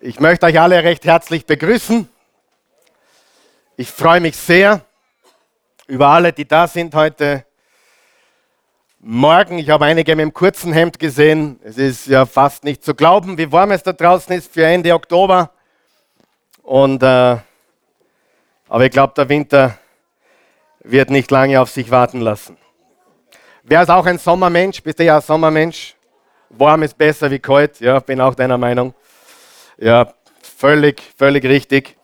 Ich 0.00 0.20
möchte 0.20 0.46
euch 0.46 0.60
alle 0.60 0.84
recht 0.84 1.04
herzlich 1.06 1.44
begrüßen. 1.44 2.08
Ich 3.76 3.90
freue 3.90 4.20
mich 4.20 4.36
sehr 4.36 4.82
über 5.88 6.06
alle, 6.06 6.32
die 6.32 6.46
da 6.46 6.68
sind 6.68 6.94
heute 6.94 7.44
Morgen. 9.00 9.58
Ich 9.58 9.70
habe 9.70 9.86
einige 9.86 10.14
mit 10.14 10.22
dem 10.22 10.32
kurzen 10.32 10.72
Hemd 10.72 11.00
gesehen. 11.00 11.58
Es 11.64 11.78
ist 11.78 12.06
ja 12.06 12.26
fast 12.26 12.62
nicht 12.62 12.84
zu 12.84 12.94
glauben, 12.94 13.36
wie 13.38 13.50
warm 13.50 13.72
es 13.72 13.82
da 13.82 13.92
draußen 13.92 14.36
ist 14.36 14.52
für 14.52 14.64
Ende 14.64 14.94
Oktober. 14.94 15.50
Und, 16.62 17.02
äh, 17.02 17.36
aber 18.68 18.84
ich 18.84 18.92
glaube, 18.92 19.14
der 19.16 19.28
Winter 19.28 19.78
wird 20.78 21.10
nicht 21.10 21.28
lange 21.32 21.60
auf 21.60 21.70
sich 21.70 21.90
warten 21.90 22.20
lassen. 22.20 22.56
Wer 23.64 23.82
ist 23.82 23.90
auch 23.90 24.06
ein 24.06 24.18
Sommermensch? 24.18 24.80
Bist 24.80 25.00
du 25.00 25.04
ja 25.04 25.16
ein 25.16 25.22
Sommermensch? 25.22 25.96
Warm 26.50 26.84
ist 26.84 26.96
besser 26.96 27.28
wie 27.32 27.40
kalt. 27.40 27.80
Ja, 27.80 27.98
bin 27.98 28.20
auch 28.20 28.36
deiner 28.36 28.58
Meinung. 28.58 28.94
Ja, 29.80 30.12
völlig, 30.42 31.00
völlig 31.16 31.44
richtig. 31.44 31.96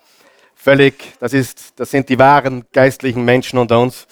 Völlig, 0.54 1.12
das, 1.18 1.32
ist, 1.32 1.78
das 1.78 1.90
sind 1.90 2.08
die 2.08 2.18
wahren 2.18 2.64
geistlichen 2.72 3.24
Menschen 3.24 3.58
unter 3.58 3.80
uns. 3.80 4.06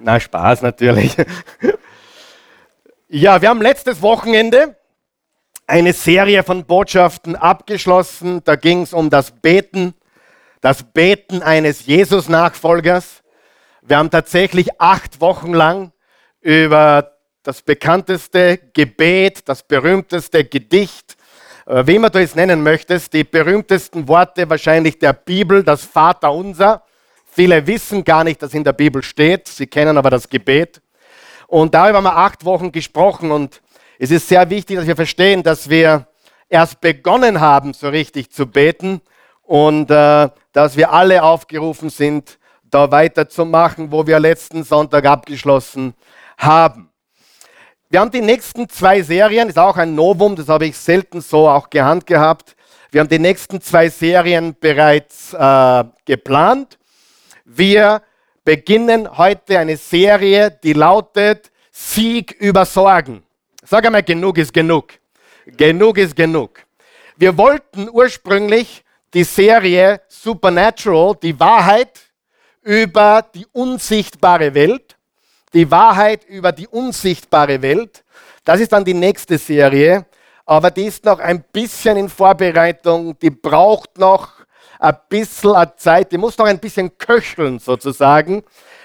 Na, 0.00 0.20
Spaß 0.20 0.62
natürlich. 0.62 1.16
Ja, 3.10 3.40
wir 3.40 3.48
haben 3.48 3.62
letztes 3.62 4.02
Wochenende 4.02 4.76
eine 5.66 5.94
Serie 5.94 6.42
von 6.42 6.66
Botschaften 6.66 7.36
abgeschlossen. 7.36 8.42
Da 8.44 8.54
ging 8.56 8.82
es 8.82 8.92
um 8.92 9.08
das 9.08 9.30
Beten, 9.30 9.94
das 10.60 10.82
Beten 10.82 11.40
eines 11.40 11.86
Jesus-Nachfolgers. 11.86 13.22
Wir 13.80 13.96
haben 13.96 14.10
tatsächlich 14.10 14.78
acht 14.78 15.22
Wochen 15.22 15.54
lang 15.54 15.92
über 16.42 17.12
das 17.44 17.62
bekannteste 17.62 18.58
Gebet, 18.74 19.48
das 19.48 19.62
berühmteste 19.62 20.44
Gedicht, 20.44 21.17
wie 21.70 21.96
immer 21.96 22.08
du 22.08 22.18
es 22.18 22.34
nennen 22.34 22.62
möchtest, 22.62 23.12
die 23.12 23.24
berühmtesten 23.24 24.08
Worte 24.08 24.48
wahrscheinlich 24.48 24.98
der 24.98 25.12
Bibel, 25.12 25.62
das 25.62 25.84
Vaterunser. 25.84 26.82
Viele 27.30 27.66
wissen 27.66 28.02
gar 28.04 28.24
nicht, 28.24 28.42
dass 28.42 28.54
in 28.54 28.64
der 28.64 28.72
Bibel 28.72 29.02
steht, 29.02 29.48
sie 29.48 29.66
kennen 29.66 29.98
aber 29.98 30.08
das 30.08 30.30
Gebet. 30.30 30.80
Und 31.46 31.74
darüber 31.74 31.98
haben 31.98 32.04
wir 32.04 32.16
acht 32.16 32.44
Wochen 32.46 32.72
gesprochen 32.72 33.30
und 33.30 33.60
es 33.98 34.10
ist 34.10 34.28
sehr 34.28 34.48
wichtig, 34.48 34.78
dass 34.78 34.86
wir 34.86 34.96
verstehen, 34.96 35.42
dass 35.42 35.68
wir 35.68 36.06
erst 36.48 36.80
begonnen 36.80 37.38
haben, 37.38 37.74
so 37.74 37.90
richtig 37.90 38.30
zu 38.30 38.46
beten 38.46 39.02
und 39.42 39.90
äh, 39.90 40.30
dass 40.54 40.74
wir 40.74 40.90
alle 40.90 41.22
aufgerufen 41.22 41.90
sind, 41.90 42.38
da 42.64 42.90
weiterzumachen, 42.90 43.92
wo 43.92 44.06
wir 44.06 44.18
letzten 44.18 44.64
Sonntag 44.64 45.04
abgeschlossen 45.04 45.92
haben. 46.38 46.87
Wir 47.90 48.00
haben 48.00 48.10
die 48.10 48.20
nächsten 48.20 48.68
zwei 48.68 49.00
Serien, 49.00 49.48
ist 49.48 49.58
auch 49.58 49.78
ein 49.78 49.94
Novum, 49.94 50.36
das 50.36 50.48
habe 50.48 50.66
ich 50.66 50.76
selten 50.76 51.22
so 51.22 51.48
auch 51.48 51.70
gehabt 51.70 52.06
gehabt. 52.06 52.54
Wir 52.90 53.00
haben 53.00 53.08
die 53.08 53.18
nächsten 53.18 53.62
zwei 53.62 53.88
Serien 53.88 54.54
bereits 54.60 55.32
äh, 55.32 55.84
geplant. 56.04 56.78
Wir 57.46 58.02
beginnen 58.44 59.16
heute 59.16 59.58
eine 59.58 59.78
Serie, 59.78 60.50
die 60.50 60.74
lautet 60.74 61.50
Sieg 61.72 62.32
über 62.32 62.66
Sorgen. 62.66 63.22
Sag 63.64 63.86
einmal, 63.86 64.02
genug 64.02 64.36
ist 64.36 64.52
genug. 64.52 64.92
Genug 65.46 65.96
ist 65.96 66.14
genug. 66.14 66.60
Wir 67.16 67.38
wollten 67.38 67.88
ursprünglich 67.90 68.84
die 69.14 69.24
Serie 69.24 70.02
Supernatural, 70.08 71.16
die 71.22 71.40
Wahrheit 71.40 72.00
über 72.60 73.24
die 73.34 73.46
unsichtbare 73.52 74.52
Welt, 74.52 74.97
die 75.52 75.70
Wahrheit 75.70 76.24
über 76.24 76.52
die 76.52 76.68
unsichtbare 76.68 77.62
Welt. 77.62 78.04
Das 78.44 78.60
ist 78.60 78.72
dann 78.72 78.84
die 78.84 78.94
nächste 78.94 79.38
Serie, 79.38 80.06
aber 80.46 80.70
die 80.70 80.84
ist 80.84 81.04
noch 81.04 81.18
ein 81.18 81.44
bisschen 81.52 81.96
in 81.96 82.08
Vorbereitung, 82.08 83.18
die 83.18 83.30
braucht 83.30 83.98
noch 83.98 84.30
ein 84.78 84.96
bisschen 85.08 85.54
Zeit, 85.76 86.12
die 86.12 86.18
muss 86.18 86.38
noch 86.38 86.46
ein 86.46 86.58
bisschen 86.58 86.96
köcheln 86.96 87.58
sozusagen. 87.58 88.42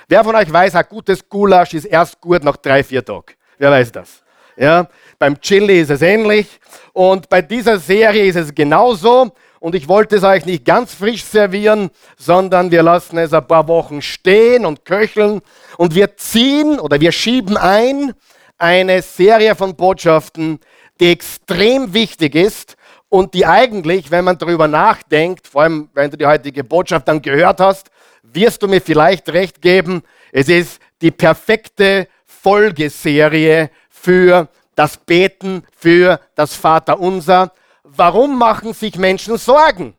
Wer 0.08 0.24
von 0.24 0.36
euch 0.36 0.52
weiß, 0.52 0.76
ein 0.76 0.86
gutes 0.90 1.28
Gulasch 1.28 1.74
ist 1.74 1.86
erst 1.86 2.20
gut 2.20 2.44
nach 2.44 2.58
drei, 2.58 2.84
vier 2.84 3.04
Tagen. 3.06 3.34
Wer 3.58 3.72
weiß 3.72 3.92
das? 3.92 4.24
Ja, 4.56 4.88
beim 5.18 5.40
Chili 5.40 5.82
ist 5.82 5.90
es 5.90 6.02
ähnlich 6.02 6.60
und 6.92 7.28
bei 7.30 7.42
dieser 7.42 7.80
Serie 7.80 8.26
ist 8.26 8.36
es 8.36 8.54
genauso. 8.54 9.32
Und 9.64 9.76
ich 9.76 9.88
wollte 9.88 10.18
es 10.18 10.26
euch 10.26 10.46
nicht 10.46 10.66
ganz 10.66 10.94
frisch 10.94 11.24
servieren, 11.24 11.90
sondern 12.18 12.70
wir 12.70 12.84
lassen 12.84 13.18
es 13.18 13.32
ein 13.32 13.48
paar 13.48 13.70
Wochen 13.70 14.02
stehen 14.02 14.66
und 14.66 14.84
köcheln 14.84 15.40
und 15.78 15.96
wir 15.96 16.18
ziehen 16.18 16.82
oder 16.82 17.00
wir 17.00 17.14
schieben 17.14 17.56
ein 17.56 18.14
eine 18.58 19.02
Serie 19.02 19.56
von 19.56 19.74
Botschaften, 19.78 20.60
die 21.00 21.12
extrem 21.12 21.94
wichtig 21.94 22.36
ist 22.36 22.76
und 23.08 23.34
die 23.34 23.46
eigentlich, 23.46 24.12
wenn 24.12 24.26
man 24.26 24.38
darüber 24.38 24.68
nachdenkt, 24.68 25.48
vor 25.48 25.62
allem 25.62 25.88
wenn 25.94 26.12
du 26.12 26.18
die 26.18 26.26
heutige 26.26 26.66
Botschaft 26.66 27.08
dann 27.08 27.22
gehört 27.22 27.62
hast, 27.62 27.90
wirst 28.22 28.62
du 28.64 28.68
mir 28.68 28.82
vielleicht 28.82 29.30
recht 29.30 29.62
geben, 29.62 30.04
es 30.34 30.50
ist 30.50 30.82
die 31.02 31.12
perfekte 31.12 32.10
Folgeserie 32.26 33.70
für 33.90 34.50
das 34.76 34.98
Beten, 34.98 35.64
für 35.74 36.20
das 36.36 36.54
Vaterunser. 36.54 37.54
Warum 37.96 38.38
machen 38.38 38.74
sich 38.74 38.98
Menschen 38.98 39.38
Sorgen? 39.38 39.96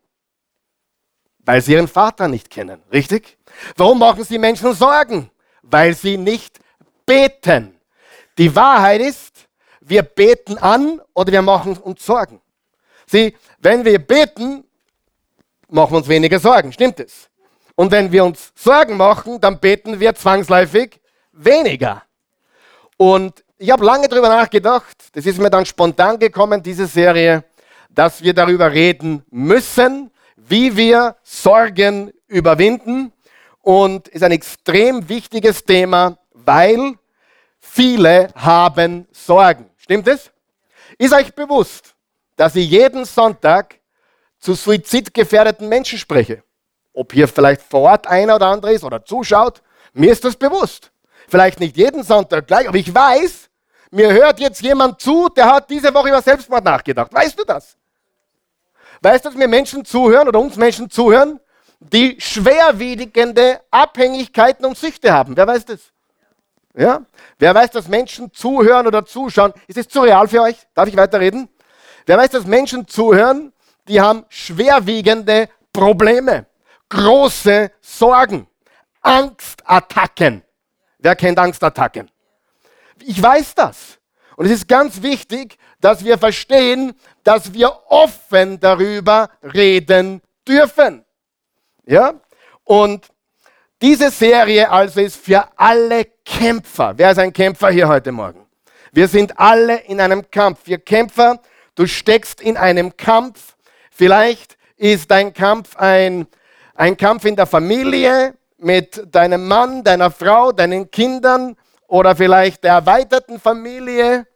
Weil 1.38 1.60
sie 1.60 1.72
ihren 1.72 1.88
Vater 1.88 2.28
nicht 2.28 2.50
kennen, 2.50 2.82
richtig? 2.92 3.36
Warum 3.76 3.98
machen 3.98 4.24
sie 4.24 4.38
Menschen 4.38 4.72
Sorgen? 4.74 5.30
Weil 5.62 5.94
sie 5.94 6.16
nicht 6.16 6.58
beten. 7.06 7.78
Die 8.38 8.54
Wahrheit 8.54 9.00
ist, 9.00 9.48
wir 9.80 10.02
beten 10.02 10.58
an 10.58 11.00
oder 11.12 11.32
wir 11.32 11.42
machen 11.42 11.76
uns 11.76 12.04
Sorgen. 12.04 12.40
Sieh, 13.06 13.36
wenn 13.58 13.84
wir 13.84 13.98
beten, 13.98 14.64
machen 15.68 15.92
wir 15.92 15.98
uns 15.98 16.08
weniger 16.08 16.40
Sorgen, 16.40 16.72
stimmt 16.72 17.00
es? 17.00 17.28
Und 17.76 17.90
wenn 17.92 18.10
wir 18.10 18.24
uns 18.24 18.52
Sorgen 18.54 18.96
machen, 18.96 19.40
dann 19.40 19.58
beten 19.58 20.00
wir 20.00 20.14
zwangsläufig 20.14 21.00
weniger. 21.32 22.02
Und 22.96 23.44
ich 23.58 23.70
habe 23.70 23.84
lange 23.84 24.08
darüber 24.08 24.28
nachgedacht, 24.28 24.96
das 25.12 25.26
ist 25.26 25.38
mir 25.38 25.50
dann 25.50 25.66
spontan 25.66 26.18
gekommen, 26.18 26.62
diese 26.62 26.86
Serie, 26.86 27.44
dass 27.94 28.22
wir 28.22 28.34
darüber 28.34 28.72
reden 28.72 29.24
müssen, 29.30 30.10
wie 30.36 30.76
wir 30.76 31.16
Sorgen 31.22 32.12
überwinden. 32.26 33.12
Und 33.62 34.08
ist 34.08 34.22
ein 34.22 34.32
extrem 34.32 35.08
wichtiges 35.08 35.64
Thema, 35.64 36.18
weil 36.32 36.94
viele 37.60 38.28
haben 38.34 39.06
Sorgen. 39.10 39.70
Stimmt 39.78 40.06
es? 40.08 40.30
Ist 40.98 41.14
euch 41.14 41.34
bewusst, 41.34 41.94
dass 42.36 42.56
ich 42.56 42.68
jeden 42.70 43.04
Sonntag 43.06 43.80
zu 44.38 44.54
suizidgefährdeten 44.54 45.68
Menschen 45.68 45.98
spreche. 45.98 46.42
Ob 46.92 47.12
hier 47.12 47.26
vielleicht 47.26 47.62
vor 47.62 47.80
Ort 47.80 48.06
einer 48.06 48.36
oder 48.36 48.46
andere 48.46 48.72
ist 48.74 48.84
oder 48.84 49.02
zuschaut, 49.04 49.62
mir 49.94 50.12
ist 50.12 50.24
das 50.24 50.36
bewusst. 50.36 50.90
Vielleicht 51.26 51.58
nicht 51.58 51.76
jeden 51.76 52.02
Sonntag 52.02 52.46
gleich, 52.46 52.68
aber 52.68 52.76
ich 52.76 52.94
weiß, 52.94 53.48
mir 53.90 54.12
hört 54.12 54.40
jetzt 54.40 54.60
jemand 54.60 55.00
zu, 55.00 55.28
der 55.30 55.46
hat 55.46 55.70
diese 55.70 55.94
Woche 55.94 56.08
über 56.08 56.20
Selbstmord 56.20 56.64
nachgedacht. 56.64 57.12
Weißt 57.14 57.38
du 57.38 57.44
das? 57.44 57.76
Weißt 59.04 59.22
du, 59.22 59.28
dass 59.28 59.36
mir 59.36 59.48
Menschen 59.48 59.84
zuhören 59.84 60.28
oder 60.28 60.40
uns 60.40 60.56
Menschen 60.56 60.88
zuhören, 60.88 61.38
die 61.78 62.16
schwerwiegende 62.18 63.60
Abhängigkeiten 63.70 64.64
und 64.64 64.78
Süchte 64.78 65.12
haben? 65.12 65.36
Wer 65.36 65.46
weiß 65.46 65.66
das? 65.66 65.80
Ja? 66.74 67.04
Wer 67.38 67.54
weiß, 67.54 67.70
dass 67.72 67.86
Menschen 67.86 68.32
zuhören 68.32 68.86
oder 68.86 69.04
zuschauen? 69.04 69.52
Ist 69.66 69.76
es 69.76 69.88
zu 69.88 70.00
real 70.00 70.26
für 70.26 70.40
euch? 70.40 70.56
Darf 70.72 70.88
ich 70.88 70.96
weiterreden? 70.96 71.50
Wer 72.06 72.16
weiß, 72.16 72.30
dass 72.30 72.46
Menschen 72.46 72.88
zuhören, 72.88 73.52
die 73.88 74.00
haben 74.00 74.24
schwerwiegende 74.30 75.50
Probleme, 75.70 76.46
große 76.88 77.72
Sorgen, 77.82 78.46
Angstattacken. 79.02 80.42
Wer 80.98 81.14
kennt 81.14 81.38
Angstattacken? 81.38 82.10
Ich 83.00 83.22
weiß 83.22 83.54
das. 83.54 83.98
Und 84.36 84.46
es 84.46 84.52
ist 84.52 84.68
ganz 84.68 85.02
wichtig, 85.02 85.56
dass 85.80 86.04
wir 86.04 86.18
verstehen, 86.18 86.94
dass 87.22 87.52
wir 87.52 87.72
offen 87.88 88.58
darüber 88.60 89.30
reden 89.42 90.20
dürfen. 90.46 91.04
Ja? 91.86 92.14
Und 92.64 93.06
diese 93.80 94.10
Serie 94.10 94.70
also 94.70 95.00
ist 95.00 95.16
für 95.16 95.46
alle 95.56 96.06
Kämpfer. 96.24 96.94
Wer 96.96 97.10
ist 97.10 97.18
ein 97.18 97.32
Kämpfer 97.32 97.70
hier 97.70 97.88
heute 97.88 98.12
Morgen? 98.12 98.46
Wir 98.92 99.08
sind 99.08 99.38
alle 99.38 99.76
in 99.84 100.00
einem 100.00 100.30
Kampf. 100.30 100.60
Wir 100.64 100.78
Kämpfer 100.78 101.40
Du 101.74 101.86
steckst 101.86 102.40
in 102.40 102.56
einem 102.56 102.96
Kampf. 102.96 103.56
Vielleicht 103.90 104.56
ist 104.76 105.10
dein 105.10 105.32
Kampf 105.32 105.76
ein, 105.76 106.26
ein 106.74 106.96
Kampf 106.96 107.24
in 107.24 107.34
der 107.34 107.46
Familie 107.46 108.36
mit 108.58 109.02
deinem 109.12 109.48
Mann, 109.48 109.82
deiner 109.82 110.10
Frau, 110.10 110.52
deinen 110.52 110.90
Kindern 110.90 111.56
oder 111.94 112.16
vielleicht 112.16 112.64
der 112.64 112.72
erweiterten 112.72 113.38
Familie 113.38 114.26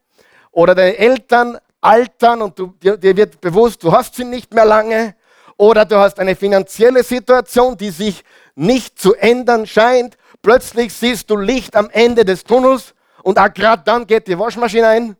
oder 0.52 0.76
deinen 0.76 0.94
Eltern 0.94 1.58
altern 1.80 2.40
und 2.40 2.56
du, 2.56 2.68
dir, 2.80 2.96
dir 2.96 3.16
wird 3.16 3.40
bewusst, 3.40 3.82
du 3.82 3.90
hast 3.90 4.14
sie 4.14 4.24
nicht 4.24 4.54
mehr 4.54 4.64
lange 4.64 5.16
oder 5.56 5.84
du 5.84 5.96
hast 5.96 6.20
eine 6.20 6.36
finanzielle 6.36 7.02
Situation, 7.02 7.76
die 7.76 7.90
sich 7.90 8.22
nicht 8.54 9.00
zu 9.00 9.12
ändern 9.16 9.66
scheint. 9.66 10.16
Plötzlich 10.40 10.92
siehst 10.94 11.28
du 11.30 11.36
Licht 11.36 11.74
am 11.74 11.90
Ende 11.90 12.24
des 12.24 12.44
Tunnels 12.44 12.94
und 13.24 13.38
gerade 13.54 13.82
dann 13.84 14.06
geht 14.06 14.28
die 14.28 14.38
Waschmaschine 14.38 14.86
ein 14.86 15.16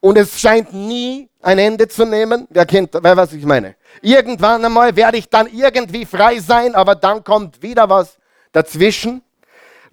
und 0.00 0.18
es 0.18 0.40
scheint 0.40 0.72
nie 0.72 1.30
ein 1.40 1.60
Ende 1.60 1.86
zu 1.86 2.04
nehmen. 2.04 2.48
Wer 2.50 2.66
kennt, 2.66 2.90
wer 3.00 3.16
was 3.16 3.32
ich 3.32 3.44
meine? 3.44 3.76
Irgendwann 4.02 4.64
einmal 4.64 4.96
werde 4.96 5.18
ich 5.18 5.28
dann 5.28 5.46
irgendwie 5.46 6.04
frei 6.04 6.40
sein, 6.40 6.74
aber 6.74 6.96
dann 6.96 7.22
kommt 7.22 7.62
wieder 7.62 7.88
was 7.88 8.18
dazwischen. 8.50 9.22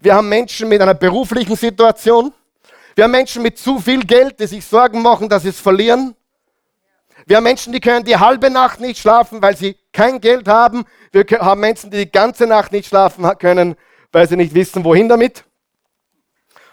Wir 0.03 0.15
haben 0.15 0.27
Menschen 0.27 0.67
mit 0.67 0.81
einer 0.81 0.95
beruflichen 0.95 1.55
Situation. 1.55 2.33
Wir 2.93 3.05
haben 3.05 3.11
Menschen 3.11 3.41
mit 3.41 3.57
zu 3.57 3.79
viel 3.79 4.05
Geld, 4.05 4.37
die 4.37 4.47
sich 4.47 4.65
Sorgen 4.65 5.01
machen, 5.01 5.29
dass 5.29 5.43
sie 5.43 5.49
es 5.49 5.61
verlieren. 5.61 6.13
Wir 7.25 7.37
haben 7.37 7.45
Menschen, 7.45 7.71
die 7.71 7.79
können 7.79 8.03
die 8.03 8.17
halbe 8.17 8.49
Nacht 8.49 8.81
nicht 8.81 8.99
schlafen, 8.99 9.41
weil 9.41 9.55
sie 9.55 9.77
kein 9.93 10.19
Geld 10.19 10.49
haben. 10.49 10.83
Wir 11.13 11.23
haben 11.39 11.61
Menschen, 11.61 11.89
die 11.89 11.99
die 11.99 12.11
ganze 12.11 12.45
Nacht 12.47 12.73
nicht 12.73 12.89
schlafen 12.89 13.25
können, 13.39 13.77
weil 14.11 14.27
sie 14.27 14.35
nicht 14.35 14.53
wissen, 14.53 14.83
wohin 14.83 15.07
damit. 15.07 15.45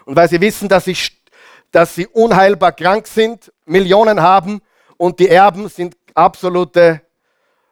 Und 0.03 0.17
weil 0.17 0.27
sie 0.27 0.41
wissen, 0.41 0.67
dass 0.67 0.83
sie, 0.83 0.97
dass 1.71 1.95
sie 1.95 2.07
unheilbar 2.07 2.73
krank 2.73 3.07
sind, 3.07 3.49
Millionen 3.63 4.21
haben 4.21 4.61
und 4.97 5.21
die 5.21 5.29
Erben 5.29 5.69
sind 5.69 5.95
absolute, 6.13 7.01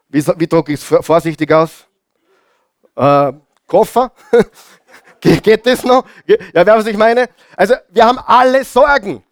wie, 0.07 0.25
wie 0.25 0.47
drücke 0.47 0.71
ich 0.71 0.79
es 0.79 1.05
vorsichtig 1.05 1.51
aus? 1.51 1.85
Äh, 2.95 3.33
Koffer? 3.67 4.13
Geht 5.21 5.65
das 5.65 5.83
noch? 5.83 6.05
Ja, 6.25 6.37
wer 6.53 6.77
was 6.77 6.85
ich 6.85 6.97
meine? 6.97 7.29
Also, 7.55 7.75
wir 7.89 8.05
haben 8.05 8.19
alle 8.19 8.63
Sorgen. 8.63 9.23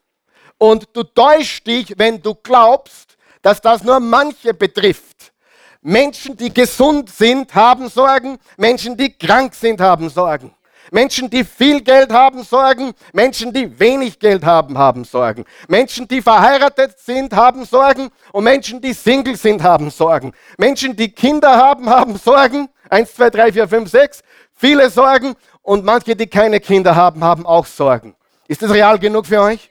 Und 0.58 0.88
du 0.94 1.04
täuschst 1.04 1.66
dich, 1.68 1.94
wenn 1.98 2.22
du 2.22 2.34
glaubst, 2.36 3.18
dass 3.42 3.62
das 3.62 3.84
nur 3.84 4.00
manche 4.00 4.54
betrifft. 4.54 5.32
Menschen, 5.82 6.36
die 6.36 6.54
gesund 6.54 7.10
sind, 7.10 7.54
haben 7.54 7.90
Sorgen. 7.90 8.40
Menschen, 8.58 8.98
die 8.98 9.14
krank 9.18 9.54
sind, 9.54 9.80
haben 9.80 10.10
Sorgen. 10.10 10.54
Menschen, 10.92 11.30
die 11.30 11.44
viel 11.44 11.82
Geld 11.82 12.12
haben, 12.12 12.44
Sorgen. 12.44 12.94
Menschen, 13.14 13.52
die 13.52 13.80
wenig 13.80 14.20
Geld 14.20 14.44
haben, 14.44 14.78
haben 14.78 15.04
Sorgen. 15.04 15.46
Menschen, 15.68 16.08
die 16.08 16.22
verheiratet 16.22 16.98
sind, 17.00 17.34
haben 17.34 17.66
Sorgen. 17.66 18.10
Und 18.32 18.44
Menschen, 18.44 18.82
die 18.82 18.94
Single 18.94 19.36
sind, 19.36 19.64
haben 19.64 19.90
Sorgen. 19.90 20.34
Menschen, 20.58 20.96
die 20.96 21.12
Kinder 21.12 21.56
haben, 21.58 21.90
haben 21.90 22.18
Sorgen. 22.18 22.70
Eins, 22.90 23.14
zwei, 23.14 23.30
drei, 23.30 23.52
vier, 23.52 23.68
fünf, 23.68 23.90
sechs. 23.90 24.22
Viele 24.56 24.90
Sorgen. 24.90 25.36
Und 25.68 25.84
manche, 25.84 26.16
die 26.16 26.28
keine 26.28 26.62
Kinder 26.62 26.96
haben, 26.96 27.22
haben 27.22 27.46
auch 27.46 27.66
Sorgen. 27.66 28.16
Ist 28.48 28.62
das 28.62 28.72
real 28.72 28.98
genug 28.98 29.26
für 29.26 29.42
euch? 29.42 29.70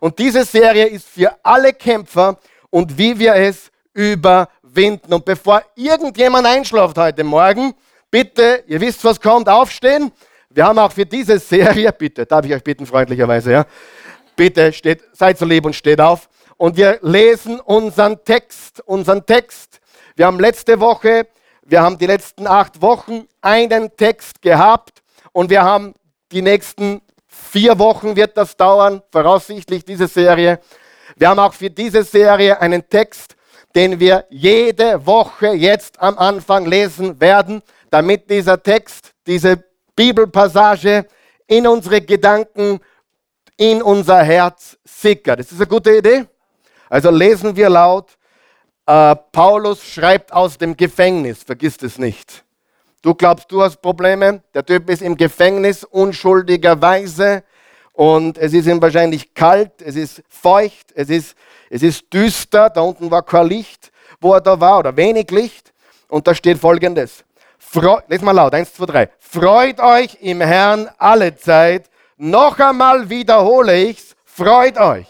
Und 0.00 0.18
diese 0.18 0.44
Serie 0.44 0.86
ist 0.86 1.06
für 1.06 1.36
alle 1.40 1.72
Kämpfer 1.72 2.36
und 2.68 2.98
wie 2.98 3.16
wir 3.16 3.32
es 3.36 3.70
überwinden. 3.94 5.14
Und 5.14 5.24
bevor 5.24 5.62
irgendjemand 5.76 6.48
einschläft 6.48 6.98
heute 6.98 7.22
Morgen, 7.22 7.74
bitte, 8.10 8.64
ihr 8.66 8.80
wisst, 8.80 9.04
was 9.04 9.20
kommt, 9.20 9.48
aufstehen. 9.48 10.10
Wir 10.50 10.66
haben 10.66 10.80
auch 10.80 10.90
für 10.90 11.06
diese 11.06 11.38
Serie, 11.38 11.92
bitte, 11.96 12.26
darf 12.26 12.44
ich 12.44 12.52
euch 12.52 12.64
bitten, 12.64 12.84
freundlicherweise, 12.84 13.52
ja, 13.52 13.66
bitte 14.34 14.72
steht, 14.72 15.04
seid 15.12 15.38
so 15.38 15.44
lieb 15.44 15.64
und 15.64 15.76
steht 15.76 16.00
auf. 16.00 16.28
Und 16.56 16.76
wir 16.76 16.98
lesen 17.02 17.60
unseren 17.60 18.18
Text, 18.24 18.80
unseren 18.80 19.24
Text. 19.24 19.78
Wir 20.16 20.26
haben 20.26 20.40
letzte 20.40 20.80
Woche, 20.80 21.28
wir 21.62 21.82
haben 21.82 21.98
die 21.98 22.06
letzten 22.06 22.48
acht 22.48 22.82
Wochen 22.82 23.28
einen 23.40 23.96
Text 23.96 24.42
gehabt 24.42 25.04
und 25.36 25.50
wir 25.50 25.62
haben 25.62 25.92
die 26.32 26.40
nächsten 26.40 27.02
vier 27.26 27.78
Wochen 27.78 28.16
wird 28.16 28.38
das 28.38 28.56
dauern, 28.56 29.02
voraussichtlich 29.12 29.84
diese 29.84 30.08
Serie. 30.08 30.60
Wir 31.14 31.28
haben 31.28 31.38
auch 31.38 31.52
für 31.52 31.68
diese 31.68 32.04
Serie 32.04 32.58
einen 32.58 32.88
Text, 32.88 33.36
den 33.74 34.00
wir 34.00 34.24
jede 34.30 35.04
Woche 35.04 35.48
jetzt 35.48 36.00
am 36.00 36.16
Anfang 36.16 36.64
lesen 36.64 37.20
werden, 37.20 37.60
damit 37.90 38.30
dieser 38.30 38.62
Text, 38.62 39.12
diese 39.26 39.62
Bibelpassage 39.94 41.06
in 41.46 41.66
unsere 41.66 42.00
Gedanken, 42.00 42.80
in 43.58 43.82
unser 43.82 44.22
Herz 44.22 44.78
sickert. 44.84 45.40
Das 45.40 45.52
ist 45.52 45.58
eine 45.58 45.66
gute 45.66 45.98
Idee. 45.98 46.24
Also 46.88 47.10
lesen 47.10 47.54
wir 47.54 47.68
laut. 47.68 48.16
Äh, 48.86 49.14
Paulus 49.32 49.84
schreibt 49.84 50.32
aus 50.32 50.56
dem 50.56 50.74
Gefängnis, 50.78 51.42
vergiss 51.42 51.76
es 51.82 51.98
nicht. 51.98 52.45
Du 53.02 53.14
glaubst, 53.14 53.50
du 53.52 53.62
hast 53.62 53.80
Probleme. 53.80 54.42
Der 54.54 54.64
Typ 54.64 54.90
ist 54.90 55.02
im 55.02 55.16
Gefängnis 55.16 55.84
unschuldigerweise 55.84 57.44
und 57.92 58.36
es 58.36 58.52
ist 58.52 58.66
ihm 58.66 58.82
wahrscheinlich 58.82 59.32
kalt, 59.32 59.80
es 59.80 59.96
ist 59.96 60.22
feucht, 60.28 60.92
es 60.94 61.08
ist, 61.08 61.34
es 61.70 61.82
ist 61.82 62.12
düster. 62.12 62.68
Da 62.68 62.82
unten 62.82 63.10
war 63.10 63.22
kein 63.22 63.46
Licht, 63.46 63.90
wo 64.20 64.34
er 64.34 64.40
da 64.40 64.60
war 64.60 64.80
oder 64.80 64.96
wenig 64.96 65.30
Licht. 65.30 65.72
Und 66.08 66.26
da 66.26 66.34
steht 66.34 66.58
folgendes: 66.58 67.24
Freu 67.58 68.00
Les 68.08 68.20
mal 68.20 68.32
laut, 68.32 68.54
eins, 68.54 68.74
zwei, 68.74 68.86
drei. 68.86 69.08
Freut 69.18 69.80
euch 69.80 70.18
im 70.20 70.40
Herrn 70.40 70.90
alle 70.98 71.36
Zeit. 71.36 71.88
Noch 72.18 72.58
einmal 72.58 73.08
wiederhole 73.08 73.76
ich's, 73.84 74.14
freut 74.24 74.78
euch. 74.78 75.06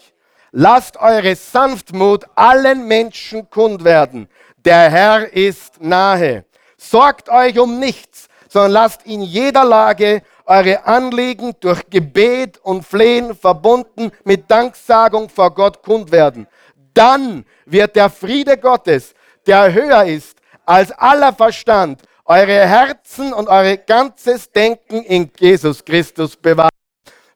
Lasst 0.53 0.97
eure 0.97 1.35
Sanftmut 1.35 2.25
allen 2.35 2.87
Menschen 2.87 3.51
kund 3.51 3.85
werden. 3.85 4.29
Der 4.65 4.91
Herr 4.91 5.33
ist 5.33 5.83
nahe. 5.83 6.45
Sorgt 6.91 7.29
euch 7.29 7.59
um 7.59 7.79
nichts, 7.79 8.29
sondern 8.49 8.73
lasst 8.73 9.07
in 9.07 9.23
jeder 9.23 9.65
Lage 9.65 10.23
eure 10.45 10.85
Anliegen 10.87 11.55
durch 11.59 11.91
Gebet 11.91 12.59
und 12.59 12.87
Flehen 12.87 13.35
verbunden 13.35 14.13
mit 14.25 14.49
Danksagung 14.49 15.29
vor 15.29 15.53
Gott 15.53 15.83
kund 15.83 16.13
werden. 16.13 16.47
Dann 16.95 17.45
wird 17.65 17.97
der 17.97 18.09
Friede 18.09 18.57
Gottes, 18.57 19.15
der 19.47 19.73
höher 19.73 20.05
ist 20.05 20.39
als 20.65 20.93
aller 20.93 21.33
Verstand, 21.33 22.03
eure 22.25 22.67
Herzen 22.67 23.33
und 23.33 23.49
eure 23.49 23.79
ganzes 23.79 24.51
Denken 24.51 25.03
in 25.03 25.31
Jesus 25.39 25.85
Christus 25.85 26.37
bewahren. 26.37 26.71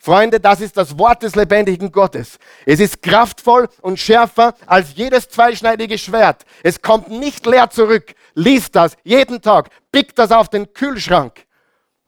Freunde, 0.03 0.41
das 0.41 0.63
ist 0.63 0.79
das 0.79 0.99
Wort 0.99 1.23
des 1.23 1.35
lebendigen 1.35 1.93
Gottes. 1.93 2.39
Es 2.65 2.81
ist 2.81 3.03
kraftvoll 3.03 3.69
und 3.83 3.99
schärfer 3.99 4.55
als 4.67 4.95
jedes 4.95 5.29
zweischneidige 5.29 5.99
Schwert. 5.99 6.47
Es 6.63 6.81
kommt 6.81 7.09
nicht 7.09 7.45
leer 7.45 7.69
zurück. 7.69 8.15
Lies 8.35 8.71
das 8.71 8.97
jeden 9.03 9.41
Tag. 9.41 9.71
Pick 9.91 10.15
das 10.15 10.31
auf 10.31 10.49
den 10.49 10.73
Kühlschrank 10.73 11.47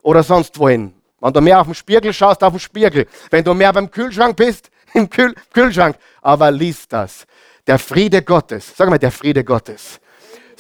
oder 0.03 0.23
sonst 0.23 0.59
wohin. 0.59 0.95
Wenn 1.21 1.33
du 1.33 1.41
mehr 1.41 1.61
auf 1.61 1.67
den 1.67 1.75
Spiegel 1.75 2.13
schaust, 2.13 2.43
auf 2.43 2.53
den 2.53 2.61
Spiegel. 2.61 3.07
Wenn 3.31 3.45
du 3.45 3.55
mehr 3.55 3.73
beim 3.73 3.91
Kühlschrank 3.91 4.37
bist, 4.37 4.71
im 4.95 5.09
Kühl 5.09 5.35
Kühlschrank. 5.53 5.97
Aber 6.21 6.51
lies 6.51 6.89
das. 6.89 7.27
Der 7.67 7.79
Friede 7.79 8.23
Gottes, 8.23 8.73
sag 8.77 8.91
mal, 8.91 8.99
der 8.99 9.13
Friede 9.13 9.45
Gottes 9.45 10.01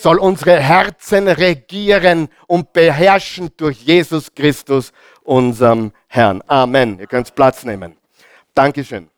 soll 0.02 0.18
unsere 0.18 0.58
Herzen 0.58 1.28
regieren 1.28 2.28
und 2.48 2.72
beherrschen 2.72 3.50
durch 3.56 3.82
Jesus 3.82 4.34
Christus, 4.34 4.92
unserem 5.22 5.92
Herrn. 6.08 6.42
Amen. 6.48 6.98
Ihr 6.98 7.06
könnt 7.06 7.32
Platz 7.34 7.64
nehmen. 7.64 7.96
Dankeschön. 8.54 9.08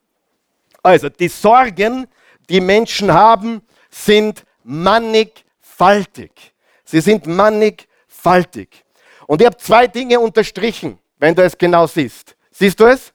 Also, 0.82 1.08
die 1.08 1.29
Sorgen, 1.29 2.06
die 2.50 2.61
Menschen 2.61 3.12
haben, 3.12 3.62
sind 3.91 4.44
mannigfaltig. 4.62 5.44
Sie 6.84 7.00
sind 7.00 7.26
mannigfaltig. 7.26 8.84
Und 9.26 9.41
ich 9.41 9.46
habe 9.46 9.56
zwei 9.56 9.86
Dinge 9.86 10.20
unterstrichen, 10.20 10.98
wenn 11.19 11.34
du 11.34 11.43
es 11.43 11.56
genau 11.56 11.86
siehst. 11.86 12.36
Siehst 12.50 12.79
du 12.79 12.86
es? 12.86 13.12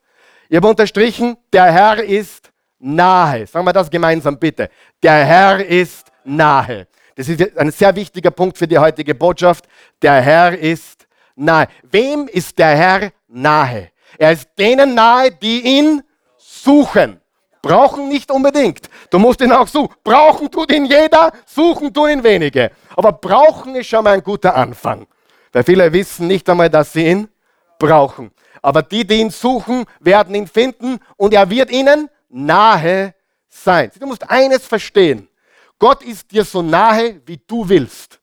Ich 0.49 0.57
habe 0.57 0.67
unterstrichen, 0.67 1.37
der 1.53 1.71
Herr 1.71 2.03
ist 2.03 2.51
nahe. 2.79 3.45
Sagen 3.45 3.65
wir 3.65 3.73
das 3.73 3.89
gemeinsam 3.89 4.37
bitte. 4.37 4.69
Der 5.01 5.25
Herr 5.25 5.65
ist 5.65 6.07
nahe. 6.23 6.87
Das 7.15 7.27
ist 7.27 7.57
ein 7.57 7.71
sehr 7.71 7.95
wichtiger 7.95 8.31
Punkt 8.31 8.57
für 8.57 8.67
die 8.67 8.77
heutige 8.77 9.13
Botschaft. 9.13 9.65
Der 10.01 10.21
Herr 10.21 10.57
ist 10.57 11.05
nahe. 11.35 11.67
Wem 11.83 12.27
ist 12.27 12.57
der 12.57 12.75
Herr 12.75 13.11
nahe? 13.27 13.91
Er 14.17 14.31
ist 14.31 14.49
denen 14.57 14.95
nahe, 14.95 15.31
die 15.31 15.61
ihn 15.61 16.01
suchen. 16.37 17.21
Brauchen 17.61 18.07
nicht 18.07 18.31
unbedingt. 18.31 18.89
Du 19.09 19.19
musst 19.19 19.41
ihn 19.41 19.51
auch 19.51 19.67
suchen. 19.67 19.93
Brauchen 20.03 20.49
tut 20.49 20.71
ihn 20.71 20.85
jeder, 20.85 21.31
suchen 21.45 21.93
tun 21.93 22.09
ihn 22.09 22.23
wenige. 22.23 22.71
Aber 22.95 23.11
brauchen 23.11 23.75
ist 23.75 23.87
schon 23.87 24.03
mal 24.03 24.13
ein 24.13 24.23
guter 24.23 24.55
Anfang. 24.55 25.07
Weil 25.51 25.63
viele 25.63 25.91
wissen 25.91 26.27
nicht 26.27 26.49
einmal, 26.49 26.69
dass 26.69 26.93
sie 26.93 27.05
ihn 27.05 27.29
brauchen. 27.77 28.31
Aber 28.61 28.81
die, 28.81 29.05
die 29.05 29.15
ihn 29.15 29.29
suchen, 29.29 29.85
werden 29.99 30.35
ihn 30.35 30.47
finden 30.47 30.99
und 31.17 31.33
er 31.33 31.49
wird 31.49 31.71
ihnen 31.71 32.09
nahe 32.29 33.13
sein. 33.49 33.91
Du 33.99 34.05
musst 34.05 34.29
eines 34.29 34.65
verstehen. 34.65 35.27
Gott 35.77 36.03
ist 36.03 36.31
dir 36.31 36.43
so 36.43 36.61
nahe, 36.61 37.21
wie 37.25 37.39
du 37.47 37.67
willst. 37.67 38.19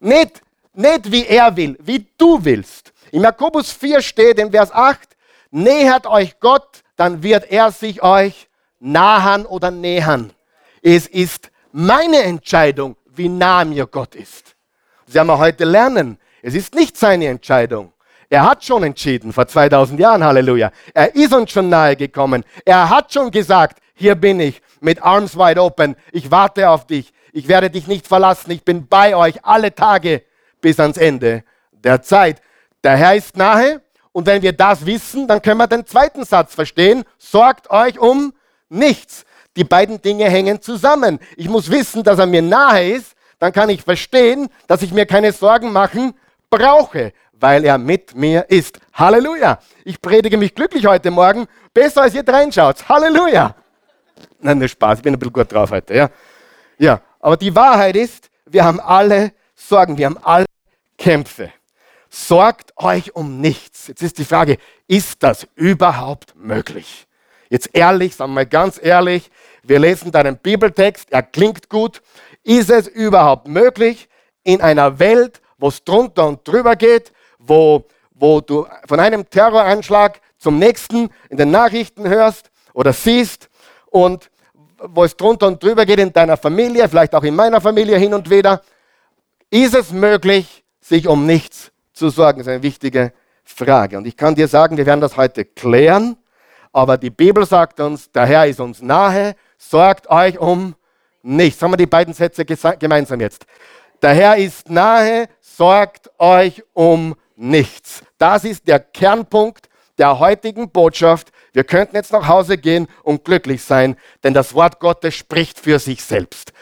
Nicht, 0.00 0.42
nicht 0.74 1.10
wie 1.10 1.26
er 1.26 1.56
will, 1.56 1.76
wie 1.80 2.06
du 2.18 2.44
willst. 2.44 2.92
In 3.10 3.22
Jakobus 3.22 3.72
4 3.72 4.02
steht 4.02 4.38
in 4.38 4.50
Vers 4.50 4.70
8, 4.72 5.16
nähert 5.50 6.06
euch 6.06 6.38
Gott, 6.40 6.82
dann 6.98 7.22
wird 7.22 7.50
er 7.50 7.70
sich 7.70 8.02
euch 8.02 8.48
nahen 8.80 9.46
oder 9.46 9.70
nähern. 9.70 10.32
Es 10.82 11.06
ist 11.06 11.50
meine 11.72 12.22
Entscheidung, 12.24 12.96
wie 13.06 13.28
nah 13.28 13.64
mir 13.64 13.86
Gott 13.86 14.14
ist. 14.14 14.56
Das 15.06 15.14
werden 15.14 15.28
wir 15.28 15.38
heute 15.38 15.64
lernen. 15.64 16.18
Es 16.42 16.54
ist 16.54 16.74
nicht 16.74 16.96
seine 16.96 17.28
Entscheidung. 17.28 17.92
Er 18.28 18.44
hat 18.44 18.64
schon 18.64 18.82
entschieden, 18.82 19.32
vor 19.32 19.46
2000 19.46 19.98
Jahren, 19.98 20.22
Halleluja. 20.24 20.70
Er 20.92 21.14
ist 21.14 21.32
uns 21.32 21.52
schon 21.52 21.68
nahe 21.68 21.96
gekommen. 21.96 22.44
Er 22.64 22.90
hat 22.90 23.12
schon 23.12 23.30
gesagt, 23.30 23.78
hier 23.94 24.16
bin 24.16 24.40
ich 24.40 24.60
mit 24.80 25.00
Arms 25.00 25.36
wide 25.36 25.62
open. 25.62 25.96
Ich 26.12 26.30
warte 26.30 26.68
auf 26.68 26.86
dich. 26.86 27.12
Ich 27.32 27.46
werde 27.46 27.70
dich 27.70 27.86
nicht 27.86 28.08
verlassen. 28.08 28.50
Ich 28.50 28.64
bin 28.64 28.88
bei 28.88 29.14
euch 29.14 29.44
alle 29.44 29.72
Tage 29.72 30.24
bis 30.60 30.80
ans 30.80 30.96
Ende 30.96 31.44
der 31.72 32.02
Zeit. 32.02 32.42
Der 32.82 32.96
Herr 32.96 33.14
ist 33.14 33.36
nahe. 33.36 33.82
Und 34.18 34.26
wenn 34.26 34.42
wir 34.42 34.52
das 34.52 34.84
wissen, 34.84 35.28
dann 35.28 35.40
können 35.40 35.58
wir 35.58 35.68
den 35.68 35.86
zweiten 35.86 36.24
Satz 36.24 36.52
verstehen. 36.52 37.04
Sorgt 37.18 37.70
euch 37.70 38.00
um 38.00 38.32
nichts. 38.68 39.24
Die 39.54 39.62
beiden 39.62 40.02
Dinge 40.02 40.24
hängen 40.24 40.60
zusammen. 40.60 41.20
Ich 41.36 41.48
muss 41.48 41.70
wissen, 41.70 42.02
dass 42.02 42.18
er 42.18 42.26
mir 42.26 42.42
nahe 42.42 42.94
ist, 42.94 43.14
dann 43.38 43.52
kann 43.52 43.70
ich 43.70 43.80
verstehen, 43.80 44.48
dass 44.66 44.82
ich 44.82 44.92
mir 44.92 45.06
keine 45.06 45.30
Sorgen 45.30 45.70
machen 45.70 46.14
brauche, 46.50 47.12
weil 47.34 47.64
er 47.64 47.78
mit 47.78 48.16
mir 48.16 48.44
ist. 48.50 48.80
Halleluja. 48.92 49.60
Ich 49.84 50.02
predige 50.02 50.36
mich 50.36 50.52
glücklich 50.52 50.84
heute 50.84 51.12
Morgen, 51.12 51.46
besser 51.72 52.02
als 52.02 52.14
ihr 52.16 52.26
reinschaut. 52.26 52.88
Halleluja. 52.88 53.54
Nein, 54.40 54.58
nur 54.58 54.66
Spaß, 54.66 54.98
ich 54.98 55.04
bin 55.04 55.14
ein 55.14 55.18
bisschen 55.20 55.32
gut 55.32 55.52
drauf 55.52 55.70
heute. 55.70 55.94
Ja. 55.94 56.10
ja, 56.76 57.00
aber 57.20 57.36
die 57.36 57.54
Wahrheit 57.54 57.94
ist, 57.94 58.28
wir 58.46 58.64
haben 58.64 58.80
alle 58.80 59.30
Sorgen, 59.54 59.96
wir 59.96 60.06
haben 60.06 60.18
alle 60.24 60.46
Kämpfe. 60.98 61.52
Sorgt 62.10 62.72
euch 62.76 63.14
um 63.14 63.40
nichts. 63.40 63.86
Jetzt 63.86 64.02
ist 64.02 64.18
die 64.18 64.24
Frage, 64.24 64.58
ist 64.86 65.22
das 65.22 65.46
überhaupt 65.54 66.34
möglich? 66.36 67.06
Jetzt 67.50 67.70
ehrlich, 67.72 68.16
sagen 68.16 68.30
wir 68.32 68.36
mal 68.36 68.46
ganz 68.46 68.80
ehrlich, 68.82 69.30
wir 69.62 69.78
lesen 69.78 70.10
deinen 70.10 70.38
Bibeltext, 70.38 71.10
er 71.12 71.22
klingt 71.22 71.68
gut. 71.68 72.02
Ist 72.42 72.70
es 72.70 72.88
überhaupt 72.88 73.48
möglich, 73.48 74.08
in 74.42 74.62
einer 74.62 74.98
Welt, 74.98 75.42
wo 75.58 75.68
es 75.68 75.84
drunter 75.84 76.26
und 76.26 76.46
drüber 76.46 76.76
geht, 76.76 77.12
wo, 77.38 77.84
wo 78.14 78.40
du 78.40 78.66
von 78.86 79.00
einem 79.00 79.28
Terroranschlag 79.28 80.20
zum 80.38 80.58
nächsten 80.58 81.10
in 81.28 81.36
den 81.36 81.50
Nachrichten 81.50 82.08
hörst 82.08 82.50
oder 82.72 82.92
siehst 82.92 83.50
und 83.86 84.30
wo 84.78 85.04
es 85.04 85.16
drunter 85.16 85.48
und 85.48 85.62
drüber 85.62 85.84
geht 85.84 85.98
in 85.98 86.12
deiner 86.12 86.36
Familie, 86.36 86.88
vielleicht 86.88 87.14
auch 87.14 87.24
in 87.24 87.34
meiner 87.34 87.60
Familie 87.60 87.98
hin 87.98 88.14
und 88.14 88.30
wieder, 88.30 88.62
ist 89.50 89.74
es 89.74 89.90
möglich, 89.90 90.64
sich 90.80 91.08
um 91.08 91.26
nichts 91.26 91.72
Das 92.00 92.12
ist 92.12 92.20
eine 92.48 92.62
wichtige 92.62 93.12
Frage. 93.44 93.98
Und 93.98 94.06
ich 94.06 94.16
kann 94.16 94.34
dir 94.34 94.48
sagen, 94.48 94.76
wir 94.76 94.86
werden 94.86 95.00
das 95.00 95.16
heute 95.16 95.44
klären, 95.44 96.16
aber 96.72 96.96
die 96.96 97.10
Bibel 97.10 97.44
sagt 97.46 97.80
uns, 97.80 98.10
der 98.12 98.26
Herr 98.26 98.46
ist 98.46 98.60
uns 98.60 98.82
nahe, 98.82 99.34
sorgt 99.56 100.08
euch 100.10 100.38
um 100.38 100.74
nichts. 101.22 101.60
Sagen 101.60 101.72
wir 101.72 101.76
die 101.76 101.86
beiden 101.86 102.14
Sätze 102.14 102.44
gemeinsam 102.44 103.20
jetzt. 103.20 103.46
Der 104.00 104.14
Herr 104.14 104.36
ist 104.36 104.70
nahe, 104.70 105.28
sorgt 105.40 106.10
euch 106.18 106.62
um 106.72 107.16
nichts. 107.34 108.02
Das 108.18 108.44
ist 108.44 108.68
der 108.68 108.78
Kernpunkt 108.78 109.68
der 109.96 110.20
heutigen 110.20 110.70
Botschaft. 110.70 111.32
Wir 111.52 111.64
könnten 111.64 111.96
jetzt 111.96 112.12
nach 112.12 112.28
Hause 112.28 112.58
gehen 112.58 112.86
und 113.02 113.24
glücklich 113.24 113.64
sein, 113.64 113.96
denn 114.22 114.34
das 114.34 114.54
Wort 114.54 114.78
Gottes 114.78 115.14
spricht 115.14 115.58
für 115.58 115.78
sich 115.78 116.04
selbst. 116.04 116.52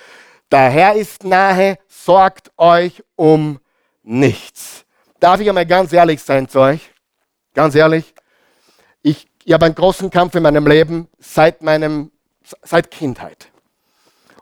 Der 0.50 0.70
Herr 0.70 0.94
ist 0.94 1.24
nahe, 1.24 1.78
sorgt 1.88 2.50
euch 2.56 3.02
um 3.16 3.58
nichts. 4.02 4.85
Darf 5.20 5.40
ich 5.40 5.49
einmal 5.49 5.66
ganz 5.66 5.92
ehrlich 5.92 6.23
sein 6.23 6.49
zu 6.49 6.61
euch? 6.61 6.90
Ganz 7.54 7.75
ehrlich. 7.75 8.14
Ich, 9.02 9.26
ich 9.44 9.52
habe 9.52 9.64
einen 9.64 9.75
großen 9.75 10.11
Kampf 10.11 10.35
in 10.35 10.42
meinem 10.42 10.66
Leben 10.66 11.08
seit, 11.18 11.62
meinem, 11.62 12.11
seit 12.62 12.90
Kindheit. 12.90 13.49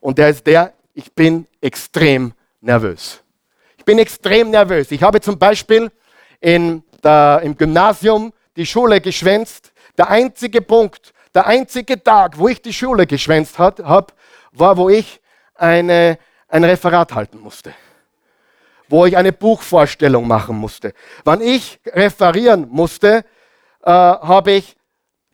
Und 0.00 0.18
der 0.18 0.30
ist 0.30 0.46
der, 0.46 0.72
ich 0.92 1.12
bin 1.12 1.46
extrem 1.60 2.34
nervös. 2.60 3.22
Ich 3.78 3.84
bin 3.84 3.98
extrem 3.98 4.50
nervös. 4.50 4.90
Ich 4.90 5.02
habe 5.02 5.20
zum 5.20 5.38
Beispiel 5.38 5.90
in 6.40 6.82
der, 7.02 7.40
im 7.44 7.56
Gymnasium 7.56 8.32
die 8.56 8.66
Schule 8.66 9.00
geschwänzt. 9.00 9.72
Der 9.96 10.08
einzige 10.08 10.60
Punkt, 10.60 11.12
der 11.34 11.46
einzige 11.46 12.02
Tag, 12.02 12.38
wo 12.38 12.48
ich 12.48 12.60
die 12.60 12.72
Schule 12.72 13.06
geschwänzt 13.06 13.58
habe, 13.58 14.12
war, 14.52 14.76
wo 14.76 14.88
ich 14.88 15.20
eine, 15.54 16.18
ein 16.48 16.64
Referat 16.64 17.14
halten 17.14 17.38
musste. 17.38 17.74
Wo 18.88 19.06
ich 19.06 19.16
eine 19.16 19.32
Buchvorstellung 19.32 20.26
machen 20.26 20.56
musste. 20.56 20.92
Wann 21.24 21.40
ich 21.40 21.80
referieren 21.86 22.68
musste, 22.70 23.24
äh, 23.82 23.90
habe 23.90 24.52
ich, 24.52 24.76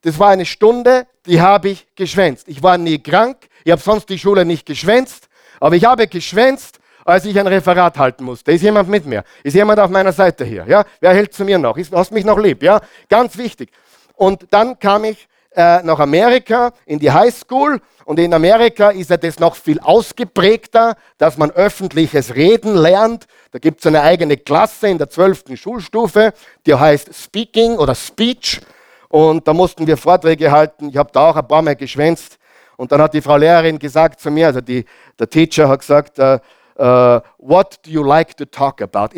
das 0.02 0.18
war 0.18 0.30
eine 0.30 0.46
Stunde, 0.46 1.06
die 1.26 1.40
habe 1.40 1.70
ich 1.70 1.86
geschwänzt. 1.94 2.48
Ich 2.48 2.62
war 2.62 2.78
nie 2.78 2.98
krank, 2.98 3.48
ich 3.64 3.72
habe 3.72 3.82
sonst 3.82 4.08
die 4.08 4.18
Schule 4.18 4.44
nicht 4.44 4.66
geschwänzt, 4.66 5.28
aber 5.58 5.76
ich 5.76 5.84
habe 5.84 6.06
geschwänzt 6.06 6.80
als 7.04 7.24
ich 7.24 7.38
ein 7.38 7.46
Referat 7.46 7.98
halten 7.98 8.24
musste. 8.24 8.52
Ist 8.52 8.62
jemand 8.62 8.88
mit 8.88 9.06
mir? 9.06 9.24
Ist 9.42 9.54
jemand 9.54 9.80
auf 9.80 9.90
meiner 9.90 10.12
Seite 10.12 10.44
hier? 10.44 10.64
Ja? 10.68 10.84
Wer 11.00 11.14
hält 11.14 11.34
zu 11.34 11.44
mir 11.44 11.58
noch? 11.58 11.76
Ist, 11.76 11.92
hast 11.92 12.12
mich 12.12 12.24
noch 12.24 12.38
lieb? 12.38 12.62
Ja? 12.62 12.80
Ganz 13.08 13.36
wichtig. 13.36 13.70
Und 14.14 14.46
dann 14.50 14.78
kam 14.78 15.04
ich 15.04 15.28
äh, 15.52 15.82
nach 15.82 15.98
Amerika 15.98 16.72
in 16.86 16.98
die 16.98 17.10
High 17.10 17.34
School 17.34 17.80
und 18.04 18.18
in 18.18 18.32
Amerika 18.32 18.90
ist 18.90 19.10
ja 19.10 19.16
das 19.16 19.38
noch 19.38 19.56
viel 19.56 19.80
ausgeprägter, 19.80 20.96
dass 21.18 21.38
man 21.38 21.50
öffentliches 21.50 22.34
Reden 22.34 22.76
lernt. 22.76 23.26
Da 23.52 23.58
gibt 23.58 23.80
es 23.80 23.86
eine 23.86 24.02
eigene 24.02 24.36
Klasse 24.36 24.88
in 24.88 24.98
der 24.98 25.10
12. 25.10 25.44
Schulstufe, 25.54 26.32
die 26.66 26.74
heißt 26.74 27.12
Speaking 27.12 27.78
oder 27.78 27.94
Speech. 27.94 28.60
Und 29.08 29.46
da 29.48 29.52
mussten 29.52 29.86
wir 29.86 29.96
Vorträge 29.96 30.52
halten. 30.52 30.88
Ich 30.88 30.96
habe 30.96 31.10
da 31.12 31.30
auch 31.30 31.36
ein 31.36 31.48
paar 31.48 31.62
Mal 31.62 31.74
geschwänzt. 31.74 32.38
Und 32.76 32.92
dann 32.92 33.02
hat 33.02 33.12
die 33.12 33.20
Frau 33.20 33.36
Lehrerin 33.36 33.78
gesagt 33.78 34.20
zu 34.20 34.30
mir, 34.30 34.46
also 34.46 34.60
die, 34.60 34.84
der 35.18 35.28
Teacher 35.28 35.68
hat 35.68 35.80
gesagt, 35.80 36.18
äh, 36.18 36.38
uh, 36.78 37.20
what 37.38 37.78
do 37.84 37.90
you 37.90 38.02
like 38.02 38.36
to 38.36 38.44
talk 38.44 38.80
about? 38.80 39.08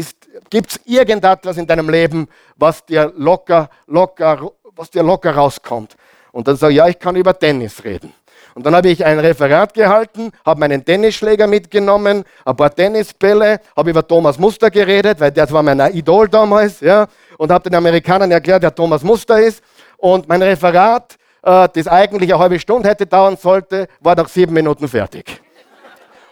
Gibt 0.51 0.71
es 0.71 0.81
irgendetwas 0.85 1.59
in 1.59 1.67
deinem 1.67 1.89
Leben, 1.89 2.27
was 2.57 2.85
dir 2.85 3.13
locker, 3.17 3.69
locker, 3.87 4.51
was 4.75 4.91
dir 4.91 5.03
locker 5.03 5.35
rauskommt? 5.35 5.95
Und 6.33 6.49
dann 6.49 6.57
sage 6.57 6.73
ich, 6.73 6.79
ja, 6.79 6.89
ich 6.89 6.99
kann 6.99 7.15
über 7.15 7.39
Tennis 7.39 7.85
reden. 7.85 8.13
Und 8.55 8.67
dann 8.67 8.75
habe 8.75 8.89
ich 8.89 9.05
ein 9.05 9.19
Referat 9.19 9.73
gehalten, 9.73 10.31
habe 10.45 10.61
meinen 10.61 10.85
Tennisschläger 10.85 11.47
mitgenommen, 11.47 12.25
ein 12.45 12.57
paar 12.57 12.75
Tennisbälle, 12.75 13.61
habe 13.77 13.91
über 13.91 14.07
Thomas 14.07 14.39
Muster 14.39 14.71
geredet, 14.71 15.21
weil 15.21 15.31
der 15.31 15.51
war 15.51 15.63
mein 15.63 15.81
Idol 15.95 16.29
damals, 16.29 16.81
ja, 16.81 17.07
und 17.39 17.51
habe 17.51 17.69
den 17.71 17.77
Amerikanern 17.77 18.31
erklärt, 18.31 18.63
wer 18.63 18.75
Thomas 18.75 19.03
Muster 19.03 19.41
ist. 19.41 19.63
Und 19.97 20.29
mein 20.29 20.43
Referat, 20.43 21.17
äh, 21.43 21.69
das 21.73 21.89
eigentlich 21.89 22.33
eine 22.33 22.43
halbe 22.43 22.59
Stunde 22.59 22.89
hätte 22.89 23.07
dauern 23.07 23.37
sollte, 23.37 23.89
war 24.01 24.15
nach 24.17 24.29
sieben 24.29 24.53
Minuten 24.53 24.87
fertig. 24.87 25.41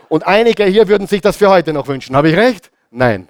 Und 0.08 0.26
einige 0.26 0.64
hier 0.64 0.88
würden 0.88 1.06
sich 1.06 1.20
das 1.20 1.36
für 1.36 1.48
heute 1.48 1.72
noch 1.72 1.86
wünschen. 1.86 2.16
Habe 2.16 2.28
ich 2.30 2.36
recht? 2.36 2.70
Nein. 2.90 3.28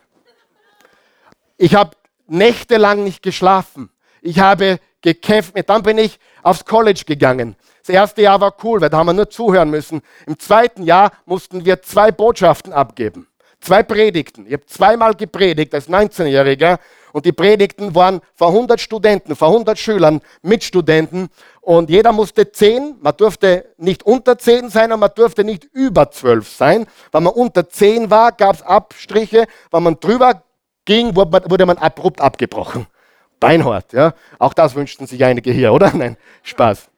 Ich 1.59 1.75
habe 1.75 1.90
nächtelang 2.26 3.04
nicht 3.04 3.23
geschlafen. 3.23 3.90
Ich 4.23 4.38
habe 4.40 4.78
gekämpft. 5.02 5.52
Dann 5.66 5.82
bin 5.82 5.99
ich 5.99 6.18
aufs 6.42 6.64
College 6.64 7.02
gegangen. 7.06 7.54
Das 7.90 7.97
erste 7.97 8.23
Jahr 8.23 8.40
war 8.40 8.54
cool, 8.62 8.80
weil 8.80 8.88
da 8.88 8.99
haben 8.99 9.09
wir 9.09 9.14
nur 9.14 9.28
zuhören 9.28 9.68
müssen. 9.68 10.00
Im 10.25 10.38
zweiten 10.38 10.85
Jahr 10.85 11.11
mussten 11.26 11.64
wir 11.64 11.82
zwei 11.82 12.12
Botschaften 12.12 12.73
abgeben. 12.73 13.26
Zwei 13.61 13.82
Predigten. 13.82 14.47
Ich 14.47 14.52
habe 14.52 14.66
zweimal 14.66 15.14
gepredigt 15.14 15.75
als 15.75 15.88
19-Jähriger 15.88 16.78
und 17.12 17.26
die 17.26 17.32
Predigten 17.32 17.92
waren 17.97 18.20
vor 18.37 18.50
100 18.50 18.80
Studenten, 18.80 19.35
vor 19.35 19.49
100 19.49 19.76
Schülern, 19.76 20.20
Mitstudenten 20.40 21.30
und 21.61 21.90
jeder 21.90 22.12
musste 22.12 22.52
10, 22.52 22.99
man 23.00 23.16
durfte 23.16 23.66
nicht 23.76 24.04
unter 24.04 24.38
10 24.38 24.70
sein 24.70 24.92
und 24.92 25.00
man 25.00 25.11
durfte 25.12 25.42
nicht 25.42 25.64
über 25.64 26.12
12 26.12 26.49
sein. 26.49 26.87
Wenn 27.11 27.25
man 27.25 27.32
unter 27.32 27.68
10 27.68 28.09
war, 28.09 28.30
gab 28.30 28.54
es 28.54 28.62
Abstriche, 28.62 29.49
wenn 29.73 29.82
man 29.82 29.99
drüber 29.99 30.44
ging, 30.85 31.16
wurde 31.16 31.66
man 31.66 31.76
abrupt 31.76 32.20
abgebrochen. 32.20 32.87
Beinhart, 33.40 33.92
ja. 33.94 34.14
Auch 34.38 34.54
das 34.54 34.76
wünschten 34.76 35.09
sich 35.09 35.25
einige 35.25 35.50
hier, 35.50 35.73
oder? 35.73 35.90
Nein, 35.94 36.16
Spaß. 36.44 36.90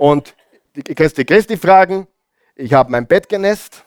Und 0.00 0.34
die 0.76 0.94
Christi 0.94 1.26
Christi 1.26 1.58
fragen, 1.58 2.06
ich 2.56 2.72
habe 2.72 2.90
mein 2.90 3.06
Bett 3.06 3.28
genässt, 3.28 3.84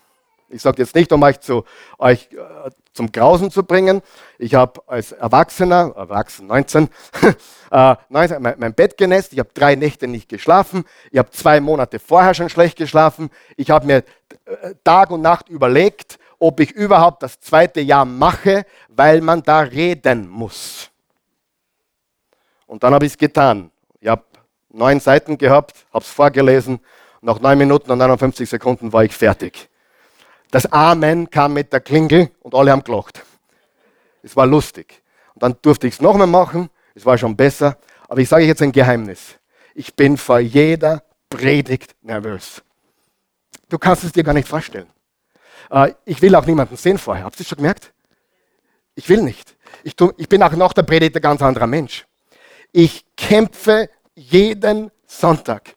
ich 0.48 0.62
sage 0.62 0.84
jetzt 0.84 0.94
nicht, 0.94 1.12
um 1.12 1.24
euch, 1.24 1.40
zu, 1.40 1.64
euch 1.98 2.30
äh, 2.34 2.70
zum 2.94 3.12
Grausen 3.12 3.50
zu 3.50 3.64
bringen. 3.64 4.04
Ich 4.38 4.54
habe 4.54 4.80
als 4.86 5.12
Erwachsener, 5.12 5.92
erwachsen 5.96 6.46
19, 6.46 6.88
äh, 7.72 7.96
19 8.10 8.44
mein, 8.44 8.60
mein, 8.60 8.76
Bett 8.76 8.96
genässt. 8.96 9.34
Ich 9.34 9.40
habe 9.40 9.50
drei 9.56 9.74
Nächte 9.74 10.08
nicht 10.08 10.30
geschlafen. 10.30 10.84
Ich 11.10 11.18
habe 11.18 11.32
zwei 11.32 11.60
Monate 11.60 11.98
vorher 11.98 12.36
schon 12.36 12.50
schlecht 12.50 12.78
geschlafen. 12.78 13.32
Ich 13.58 13.72
habe 13.72 13.88
mir 13.88 14.04
äh, 14.46 14.76
Tag 14.84 15.10
und 15.10 15.22
Nacht 15.22 15.50
überlegt, 15.50 16.20
ob 16.38 16.60
ich 16.60 16.70
überhaupt 16.74 17.24
das 17.24 17.40
zweite 17.40 17.82
Jahr 17.82 18.06
mache, 18.06 18.68
weil 18.88 19.22
man 19.22 19.42
da 19.42 19.62
reden 19.62 20.30
muss. 20.30 20.92
Und 22.68 22.84
dann 22.84 22.94
habe 22.94 23.08
ich 23.08 23.14
es 23.14 23.18
getan. 23.18 23.72
Ich 24.00 24.10
habe 24.10 24.24
neun 24.74 25.00
Seiten 25.00 25.38
gehabt, 25.38 25.86
habe 25.94 26.04
es 26.04 26.10
vorgelesen. 26.10 26.80
Nach 27.22 27.40
neun 27.40 27.58
Minuten 27.58 27.90
und 27.90 27.98
59 28.00 28.50
Sekunden 28.50 28.92
war 28.92 29.06
ich 29.06 29.14
fertig. 29.14 29.70
Das 30.52 30.72
Amen 30.72 31.30
kam 31.30 31.54
mit 31.54 31.72
der 31.72 31.80
Klingel 31.80 32.30
und 32.42 32.54
alle 32.54 32.72
haben 32.72 32.84
gelacht. 32.84 33.24
Es 34.22 34.36
war 34.36 34.46
lustig. 34.46 35.02
Und 35.34 35.44
dann 35.44 35.56
durfte 35.62 35.88
ich 35.88 35.96
es 35.96 36.02
nochmal 36.02 36.28
machen. 36.28 36.70
Es 36.96 37.06
war 37.06 37.18
schon 37.18 37.36
besser. 37.36 37.78
Aber 38.08 38.20
ich 38.20 38.30
sage 38.30 38.46
jetzt 38.46 38.62
ein 38.62 38.72
Geheimnis. 38.72 39.40
Ich 39.74 39.96
bin 39.96 40.18
vor 40.18 40.40
jeder 40.40 41.04
Predigt 41.30 41.96
nervös. 42.02 42.62
Du 43.70 43.80
kannst 43.80 44.04
es 44.04 44.12
dir 44.12 44.24
gar 44.24 44.34
nicht 44.34 44.48
vorstellen. 44.48 44.88
Äh, 45.72 45.94
ich 46.06 46.22
will 46.22 46.36
auch 46.36 46.46
niemanden 46.46 46.78
sehen 46.78 46.98
vorher. 46.98 47.24
Habt 47.26 47.40
ihr 47.40 47.46
schon 47.46 47.58
gemerkt? 47.58 47.92
Ich 48.96 49.10
will 49.10 49.22
nicht. 49.22 49.56
Ich, 49.84 49.96
tu, 49.96 50.12
ich 50.18 50.30
bin 50.30 50.44
auch 50.44 50.52
nach 50.52 50.74
der 50.74 50.84
Predigt 50.84 51.16
ein 51.16 51.22
ganz 51.22 51.42
anderer 51.42 51.68
Mensch. 51.68 52.06
Ich 52.72 53.06
kämpfe 53.18 53.90
jeden 54.16 54.92
Sonntag 55.06 55.76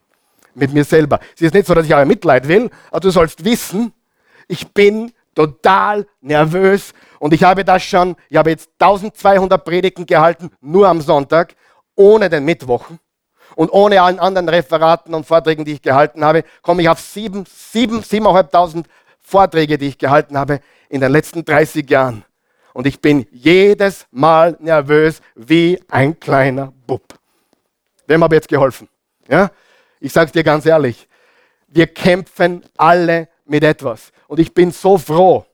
mit 0.55 0.73
mir 0.73 0.85
selber. 0.85 1.21
Es 1.35 1.43
ist 1.43 1.55
nicht 1.55 1.67
so, 1.67 1.75
dass 1.75 1.87
ich 1.87 1.95
euer 1.95 2.05
Mitleid 2.05 2.49
will, 2.49 2.71
aber 2.91 3.01
du 3.01 3.11
sollst 3.11 3.45
wissen, 3.45 3.93
ich 4.49 4.73
bin 4.73 5.13
total 5.35 6.07
nervös 6.21 6.93
und 7.19 7.35
ich 7.35 7.43
habe 7.43 7.65
das 7.65 7.83
schon, 7.83 8.17
ich 8.29 8.37
habe 8.37 8.51
jetzt 8.51 8.71
1200 8.79 9.63
Predigten 9.65 10.07
gehalten, 10.07 10.51
nur 10.61 10.89
am 10.89 11.01
Sonntag, 11.01 11.55
ohne 11.95 12.29
den 12.29 12.45
Mittwochen. 12.45 12.99
Und 13.55 13.73
ohne 13.73 14.03
allen 14.03 14.19
anderen 14.19 14.49
Referaten 14.49 15.15
und 15.15 15.25
Vorträgen, 15.25 15.65
die 15.65 15.73
ich 15.73 15.83
gehalten 15.83 16.25
habe, 16.25 16.45
komme 16.63 16.83
ich 16.83 16.89
auf 16.91 17.01
sieben, 17.01 17.45
sieben, 17.47 18.03
siebeneinhalbtausend 18.03 18.87
Vorträge, 19.21 19.79
die 19.79 19.89
ich 19.89 19.99
gehalten 19.99 20.37
habe 20.37 20.61
in 20.91 21.01
den 21.01 21.11
letzten 21.11 21.45
30 21.45 21.89
Jahren. 21.89 22.25
Und 22.75 22.87
ich 22.87 23.01
bin 23.01 23.27
jedes 23.31 24.07
Mal 24.11 24.57
nervös 24.61 25.23
wie 25.35 25.81
ein 25.89 26.21
kleiner 26.21 26.73
Bub. 26.87 27.03
Wem 28.07 28.23
habe 28.23 28.35
ich 28.35 28.39
jetzt 28.39 28.49
geholfen? 28.49 28.89
Ja? 29.29 29.51
Ich 30.01 30.13
sage 30.13 30.27
es 30.27 30.33
dir 30.33 30.45
ganz 30.45 30.67
ehrlich, 30.67 31.09
wir 31.69 31.87
kämpfen 31.87 32.65
alle 32.77 33.29
mit 33.45 33.65
etwas. 33.65 34.13
Und 34.29 34.39
ich 34.39 34.53
bin 34.53 34.71
so 34.71 34.99
froh, 34.99 35.45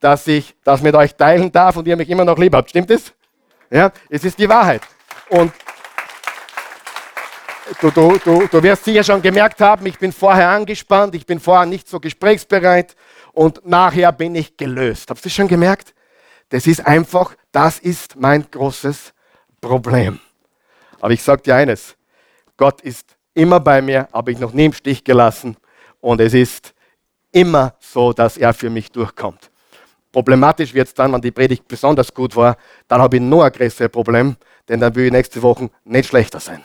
dass 0.00 0.26
ich 0.26 0.54
das 0.64 0.82
mit 0.82 0.94
euch 0.94 1.14
teilen 1.14 1.52
darf 1.52 1.76
und 1.76 1.86
ihr 1.86 1.96
mich 1.96 2.10
immer 2.10 2.24
noch 2.24 2.38
lieb 2.38 2.54
habt. 2.54 2.70
Stimmt 2.70 2.90
es? 2.90 3.12
Ja, 3.70 3.92
es 4.10 4.24
ist 4.24 4.38
die 4.38 4.48
Wahrheit. 4.48 4.82
Und 5.28 5.52
du, 7.80 7.90
du, 7.90 8.18
du, 8.18 8.46
du 8.46 8.62
wirst 8.62 8.84
sicher 8.84 9.04
schon 9.04 9.22
gemerkt 9.22 9.60
haben, 9.60 9.86
ich 9.86 9.98
bin 9.98 10.12
vorher 10.12 10.50
angespannt, 10.50 11.14
ich 11.14 11.24
bin 11.24 11.40
vorher 11.40 11.66
nicht 11.66 11.88
so 11.88 12.00
gesprächsbereit 12.00 12.96
und 13.32 13.64
nachher 13.66 14.12
bin 14.12 14.34
ich 14.34 14.56
gelöst. 14.56 15.08
Habt 15.10 15.24
ihr 15.24 15.30
schon 15.30 15.48
gemerkt? 15.48 15.94
Das 16.50 16.66
ist 16.66 16.86
einfach, 16.86 17.34
das 17.50 17.78
ist 17.78 18.16
mein 18.16 18.50
großes 18.50 19.14
Problem. 19.60 20.20
Aber 21.02 21.12
ich 21.12 21.22
sage 21.22 21.42
dir 21.42 21.56
eines, 21.56 21.96
Gott 22.56 22.80
ist 22.80 23.16
immer 23.34 23.58
bei 23.58 23.82
mir, 23.82 24.08
habe 24.12 24.30
ich 24.30 24.38
noch 24.38 24.52
nie 24.52 24.66
im 24.66 24.72
Stich 24.72 25.02
gelassen 25.02 25.56
und 26.00 26.20
es 26.20 26.32
ist 26.32 26.74
immer 27.32 27.74
so, 27.80 28.12
dass 28.12 28.36
er 28.36 28.54
für 28.54 28.70
mich 28.70 28.92
durchkommt. 28.92 29.50
Problematisch 30.12 30.72
wird 30.72 30.86
es 30.86 30.94
dann, 30.94 31.12
wenn 31.12 31.20
die 31.20 31.32
Predigt 31.32 31.66
besonders 31.66 32.14
gut 32.14 32.36
war, 32.36 32.56
dann 32.86 33.02
habe 33.02 33.16
ich 33.16 33.22
noch 33.22 33.42
ein 33.42 33.50
größeres 33.50 33.90
Problem, 33.90 34.36
denn 34.68 34.78
dann 34.78 34.94
will 34.94 35.06
ich 35.06 35.12
nächste 35.12 35.42
Woche 35.42 35.70
nicht 35.84 36.08
schlechter 36.08 36.38
sein. 36.38 36.62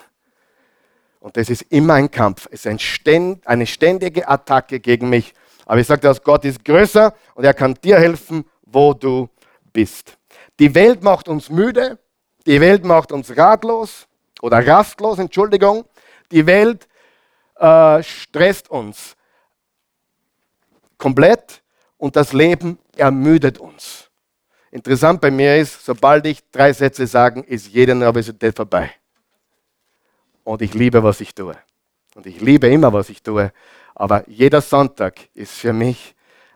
Und 1.20 1.36
das 1.36 1.50
ist 1.50 1.64
immer 1.70 1.96
ein 1.96 2.12
Kampf. 2.12 2.48
Es 2.52 2.66
ist 2.68 3.42
eine 3.46 3.66
ständige 3.66 4.28
Attacke 4.28 4.80
gegen 4.80 5.10
mich. 5.10 5.34
Aber 5.66 5.80
ich 5.80 5.88
sage 5.88 6.02
dir, 6.02 6.14
Gott 6.24 6.46
ist 6.46 6.64
größer 6.64 7.12
und 7.34 7.44
er 7.44 7.56
kann 7.56 7.74
dir 7.74 7.98
helfen, 7.98 8.46
wo 8.62 8.94
du 8.94 9.30
bist. 9.74 10.16
Die 10.60 10.76
Welt 10.76 11.02
macht 11.02 11.28
uns 11.28 11.50
müde, 11.50 11.98
die 12.46 12.62
Welt 12.62 12.86
macht 12.86 13.12
uns 13.12 13.36
ratlos 13.36 14.07
oder 14.42 14.66
rastlos, 14.66 15.20
Entschuldigung. 15.20 15.86
Die 16.32 16.46
Welt 16.46 16.88
äh, 17.56 18.04
stresst 18.04 18.70
uns 18.70 19.16
komplett 20.98 21.62
und 21.98 22.16
das 22.16 22.34
Leben 22.34 22.78
ermüdet 22.96 23.58
uns. 23.58 24.10
Interessant 24.72 25.22
bei 25.22 25.32
mir 25.32 25.58
ist, 25.58 25.86
sobald 25.86 26.26
ich 26.26 26.40
drei 26.52 26.74
Sätze 26.74 27.08
sage, 27.08 27.42
ist 27.42 27.68
jede 27.68 27.96
Nervosität 27.96 28.56
vorbei. 28.56 28.92
Und 30.44 30.62
ich 30.62 30.74
liebe, 30.74 31.02
was 31.04 31.22
ich 31.22 31.34
tue. 31.34 31.56
Und 32.16 32.26
ich 32.26 32.42
liebe 32.42 32.68
immer, 32.68 32.92
was 32.94 33.10
ich 33.10 33.22
tue. 33.22 33.52
Aber 33.96 34.28
jeder 34.30 34.62
Sonntag 34.62 35.30
ist 35.34 35.54
für 35.54 35.74
mich 35.74 36.16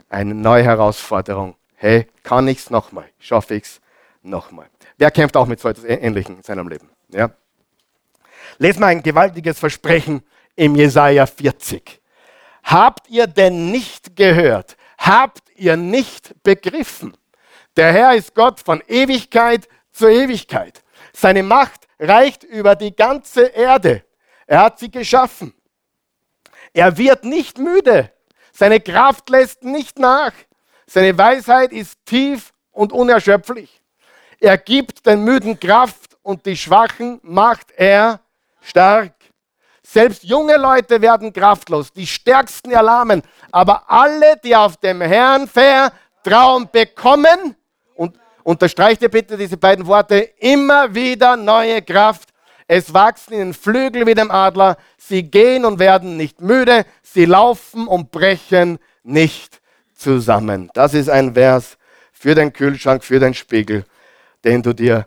eine 0.10 0.36
neue 0.36 0.64
Herausforderung. 0.64 1.56
Hey, 1.76 2.08
kann 2.24 2.48
ich 2.48 2.60
es 2.60 2.70
nochmal? 2.70 3.06
Schaffe 3.20 3.56
ich 3.56 3.64
es 3.64 3.82
nochmal? 4.22 4.68
Wer 4.98 5.10
kämpft 5.10 5.36
auch 5.36 5.48
mit 5.48 5.60
so 5.60 5.70
etwas 5.70 5.86
Ähnlichem 5.86 6.38
in 6.38 6.44
seinem 6.44 6.68
Leben? 6.68 6.90
Ja? 7.10 7.32
Lesen 8.58 8.82
wir 8.82 8.88
ein 8.88 9.04
gewaltiges 9.04 9.60
Versprechen 9.60 10.24
im 10.56 10.76
Jesaja 10.76 11.26
40. 11.26 12.02
Habt 12.64 13.10
ihr 13.10 13.28
denn 13.28 13.72
nicht 13.72 14.16
gehört? 14.16 14.78
Habt 14.98 15.44
ihr 15.56 15.78
nicht 15.78 16.36
begriffen? 16.44 17.18
Der 17.76 17.92
Herr 17.92 18.16
ist 18.16 18.36
Gott 18.36 18.60
von 18.60 18.84
Ewigkeit 18.88 19.68
zu 19.92 20.08
Ewigkeit. 20.08 20.84
Seine 21.14 21.44
Macht 21.44 21.88
reicht 22.00 22.44
über 22.44 22.76
die 22.76 22.96
ganze 22.96 23.46
Erde. 23.46 24.04
Er 24.46 24.62
hat 24.64 24.80
sie 24.80 24.92
geschaffen. 24.92 25.54
Er 26.74 26.98
wird 26.98 27.24
nicht 27.24 27.58
müde. 27.58 28.12
Seine 28.52 28.80
Kraft 28.80 29.30
lässt 29.30 29.64
nicht 29.64 29.98
nach. 30.00 30.34
Seine 30.86 31.18
Weisheit 31.18 31.72
ist 31.72 32.06
tief 32.06 32.54
und 32.72 32.92
unerschöpflich. 32.92 33.82
Er 34.40 34.58
gibt 34.58 35.06
den 35.06 35.24
Müden 35.24 35.60
Kraft 35.60 36.18
und 36.22 36.46
die 36.46 36.58
Schwachen 36.58 37.20
macht 37.24 37.72
er 37.72 38.20
stark. 38.62 39.14
Selbst 39.84 40.24
junge 40.24 40.56
Leute 40.58 41.02
werden 41.02 41.34
kraftlos, 41.34 41.92
die 41.92 42.08
Stärksten 42.08 42.72
erlahmen. 42.72 43.24
Aber 43.52 43.84
alle, 43.92 44.38
die 44.44 44.56
auf 44.56 44.78
dem 44.78 45.02
Herrn 45.02 45.48
vertrauen, 45.48 46.70
bekommen, 46.72 47.56
und 47.96 48.18
unterstreicht 48.44 49.02
ihr 49.02 49.10
bitte 49.10 49.36
diese 49.36 49.58
beiden 49.58 49.86
Worte, 49.86 50.18
immer 50.40 50.94
wieder 50.94 51.36
neue 51.36 51.82
Kraft. 51.82 52.30
Es 52.68 52.94
wachsen 52.94 53.34
in 53.34 53.40
den 53.40 53.54
Flügel 53.54 54.08
wie 54.08 54.14
dem 54.14 54.32
Adler. 54.32 54.78
Sie 54.98 55.24
gehen 55.24 55.66
und 55.66 55.80
werden 55.80 56.16
nicht 56.16 56.40
müde. 56.40 56.86
Sie 57.02 57.26
laufen 57.26 57.86
und 57.86 58.12
brechen 58.12 58.80
nicht 59.04 59.60
zusammen. 59.94 60.70
Das 60.74 60.94
ist 60.94 61.10
ein 61.10 61.34
Vers 61.34 61.78
für 62.14 62.34
den 62.34 62.54
Kühlschrank, 62.54 63.04
für 63.04 63.20
den 63.20 63.34
Spiegel, 63.34 63.84
den 64.46 64.62
du 64.64 64.74
dir 64.74 65.06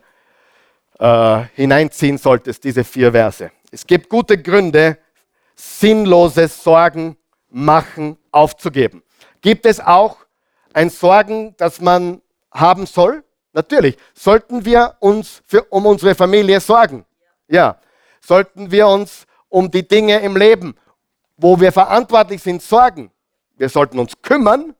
äh, 1.04 1.44
hineinziehen 1.54 2.16
solltest, 2.16 2.64
diese 2.64 2.82
vier 2.82 3.12
Verse. 3.12 3.50
Es 3.70 3.86
gibt 3.86 4.08
gute 4.08 4.40
Gründe, 4.40 4.96
sinnlose 5.54 6.48
Sorgen 6.48 7.18
machen 7.50 8.16
aufzugeben. 8.32 9.02
Gibt 9.42 9.66
es 9.66 9.80
auch 9.80 10.16
ein 10.72 10.88
Sorgen, 10.88 11.54
das 11.58 11.78
man 11.80 12.22
haben 12.50 12.86
soll? 12.86 13.22
Natürlich. 13.52 13.98
Sollten 14.14 14.64
wir 14.64 14.96
uns 15.00 15.42
für, 15.46 15.64
um 15.64 15.84
unsere 15.84 16.14
Familie 16.14 16.58
sorgen? 16.58 17.04
Ja. 17.48 17.76
Sollten 18.22 18.70
wir 18.70 18.88
uns 18.88 19.26
um 19.50 19.70
die 19.70 19.86
Dinge 19.86 20.20
im 20.20 20.36
Leben, 20.38 20.74
wo 21.36 21.60
wir 21.60 21.70
verantwortlich 21.70 22.42
sind, 22.42 22.62
sorgen? 22.62 23.10
Wir 23.58 23.68
sollten 23.68 23.98
uns 23.98 24.14
kümmern, 24.22 24.74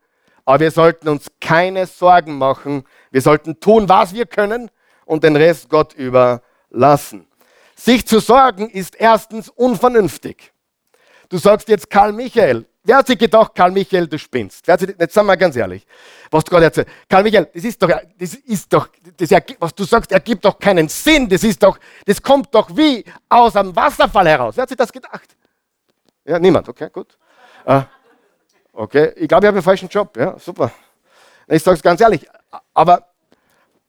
aber 0.47 0.61
wir 0.61 0.71
sollten 0.71 1.09
uns 1.09 1.27
keine 1.39 1.85
Sorgen 1.85 2.39
machen. 2.39 2.85
Wir 3.11 3.21
sollten 3.21 3.61
tun, 3.61 3.91
was 3.91 4.15
wir 4.15 4.25
können 4.25 4.71
und 5.05 5.25
den 5.25 5.37
Rest 5.37 5.69
Gott 5.69 5.95
überlassen. 5.95 7.27
Sich 7.77 8.07
zu 8.07 8.21
sorgen 8.21 8.71
ist 8.71 8.95
erstens 8.97 9.49
unvernünftig. 9.49 10.53
Du 11.29 11.39
sagst 11.39 11.69
jetzt 11.69 11.91
Karl 11.91 12.13
Michael. 12.13 12.67
Wer 12.87 12.99
hat 12.99 13.07
sich 13.07 13.19
gedacht, 13.19 13.55
Karl 13.55 13.71
Michael, 13.71 14.07
du 14.07 14.19
spinnst? 14.19 14.67
Wer 14.67 14.75
hat 14.75 14.81
sich, 14.81 14.95
jetzt 14.99 15.15
sagen 15.15 15.27
wir 15.27 15.37
ganz 15.39 15.57
ehrlich, 15.57 15.87
was 16.31 16.45
du 16.45 16.51
gerade 16.51 16.67
erzählst. 16.67 16.91
Karl 17.09 17.23
Michael, 17.23 17.49
das 17.53 17.65
ist 17.65 17.83
doch, 17.83 17.91
das 18.19 18.35
ist 18.35 18.73
doch, 18.73 18.89
das, 19.17 19.31
was 19.59 19.75
du 19.75 19.85
sagst, 19.85 20.13
ergibt 20.13 20.45
doch 20.45 20.59
keinen 20.59 20.89
Sinn. 20.89 21.29
Das 21.29 21.43
ist 21.45 21.63
doch, 21.63 21.79
das 22.05 22.21
kommt 22.21 22.55
doch 22.55 22.77
wie 22.77 23.03
aus 23.29 23.57
einem 23.57 23.75
Wasserfall 23.75 24.29
heraus. 24.29 24.57
Wer 24.57 24.63
hat 24.63 24.69
sich 24.69 24.77
das 24.77 24.93
gedacht? 24.93 25.35
Ja, 26.27 26.39
niemand. 26.39 26.69
Okay, 26.69 26.89
gut. 26.93 27.19
Uh, 27.67 27.83
okay, 28.75 29.13
ich 29.17 29.29
glaube, 29.29 29.47
ich 29.47 29.49
habe 29.49 29.57
einen 29.57 29.63
falschen 29.63 29.89
Job. 29.89 30.17
Ja, 30.17 30.39
super. 30.39 30.71
Ich 31.49 31.63
sage 31.63 31.77
es 31.77 31.83
ganz 31.83 32.01
ehrlich. 32.01 32.27
Aber 32.75 33.09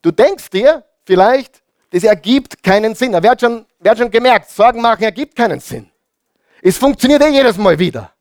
du 0.02 0.12
denkst 0.12 0.50
dir 0.50 0.84
vielleicht, 1.06 1.64
das 1.92 2.04
ergibt 2.04 2.62
keinen 2.62 2.96
Sinn. 2.96 3.14
Wer 3.14 3.32
hat 3.32 3.42
schon, 3.42 3.66
wer 3.80 3.92
hat 3.92 3.98
schon 3.98 4.12
gemerkt, 4.12 4.50
Sorgen 4.50 4.82
machen 4.82 5.04
ergibt 5.04 5.36
keinen 5.36 5.60
Sinn. 5.60 5.90
Es 6.62 6.78
funktioniert 6.78 7.22
eh 7.22 7.30
jedes 7.30 7.58
Mal 7.58 7.78
wieder. 7.78 8.12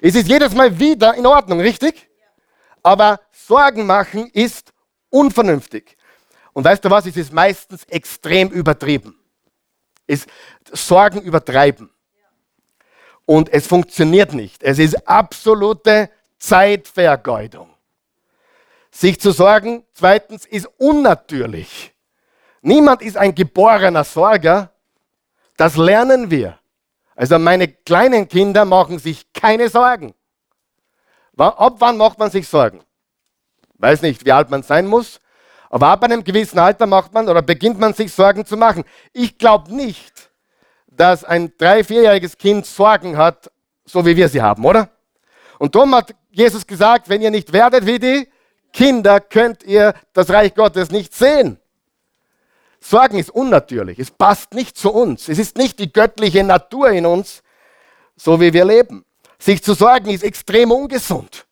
Es 0.00 0.14
ist 0.14 0.28
jedes 0.28 0.54
Mal 0.54 0.78
wieder 0.78 1.14
in 1.14 1.26
Ordnung, 1.26 1.60
richtig? 1.60 2.08
Aber 2.82 3.20
Sorgen 3.32 3.84
machen 3.86 4.30
ist 4.32 4.72
unvernünftig. 5.10 5.96
Und 6.52 6.64
weißt 6.64 6.84
du 6.84 6.90
was? 6.90 7.06
Es 7.06 7.16
ist 7.16 7.32
meistens 7.32 7.84
extrem 7.84 8.48
übertrieben. 8.48 9.18
Es, 10.06 10.26
Sorgen 10.72 11.20
übertreiben. 11.22 11.90
Und 13.26 13.52
es 13.52 13.66
funktioniert 13.66 14.32
nicht. 14.32 14.62
Es 14.62 14.78
ist 14.78 15.06
absolute 15.06 16.10
Zeitvergeudung. 16.38 17.70
Sich 18.90 19.20
zu 19.20 19.30
sorgen, 19.30 19.84
zweitens, 19.92 20.46
ist 20.46 20.66
unnatürlich. 20.78 21.92
Niemand 22.62 23.02
ist 23.02 23.16
ein 23.16 23.34
geborener 23.34 24.04
Sorger. 24.04 24.70
Das 25.56 25.76
lernen 25.76 26.30
wir. 26.30 26.58
Also 27.16 27.38
meine 27.38 27.68
kleinen 27.68 28.28
Kinder 28.28 28.64
machen 28.64 28.98
sich 28.98 29.32
keine 29.32 29.68
Sorgen. 29.68 30.14
Ab 31.36 31.76
wann 31.78 31.96
macht 31.96 32.18
man 32.18 32.30
sich 32.30 32.48
Sorgen? 32.48 32.82
Weiß 33.78 34.02
nicht, 34.02 34.24
wie 34.26 34.32
alt 34.32 34.50
man 34.50 34.62
sein 34.62 34.86
muss, 34.86 35.20
aber 35.70 35.88
ab 35.88 36.04
einem 36.04 36.22
gewissen 36.22 36.58
Alter 36.58 36.86
macht 36.86 37.14
man 37.14 37.28
oder 37.28 37.40
beginnt 37.40 37.78
man 37.78 37.94
sich 37.94 38.12
Sorgen 38.12 38.44
zu 38.44 38.56
machen. 38.56 38.84
Ich 39.12 39.38
glaube 39.38 39.74
nicht, 39.74 40.30
dass 40.86 41.24
ein 41.24 41.52
drei-, 41.56 41.84
vierjähriges 41.84 42.36
Kind 42.36 42.66
Sorgen 42.66 43.16
hat, 43.16 43.50
so 43.86 44.04
wie 44.04 44.16
wir 44.16 44.28
sie 44.28 44.42
haben, 44.42 44.64
oder? 44.64 44.90
Und 45.58 45.74
darum 45.74 45.94
hat 45.94 46.14
Jesus 46.30 46.66
gesagt, 46.66 47.08
wenn 47.08 47.22
ihr 47.22 47.30
nicht 47.30 47.52
werdet 47.52 47.86
wie 47.86 47.98
die 47.98 48.28
Kinder, 48.72 49.20
könnt 49.20 49.62
ihr 49.62 49.94
das 50.12 50.30
Reich 50.30 50.54
Gottes 50.54 50.90
nicht 50.90 51.14
sehen. 51.14 51.58
Sorgen 52.80 53.18
ist 53.18 53.30
unnatürlich. 53.30 53.98
Es 53.98 54.10
passt 54.10 54.54
nicht 54.54 54.76
zu 54.76 54.92
uns. 54.92 55.28
Es 55.28 55.38
ist 55.38 55.56
nicht 55.56 55.78
die 55.78 55.92
göttliche 55.92 56.42
Natur 56.42 56.90
in 56.90 57.06
uns, 57.06 57.42
so 58.16 58.40
wie 58.40 58.52
wir 58.52 58.64
leben. 58.64 59.04
Sich 59.38 59.62
zu 59.62 59.74
sorgen 59.74 60.10
ist 60.10 60.24
extrem 60.24 60.70
ungesund. 60.70 61.46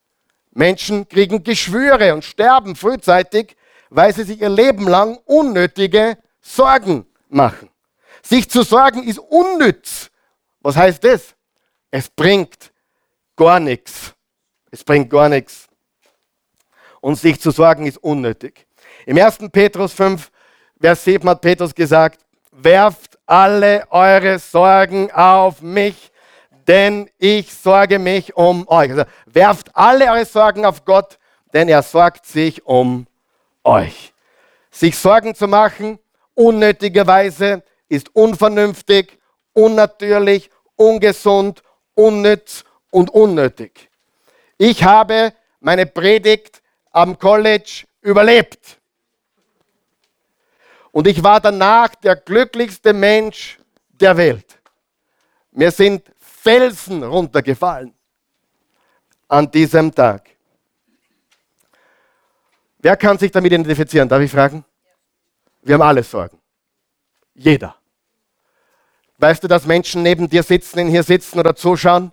Menschen 0.52 1.08
kriegen 1.08 1.44
Geschwüre 1.44 2.14
und 2.14 2.24
sterben 2.24 2.76
frühzeitig, 2.76 3.56
weil 3.90 4.14
sie 4.14 4.24
sich 4.24 4.40
ihr 4.40 4.48
Leben 4.48 4.88
lang 4.88 5.18
unnötige 5.24 6.18
Sorgen 6.40 7.06
machen. 7.28 7.70
Sich 8.22 8.50
zu 8.50 8.62
sorgen 8.62 9.02
ist 9.02 9.18
unnütz. 9.18 10.10
Was 10.60 10.76
heißt 10.76 11.04
das? 11.04 11.34
Es 11.90 12.08
bringt 12.08 12.72
gar 13.36 13.60
nichts. 13.60 14.14
Es 14.70 14.84
bringt 14.84 15.10
gar 15.10 15.28
nichts. 15.28 15.68
Und 17.00 17.16
sich 17.16 17.40
zu 17.40 17.50
sorgen 17.50 17.86
ist 17.86 17.98
unnötig. 17.98 18.66
Im 19.06 19.16
1. 19.16 19.38
Petrus 19.52 19.92
5, 19.92 20.30
Vers 20.80 21.04
7 21.04 21.28
hat 21.28 21.40
Petrus 21.40 21.74
gesagt, 21.74 22.20
werft 22.52 23.18
alle 23.26 23.84
eure 23.90 24.38
Sorgen 24.38 25.10
auf 25.10 25.60
mich, 25.60 26.10
denn 26.66 27.10
ich 27.18 27.52
sorge 27.52 27.98
mich 27.98 28.36
um 28.36 28.66
euch. 28.68 28.90
Also 28.90 29.04
werft 29.26 29.74
alle 29.74 30.10
eure 30.12 30.24
Sorgen 30.24 30.64
auf 30.64 30.84
Gott, 30.84 31.18
denn 31.52 31.68
er 31.68 31.82
sorgt 31.82 32.26
sich 32.26 32.64
um 32.64 33.06
euch. 33.64 34.12
Sich 34.70 34.96
Sorgen 34.96 35.34
zu 35.34 35.48
machen, 35.48 35.98
unnötigerweise, 36.34 37.62
ist 37.88 38.14
unvernünftig, 38.14 39.18
unnatürlich, 39.54 40.50
ungesund, 40.76 41.62
unnütz 41.94 42.64
und 42.90 43.10
unnötig. 43.10 43.90
Ich 44.58 44.84
habe 44.84 45.32
meine 45.60 45.86
Predigt 45.86 46.62
am 46.92 47.18
College 47.18 47.84
überlebt. 48.00 48.77
Und 50.98 51.06
ich 51.06 51.22
war 51.22 51.40
danach 51.40 51.94
der 51.94 52.16
glücklichste 52.16 52.92
Mensch 52.92 53.56
der 53.88 54.16
Welt. 54.16 54.58
Mir 55.52 55.70
sind 55.70 56.02
Felsen 56.18 57.04
runtergefallen 57.04 57.94
an 59.28 59.48
diesem 59.48 59.94
Tag. 59.94 60.28
Wer 62.80 62.96
kann 62.96 63.16
sich 63.16 63.30
damit 63.30 63.52
identifizieren? 63.52 64.08
Darf 64.08 64.20
ich 64.20 64.32
fragen? 64.32 64.64
Wir 65.62 65.74
haben 65.74 65.82
alle 65.82 66.02
Sorgen. 66.02 66.36
Jeder. 67.32 67.76
Weißt 69.18 69.44
du, 69.44 69.46
dass 69.46 69.66
Menschen 69.66 70.02
neben 70.02 70.28
dir 70.28 70.42
sitzen, 70.42 70.88
hier 70.88 71.04
sitzen 71.04 71.38
oder 71.38 71.54
zuschauen, 71.54 72.10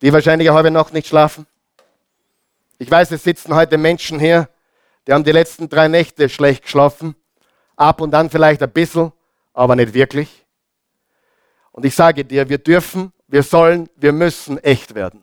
die 0.00 0.12
wahrscheinlich 0.12 0.48
heute 0.48 0.70
Nacht 0.70 0.92
nicht 0.92 1.08
schlafen? 1.08 1.44
Ich 2.78 2.88
weiß, 2.88 3.10
es 3.10 3.24
sitzen 3.24 3.52
heute 3.52 3.76
Menschen 3.78 4.20
hier, 4.20 4.48
die 5.08 5.12
haben 5.12 5.24
die 5.24 5.32
letzten 5.32 5.68
drei 5.68 5.88
Nächte 5.88 6.28
schlecht 6.28 6.62
geschlafen. 6.62 7.16
Ab 7.76 8.00
und 8.00 8.14
an 8.14 8.30
vielleicht 8.30 8.62
ein 8.62 8.70
bisschen, 8.70 9.12
aber 9.52 9.76
nicht 9.76 9.94
wirklich. 9.94 10.46
Und 11.72 11.84
ich 11.84 11.94
sage 11.94 12.24
dir, 12.24 12.48
wir 12.48 12.58
dürfen, 12.58 13.12
wir 13.28 13.42
sollen, 13.42 13.88
wir 13.96 14.12
müssen 14.12 14.58
echt 14.58 14.94
werden. 14.94 15.22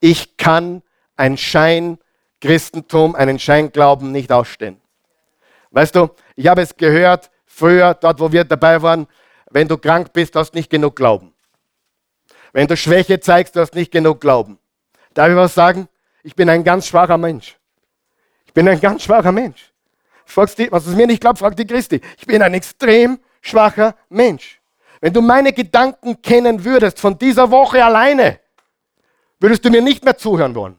Ich 0.00 0.36
kann 0.36 0.82
ein 1.16 1.36
Schein-Christentum, 1.36 3.14
einen 3.16 3.38
Scheinglauben 3.38 4.12
nicht 4.12 4.30
ausstehen. 4.30 4.80
Weißt 5.70 5.96
du, 5.96 6.10
ich 6.36 6.46
habe 6.46 6.62
es 6.62 6.76
gehört, 6.76 7.30
früher, 7.46 7.94
dort 7.94 8.20
wo 8.20 8.30
wir 8.30 8.44
dabei 8.44 8.80
waren, 8.82 9.08
wenn 9.50 9.66
du 9.66 9.76
krank 9.76 10.12
bist, 10.12 10.36
hast 10.36 10.52
du 10.52 10.58
nicht 10.58 10.70
genug 10.70 10.94
Glauben. 10.94 11.34
Wenn 12.52 12.68
du 12.68 12.76
Schwäche 12.76 13.18
zeigst, 13.18 13.56
du 13.56 13.60
hast 13.60 13.74
nicht 13.74 13.90
genug 13.90 14.20
Glauben. 14.20 14.58
Darf 15.12 15.28
ich 15.28 15.36
was 15.36 15.54
sagen? 15.54 15.88
Ich 16.22 16.36
bin 16.36 16.48
ein 16.48 16.62
ganz 16.62 16.86
schwacher 16.86 17.18
Mensch. 17.18 17.58
Ich 18.46 18.52
bin 18.52 18.68
ein 18.68 18.80
ganz 18.80 19.02
schwacher 19.02 19.32
Mensch. 19.32 19.72
Fragst 20.26 20.58
die, 20.58 20.70
was 20.72 20.86
es 20.86 20.94
mir 20.94 21.06
nicht 21.06 21.20
glaubt, 21.20 21.38
frag 21.38 21.56
die 21.56 21.66
Christi. 21.66 22.00
Ich 22.18 22.26
bin 22.26 22.42
ein 22.42 22.54
extrem 22.54 23.18
schwacher 23.40 23.94
Mensch. 24.08 24.60
Wenn 25.00 25.12
du 25.12 25.20
meine 25.20 25.52
Gedanken 25.52 26.22
kennen 26.22 26.64
würdest 26.64 26.98
von 26.98 27.18
dieser 27.18 27.50
Woche 27.50 27.84
alleine, 27.84 28.40
würdest 29.38 29.64
du 29.64 29.70
mir 29.70 29.82
nicht 29.82 30.04
mehr 30.04 30.16
zuhören 30.16 30.54
wollen. 30.54 30.78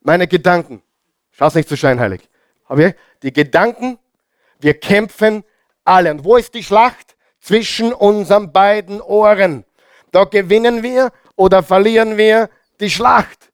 Meine 0.00 0.28
Gedanken. 0.28 0.82
Schau's 1.32 1.54
nicht 1.54 1.68
zu 1.68 1.76
scheinheilig. 1.76 2.28
Aber 2.66 2.92
die 3.22 3.32
Gedanken, 3.32 3.98
wir 4.60 4.74
kämpfen 4.74 5.44
alle. 5.84 6.10
Und 6.10 6.24
wo 6.24 6.36
ist 6.36 6.54
die 6.54 6.62
Schlacht? 6.62 7.16
Zwischen 7.40 7.92
unseren 7.92 8.52
beiden 8.52 9.00
Ohren. 9.00 9.64
Da 10.12 10.24
gewinnen 10.24 10.82
wir 10.82 11.12
oder 11.36 11.62
verlieren 11.62 12.16
wir 12.16 12.48
die 12.80 12.90
Schlacht. 12.90 13.50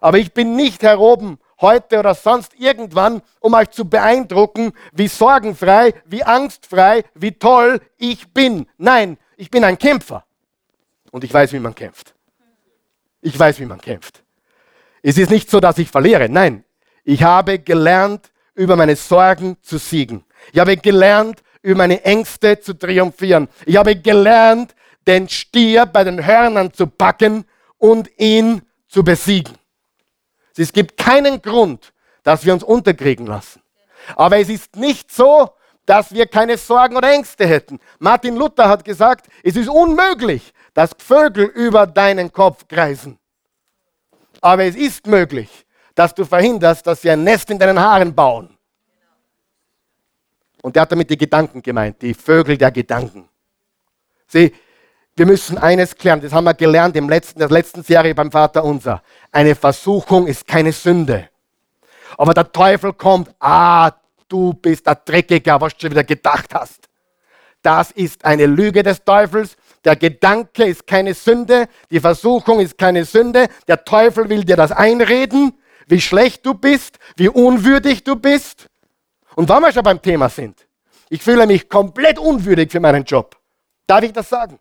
Aber 0.00 0.18
ich 0.18 0.32
bin 0.32 0.56
nicht 0.56 0.82
heroben 0.82 1.38
heute 1.62 1.98
oder 1.98 2.14
sonst 2.14 2.52
irgendwann, 2.58 3.22
um 3.40 3.54
euch 3.54 3.70
zu 3.70 3.86
beeindrucken, 3.86 4.72
wie 4.92 5.08
sorgenfrei, 5.08 5.94
wie 6.04 6.22
angstfrei, 6.22 7.04
wie 7.14 7.32
toll 7.32 7.80
ich 7.96 8.32
bin. 8.32 8.66
Nein, 8.76 9.16
ich 9.36 9.50
bin 9.50 9.64
ein 9.64 9.78
Kämpfer. 9.78 10.24
Und 11.10 11.24
ich 11.24 11.32
weiß, 11.32 11.52
wie 11.52 11.58
man 11.58 11.74
kämpft. 11.74 12.14
Ich 13.20 13.38
weiß, 13.38 13.60
wie 13.60 13.66
man 13.66 13.80
kämpft. 13.80 14.22
Es 15.02 15.16
ist 15.16 15.30
nicht 15.30 15.50
so, 15.50 15.60
dass 15.60 15.78
ich 15.78 15.88
verliere. 15.88 16.28
Nein, 16.28 16.64
ich 17.04 17.22
habe 17.22 17.58
gelernt, 17.58 18.30
über 18.54 18.76
meine 18.76 18.96
Sorgen 18.96 19.56
zu 19.62 19.78
siegen. 19.78 20.24
Ich 20.52 20.58
habe 20.58 20.76
gelernt, 20.76 21.42
über 21.62 21.78
meine 21.78 22.04
Ängste 22.04 22.60
zu 22.60 22.74
triumphieren. 22.74 23.48
Ich 23.64 23.76
habe 23.76 23.96
gelernt, 23.96 24.74
den 25.06 25.28
Stier 25.28 25.86
bei 25.86 26.04
den 26.04 26.24
Hörnern 26.24 26.72
zu 26.72 26.86
packen 26.86 27.44
und 27.78 28.10
ihn 28.18 28.62
zu 28.88 29.02
besiegen. 29.02 29.56
Es 30.56 30.72
gibt 30.72 30.96
keinen 30.96 31.40
Grund, 31.40 31.92
dass 32.22 32.44
wir 32.44 32.52
uns 32.52 32.62
unterkriegen 32.62 33.26
lassen. 33.26 33.62
Aber 34.16 34.38
es 34.38 34.48
ist 34.48 34.76
nicht 34.76 35.12
so, 35.12 35.50
dass 35.86 36.12
wir 36.12 36.26
keine 36.26 36.56
Sorgen 36.56 36.96
oder 36.96 37.12
Ängste 37.12 37.46
hätten. 37.46 37.80
Martin 37.98 38.36
Luther 38.36 38.68
hat 38.68 38.84
gesagt, 38.84 39.26
es 39.42 39.56
ist 39.56 39.68
unmöglich, 39.68 40.52
dass 40.74 40.94
Vögel 40.98 41.46
über 41.46 41.86
deinen 41.86 42.32
Kopf 42.32 42.66
kreisen. 42.68 43.18
Aber 44.40 44.64
es 44.64 44.76
ist 44.76 45.06
möglich, 45.06 45.66
dass 45.94 46.14
du 46.14 46.24
verhinderst, 46.24 46.86
dass 46.86 47.02
sie 47.02 47.10
ein 47.10 47.24
Nest 47.24 47.50
in 47.50 47.58
deinen 47.58 47.78
Haaren 47.78 48.14
bauen. 48.14 48.56
Und 50.62 50.76
der 50.76 50.82
hat 50.82 50.92
damit 50.92 51.10
die 51.10 51.18
Gedanken 51.18 51.60
gemeint, 51.60 52.00
die 52.00 52.14
Vögel 52.14 52.56
der 52.56 52.70
Gedanken. 52.70 53.28
Sieh, 54.28 54.54
wir 55.16 55.26
müssen 55.26 55.58
eines 55.58 55.94
klären, 55.96 56.20
das 56.20 56.32
haben 56.32 56.44
wir 56.44 56.54
gelernt 56.54 56.96
in 56.96 57.06
der 57.06 57.48
letzten 57.50 57.82
Serie 57.82 58.14
beim 58.14 58.32
Vater 58.32 58.64
Unser. 58.64 59.02
Eine 59.30 59.54
Versuchung 59.54 60.26
ist 60.26 60.46
keine 60.46 60.72
Sünde. 60.72 61.28
Aber 62.16 62.32
der 62.32 62.50
Teufel 62.50 62.92
kommt, 62.94 63.30
ah, 63.38 63.90
du 64.28 64.54
bist 64.54 64.86
der 64.86 64.94
Dreckiger, 64.94 65.60
was 65.60 65.74
du 65.74 65.82
schon 65.82 65.90
wieder 65.90 66.04
gedacht 66.04 66.54
hast. 66.54 66.88
Das 67.60 67.90
ist 67.90 68.24
eine 68.24 68.46
Lüge 68.46 68.82
des 68.82 69.04
Teufels. 69.04 69.56
Der 69.84 69.96
Gedanke 69.96 70.64
ist 70.64 70.86
keine 70.86 71.14
Sünde, 71.14 71.68
die 71.90 72.00
Versuchung 72.00 72.60
ist 72.60 72.78
keine 72.78 73.04
Sünde. 73.04 73.48
Der 73.68 73.84
Teufel 73.84 74.28
will 74.28 74.44
dir 74.44 74.56
das 74.56 74.72
einreden, 74.72 75.52
wie 75.86 76.00
schlecht 76.00 76.46
du 76.46 76.54
bist, 76.54 76.98
wie 77.16 77.28
unwürdig 77.28 78.04
du 78.04 78.16
bist. 78.16 78.66
Und 79.34 79.48
wenn 79.48 79.60
wir 79.60 79.72
schon 79.72 79.82
beim 79.82 80.00
Thema 80.00 80.28
sind, 80.28 80.66
ich 81.08 81.22
fühle 81.22 81.46
mich 81.46 81.68
komplett 81.68 82.18
unwürdig 82.18 82.70
für 82.70 82.80
meinen 82.80 83.04
Job. 83.04 83.36
Darf 83.86 84.02
ich 84.02 84.12
das 84.12 84.28
sagen? 84.28 84.58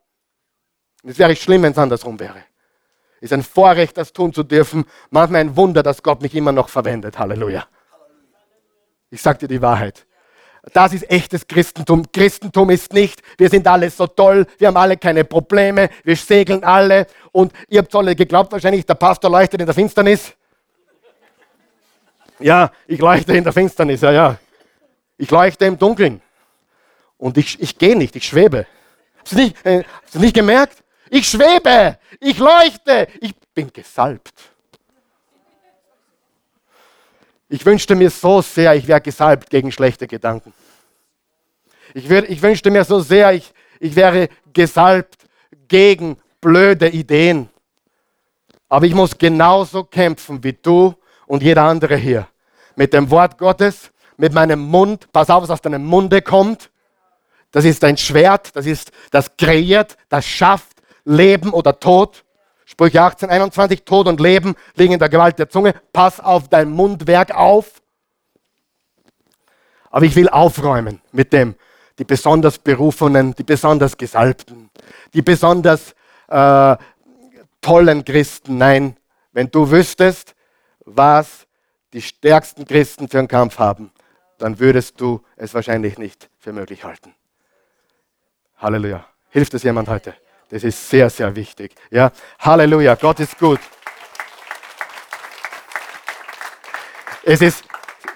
Es 1.03 1.17
wäre 1.17 1.35
schlimm, 1.35 1.63
wenn 1.63 1.71
es 1.71 1.77
andersrum 1.77 2.19
wäre. 2.19 2.43
Es 3.17 3.25
ist 3.25 3.33
ein 3.33 3.43
Vorrecht, 3.43 3.97
das 3.97 4.13
tun 4.13 4.33
zu 4.33 4.43
dürfen. 4.43 4.85
Manchmal 5.09 5.41
ein 5.41 5.55
Wunder, 5.55 5.83
dass 5.83 6.01
Gott 6.01 6.21
mich 6.21 6.35
immer 6.35 6.51
noch 6.51 6.69
verwendet. 6.69 7.19
Halleluja. 7.19 7.67
Ich 9.09 9.21
sage 9.21 9.39
dir 9.39 9.47
die 9.47 9.61
Wahrheit. 9.61 10.05
Das 10.73 10.93
ist 10.93 11.09
echtes 11.09 11.47
Christentum. 11.47 12.11
Christentum 12.11 12.69
ist 12.69 12.93
nicht, 12.93 13.21
wir 13.37 13.49
sind 13.49 13.67
alle 13.67 13.89
so 13.89 14.05
toll, 14.05 14.45
wir 14.59 14.67
haben 14.67 14.77
alle 14.77 14.95
keine 14.95 15.23
Probleme, 15.23 15.89
wir 16.03 16.15
segeln 16.15 16.63
alle 16.63 17.07
und 17.31 17.51
ihr 17.67 17.79
habt 17.79 17.95
alle 17.95 18.15
geglaubt 18.15 18.51
wahrscheinlich, 18.51 18.85
der 18.85 18.93
Pastor 18.93 19.31
leuchtet 19.31 19.59
in 19.59 19.65
der 19.65 19.73
Finsternis. 19.73 20.33
Ja, 22.39 22.71
ich 22.87 22.99
leuchte 22.99 23.35
in 23.35 23.43
der 23.43 23.53
Finsternis, 23.53 24.01
ja, 24.01 24.11
ja. 24.11 24.37
Ich 25.17 25.29
leuchte 25.29 25.65
im 25.65 25.77
Dunkeln. 25.77 26.21
Und 27.17 27.37
ich, 27.37 27.59
ich 27.61 27.77
gehe 27.77 27.95
nicht, 27.95 28.15
ich 28.15 28.25
schwebe. 28.25 28.65
Hast 29.19 29.33
du 29.33 29.37
nicht, 29.37 29.65
äh, 29.65 29.83
nicht 30.13 30.33
gemerkt? 30.33 30.80
Ich 31.13 31.28
schwebe, 31.28 32.00
ich 32.21 32.38
leuchte, 32.38 33.06
ich 33.19 33.36
bin 33.54 33.71
gesalbt. 33.74 34.34
Ich 37.50 37.65
wünschte 37.65 37.95
mir 37.95 38.10
so 38.10 38.41
sehr, 38.41 38.76
ich 38.76 38.88
wäre 38.88 39.02
gesalbt 39.02 39.50
gegen 39.50 39.74
schlechte 39.74 40.08
Gedanken. 40.08 40.54
Ich, 41.93 42.08
wür, 42.08 42.30
ich 42.30 42.41
wünschte 42.41 42.71
mir 42.71 42.86
so 42.86 43.02
sehr, 43.02 43.34
ich, 43.34 43.52
ich 43.82 43.93
wäre 43.93 44.30
gesalbt 44.54 45.28
gegen 45.67 46.15
blöde 46.39 46.88
Ideen. 46.88 47.50
Aber 48.69 48.86
ich 48.86 48.93
muss 48.93 49.17
genauso 49.17 49.84
kämpfen 49.84 50.41
wie 50.41 50.54
du 50.54 50.95
und 51.28 51.43
jeder 51.43 51.63
andere 51.63 51.97
hier. 51.97 52.30
Mit 52.78 52.93
dem 52.93 53.12
Wort 53.12 53.38
Gottes, 53.38 53.91
mit 54.15 54.32
meinem 54.32 54.62
Mund, 54.62 55.12
pass 55.12 55.30
auf, 55.30 55.43
was 55.43 55.50
aus 55.50 55.62
deinem 55.62 55.84
Munde 55.84 56.21
kommt. 56.21 56.71
Das 57.52 57.65
ist 57.65 57.84
ein 57.84 57.97
Schwert, 57.97 58.56
das 58.56 58.65
ist, 58.65 58.93
das 59.10 59.36
kreiert, 59.36 59.97
das 60.08 60.26
schafft 60.26 60.70
Leben 61.03 61.51
oder 61.51 61.79
Tod. 61.79 62.23
Sprüche 62.65 63.01
18, 63.01 63.29
21, 63.29 63.83
Tod 63.83 64.07
und 64.07 64.19
Leben 64.19 64.55
liegen 64.75 64.93
in 64.93 64.99
der 64.99 65.09
Gewalt 65.09 65.37
der 65.39 65.49
Zunge. 65.49 65.75
Pass 65.91 66.19
auf 66.19 66.47
dein 66.47 66.69
Mundwerk 66.69 67.35
auf. 67.35 67.81
Aber 69.89 70.05
ich 70.05 70.15
will 70.15 70.29
aufräumen 70.29 71.01
mit 71.11 71.33
dem, 71.33 71.55
die 71.99 72.05
besonders 72.05 72.57
Berufenen, 72.57 73.35
die 73.35 73.43
besonders 73.43 73.97
Gesalbten, 73.97 74.69
die 75.13 75.21
besonders 75.21 75.93
äh, 76.29 76.77
tollen 77.59 78.05
Christen. 78.05 78.57
Nein, 78.57 78.95
wenn 79.33 79.51
du 79.51 79.69
wüsstest, 79.69 80.35
was 80.85 81.45
die 81.93 82.01
stärksten 82.01 82.65
Christen 82.65 83.09
für 83.09 83.19
einen 83.19 83.27
Kampf 83.27 83.59
haben, 83.59 83.91
dann 84.37 84.59
würdest 84.59 84.99
du 84.99 85.21
es 85.35 85.53
wahrscheinlich 85.53 85.97
nicht 85.97 86.29
für 86.39 86.53
möglich 86.53 86.83
halten. 86.83 87.13
Halleluja. 88.57 89.05
Hilft 89.29 89.53
es 89.53 89.63
jemand 89.63 89.87
heute? 89.87 90.15
Das 90.51 90.65
ist 90.65 90.89
sehr, 90.89 91.09
sehr 91.09 91.33
wichtig. 91.33 91.73
Ja, 91.89 92.11
Halleluja, 92.39 92.95
Gott 92.95 93.21
ist 93.21 93.39
gut. 93.39 93.61
Es 97.23 97.41
ist 97.41 97.63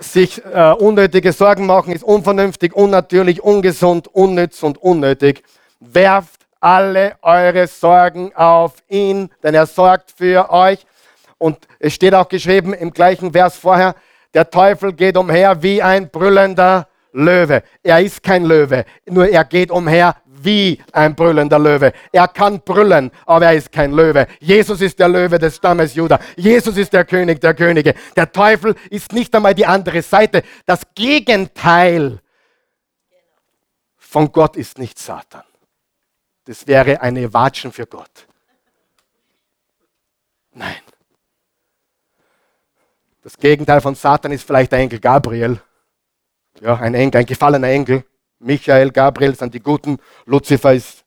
sich 0.02 0.44
äh, 0.44 0.74
unnötige 0.74 1.32
Sorgen 1.32 1.66
machen, 1.66 1.94
ist 1.94 2.04
unvernünftig, 2.04 2.74
unnatürlich, 2.74 3.42
ungesund, 3.42 4.10
unnütz 4.14 4.62
und 4.64 4.78
unnötig. 4.80 5.44
Werft 5.80 6.42
alle 6.60 7.16
eure 7.22 7.68
Sorgen 7.68 8.36
auf 8.36 8.74
ihn, 8.90 9.30
denn 9.42 9.56
er 9.56 9.66
sorgt 9.66 10.12
für 10.18 10.52
euch. 10.52 10.86
Und 11.38 11.60
es 11.80 11.94
steht 11.94 12.14
auch 12.14 12.28
geschrieben 12.28 12.74
im 12.74 12.92
gleichen 12.92 13.32
Vers 13.32 13.56
vorher, 13.56 13.96
der 14.34 14.50
Teufel 14.50 14.92
geht 14.92 15.16
umher 15.16 15.64
wie 15.64 15.82
ein 15.82 16.10
brüllender 16.10 16.90
Löwe. 17.14 17.64
Er 17.82 18.02
ist 18.02 18.22
kein 18.22 18.44
Löwe, 18.44 18.84
nur 19.06 19.30
er 19.30 19.46
geht 19.46 19.72
umher 19.72 20.18
wie 20.46 20.82
ein 20.92 21.16
brüllender 21.16 21.60
Löwe. 21.60 21.92
Er 22.12 22.28
kann 22.28 22.62
brüllen, 22.62 23.12
aber 23.26 23.48
er 23.48 23.56
ist 23.56 23.72
kein 23.72 23.92
Löwe. 23.92 24.28
Jesus 24.40 24.80
ist 24.82 25.00
der 25.00 25.10
Löwe 25.10 25.40
des 25.40 25.58
Stammes 25.58 25.96
Juda. 25.96 26.20
Jesus 26.38 26.78
ist 26.78 26.94
der 26.94 27.04
König 27.04 27.42
der 27.42 27.54
Könige. 27.54 27.96
Der 28.16 28.32
Teufel 28.32 28.76
ist 28.90 29.12
nicht 29.12 29.36
einmal 29.36 29.56
die 29.56 29.66
andere 29.66 30.02
Seite. 30.02 30.44
Das 30.66 30.82
Gegenteil 30.96 32.20
von 33.98 34.32
Gott 34.32 34.56
ist 34.56 34.78
nicht 34.78 34.98
Satan. 34.98 35.44
Das 36.46 36.68
wäre 36.68 37.02
eine 37.02 37.34
Watschen 37.34 37.72
für 37.72 37.88
Gott. 37.88 38.28
Nein. 40.54 40.76
Das 43.24 43.38
Gegenteil 43.38 43.82
von 43.82 43.96
Satan 43.96 44.32
ist 44.32 44.46
vielleicht 44.46 44.72
der 44.72 44.80
Engel 44.80 45.00
Gabriel. 45.00 45.60
Ja, 46.62 46.76
ein 46.76 46.94
Engel, 46.94 47.22
ein 47.22 47.26
gefallener 47.26 47.68
Engel. 47.68 48.06
Michael, 48.46 48.92
Gabriel 48.92 49.36
sind 49.36 49.54
die 49.54 49.60
Guten, 49.60 49.98
Luzifer 50.26 50.74
ist 50.74 51.04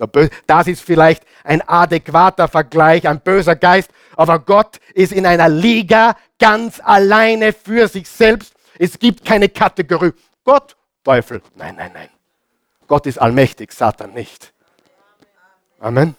der 0.00 0.06
Böse. 0.06 0.30
Das 0.46 0.66
ist 0.66 0.80
vielleicht 0.80 1.22
ein 1.44 1.60
adäquater 1.68 2.48
Vergleich, 2.48 3.06
ein 3.06 3.20
böser 3.20 3.56
Geist, 3.56 3.90
aber 4.16 4.38
Gott 4.38 4.78
ist 4.94 5.12
in 5.12 5.26
einer 5.26 5.48
Liga 5.48 6.16
ganz 6.38 6.80
alleine 6.82 7.52
für 7.52 7.88
sich 7.88 8.08
selbst. 8.08 8.54
Es 8.78 8.98
gibt 8.98 9.24
keine 9.24 9.50
Kategorie. 9.50 10.12
Gott, 10.44 10.76
Teufel. 11.04 11.42
Nein, 11.56 11.76
nein, 11.76 11.90
nein. 11.92 12.08
Gott 12.86 13.06
ist 13.06 13.18
allmächtig, 13.18 13.72
Satan 13.72 14.14
nicht. 14.14 14.52
Amen. 15.78 16.16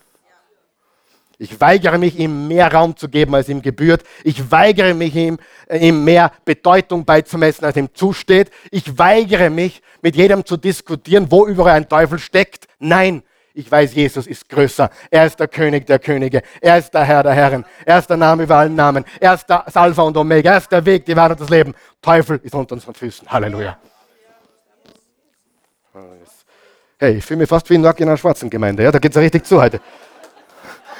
Ich 1.43 1.59
weigere 1.59 1.97
mich, 1.97 2.17
ihm 2.17 2.47
mehr 2.47 2.73
Raum 2.73 2.95
zu 2.95 3.09
geben, 3.09 3.35
als 3.35 3.49
ihm 3.49 3.61
gebührt. 3.61 4.03
Ich 4.23 4.49
weigere 4.49 4.93
mich, 4.93 5.13
ihm, 5.13 5.37
äh, 5.67 5.89
ihm 5.89 6.05
mehr 6.05 6.31
Bedeutung 6.45 7.03
beizumessen, 7.03 7.65
als 7.65 7.75
ihm 7.75 7.89
zusteht. 7.93 8.49
Ich 8.71 8.97
weigere 8.97 9.49
mich, 9.49 9.81
mit 10.01 10.15
jedem 10.15 10.45
zu 10.45 10.55
diskutieren, 10.55 11.27
wo 11.29 11.45
überall 11.45 11.75
ein 11.75 11.89
Teufel 11.89 12.17
steckt. 12.17 12.67
Nein, 12.79 13.23
ich 13.53 13.69
weiß, 13.69 13.93
Jesus 13.93 14.25
ist 14.25 14.47
größer. 14.47 14.89
Er 15.11 15.25
ist 15.25 15.37
der 15.37 15.49
König 15.49 15.85
der 15.85 15.99
Könige. 15.99 16.43
Er 16.61 16.77
ist 16.77 16.93
der 16.93 17.03
Herr 17.03 17.23
der 17.23 17.33
Herren. 17.33 17.65
Er 17.85 17.99
ist 17.99 18.09
der 18.09 18.17
Name 18.17 18.43
über 18.43 18.55
allen 18.55 18.75
Namen. 18.75 19.03
Er 19.19 19.33
ist 19.33 19.45
der 19.49 19.65
Alpha 19.75 20.01
und 20.01 20.15
Omega. 20.15 20.53
Er 20.53 20.57
ist 20.59 20.71
der 20.71 20.85
Weg, 20.85 21.05
die 21.05 21.15
Wahrheit 21.15 21.31
und 21.31 21.41
das 21.41 21.49
Leben. 21.49 21.75
Teufel 22.01 22.39
ist 22.41 22.55
unter 22.55 22.75
unseren 22.75 22.93
Füßen. 22.93 23.29
Halleluja. 23.29 23.77
Hey, 26.97 27.17
ich 27.17 27.25
fühle 27.25 27.39
mich 27.39 27.49
fast 27.49 27.69
wie 27.69 27.75
in 27.75 27.85
einer 27.85 28.17
schwarzen 28.17 28.49
Gemeinde. 28.49 28.83
Ja? 28.83 28.93
Da 28.93 28.99
geht 28.99 29.11
es 29.11 29.21
richtig 29.21 29.45
zu 29.45 29.61
heute. 29.61 29.81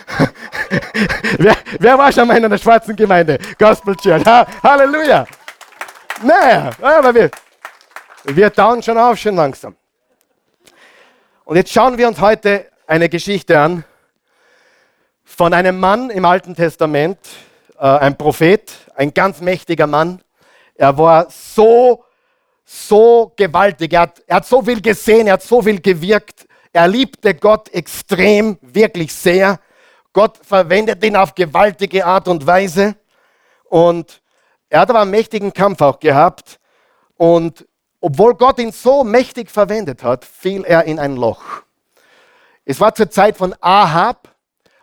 wer, 1.38 1.56
wer, 1.80 1.98
war 1.98 2.12
schon 2.12 2.28
mal 2.28 2.38
in 2.38 2.46
einer 2.46 2.58
schwarzen 2.58 2.96
Gemeinde? 2.96 3.38
Gospel 3.58 3.96
Church. 3.96 4.26
Ha, 4.26 4.46
Halleluja. 4.64 5.26
Naja, 6.24 6.72
aber 6.82 7.14
wir, 7.14 7.32
wir 8.26 8.54
tauen 8.54 8.82
schon 8.82 8.98
auf, 8.98 9.18
schon 9.18 9.36
langsam. 9.36 9.76
Und 11.46 11.58
jetzt 11.58 11.72
schauen 11.72 11.98
wir 11.98 12.08
uns 12.08 12.20
heute 12.20 12.68
eine 12.88 13.10
Geschichte 13.10 13.60
an 13.60 13.84
von 15.26 15.54
einem 15.54 15.80
Mann 15.80 16.10
im 16.10 16.26
Alten 16.26 16.56
Testament, 16.56 17.18
äh, 17.78 17.86
ein 17.86 18.18
Prophet, 18.18 18.72
ein 18.96 19.14
ganz 19.14 19.42
mächtiger 19.42 19.88
Mann. 19.88 20.22
Er 20.76 20.98
war 20.98 21.28
so, 21.30 22.06
so 22.64 23.34
gewaltig. 23.36 23.94
Er 23.94 24.02
hat, 24.02 24.22
er 24.28 24.38
hat 24.38 24.46
so 24.46 24.62
viel 24.62 24.82
gesehen, 24.82 25.28
er 25.28 25.34
hat 25.34 25.44
so 25.44 25.62
viel 25.62 25.82
gewirkt. 25.82 26.48
Er 26.72 26.88
liebte 26.88 27.36
Gott 27.36 27.70
extrem, 27.74 28.58
wirklich 28.62 29.14
sehr. 29.14 29.60
Gott 30.14 30.40
verwendet 30.42 31.04
ihn 31.04 31.16
auf 31.16 31.34
gewaltige 31.34 32.06
Art 32.06 32.28
und 32.28 32.46
Weise. 32.46 32.96
Und 33.66 34.22
er 34.70 34.82
hat 34.82 34.90
aber 34.90 35.02
einen 35.02 35.12
mächtigen 35.12 35.52
Kampf 35.52 35.82
auch 35.82 36.00
gehabt. 36.00 36.60
Und 37.18 37.68
obwohl 38.00 38.36
Gott 38.36 38.60
ihn 38.60 38.72
so 38.72 39.04
mächtig 39.04 39.50
verwendet 39.50 40.04
hat, 40.04 40.24
fiel 40.24 40.64
er 40.64 40.84
in 40.86 41.00
ein 41.00 41.16
Loch. 41.16 41.44
Es 42.66 42.80
war 42.80 42.94
zur 42.94 43.10
Zeit 43.10 43.38
von 43.38 43.56
Ahab. 43.60 44.30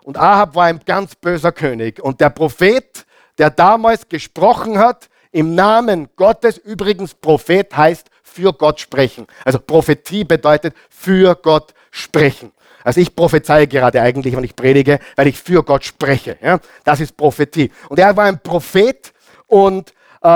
Und 0.03 0.17
Ahab 0.19 0.55
war 0.55 0.65
ein 0.65 0.81
ganz 0.85 1.15
böser 1.15 1.53
König. 1.53 2.01
Und 2.01 2.21
der 2.21 2.31
Prophet, 2.31 3.07
der 3.39 3.51
damals 3.51 4.09
gesprochen 4.09 4.79
hat, 4.79 5.09
im 5.33 5.55
Namen 5.55 6.09
Gottes, 6.17 6.59
übrigens 6.59 7.15
Prophet 7.15 7.77
heißt 7.77 8.11
für 8.23 8.53
Gott 8.53 8.81
sprechen. 8.81 9.27
Also 9.45 9.59
Prophetie 9.59 10.25
bedeutet 10.25 10.75
für 10.89 11.35
Gott 11.37 11.75
sprechen. 11.91 12.53
Also 12.85 13.01
ich 13.01 13.15
prophezeie 13.15 13.67
gerade 13.67 14.01
eigentlich, 14.01 14.37
wenn 14.37 14.45
ich 14.45 14.57
predige, 14.57 14.99
weil 15.17 15.27
ich 15.27 15.41
für 15.41 15.63
Gott 15.63 15.85
spreche. 15.85 16.39
Ja? 16.43 16.59
Das 16.85 17.01
ist 17.01 17.17
Prophetie. 17.17 17.71
Und 17.89 17.99
er 17.99 18.17
war 18.17 18.25
ein 18.25 18.41
Prophet 18.41 19.13
und 19.47 19.93
äh, 20.23 20.27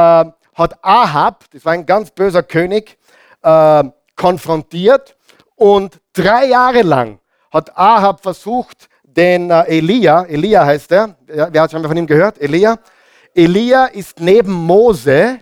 hat 0.54 0.78
Ahab, 0.82 1.44
das 1.52 1.64
war 1.64 1.72
ein 1.72 1.86
ganz 1.86 2.10
böser 2.10 2.42
König, 2.42 2.96
äh, 3.42 3.84
konfrontiert. 4.16 5.16
Und 5.56 6.00
drei 6.12 6.46
Jahre 6.46 6.82
lang 6.82 7.18
hat 7.50 7.76
Ahab 7.76 8.22
versucht, 8.22 8.88
den 9.02 9.50
äh, 9.50 9.62
Elia, 9.64 10.24
Elia 10.24 10.64
heißt 10.64 10.90
er, 10.92 11.16
wer 11.26 11.62
hat 11.62 11.70
schon 11.70 11.82
mal 11.82 11.88
von 11.88 11.96
ihm 11.96 12.06
gehört? 12.06 12.40
Elia. 12.40 12.78
Elia 13.34 13.86
ist 13.86 14.20
neben 14.20 14.52
Mose, 14.52 15.40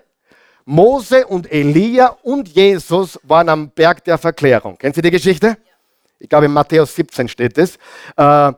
Mose 0.65 1.27
und 1.27 1.51
Elia 1.51 2.17
und 2.23 2.49
Jesus 2.49 3.19
waren 3.23 3.49
am 3.49 3.71
Berg 3.71 4.05
der 4.05 4.17
Verklärung. 4.17 4.79
Kennen 4.79 4.95
Sie 4.95 5.03
die 5.03 5.11
Geschichte? 5.11 5.49
Ja 5.49 5.72
ich 6.23 6.29
glaube 6.29 6.47
in 6.47 6.53
Matthäus 6.53 6.95
17 6.95 7.29
steht 7.29 7.59
es, 7.59 7.77
äh, 7.77 7.79
da 8.17 8.57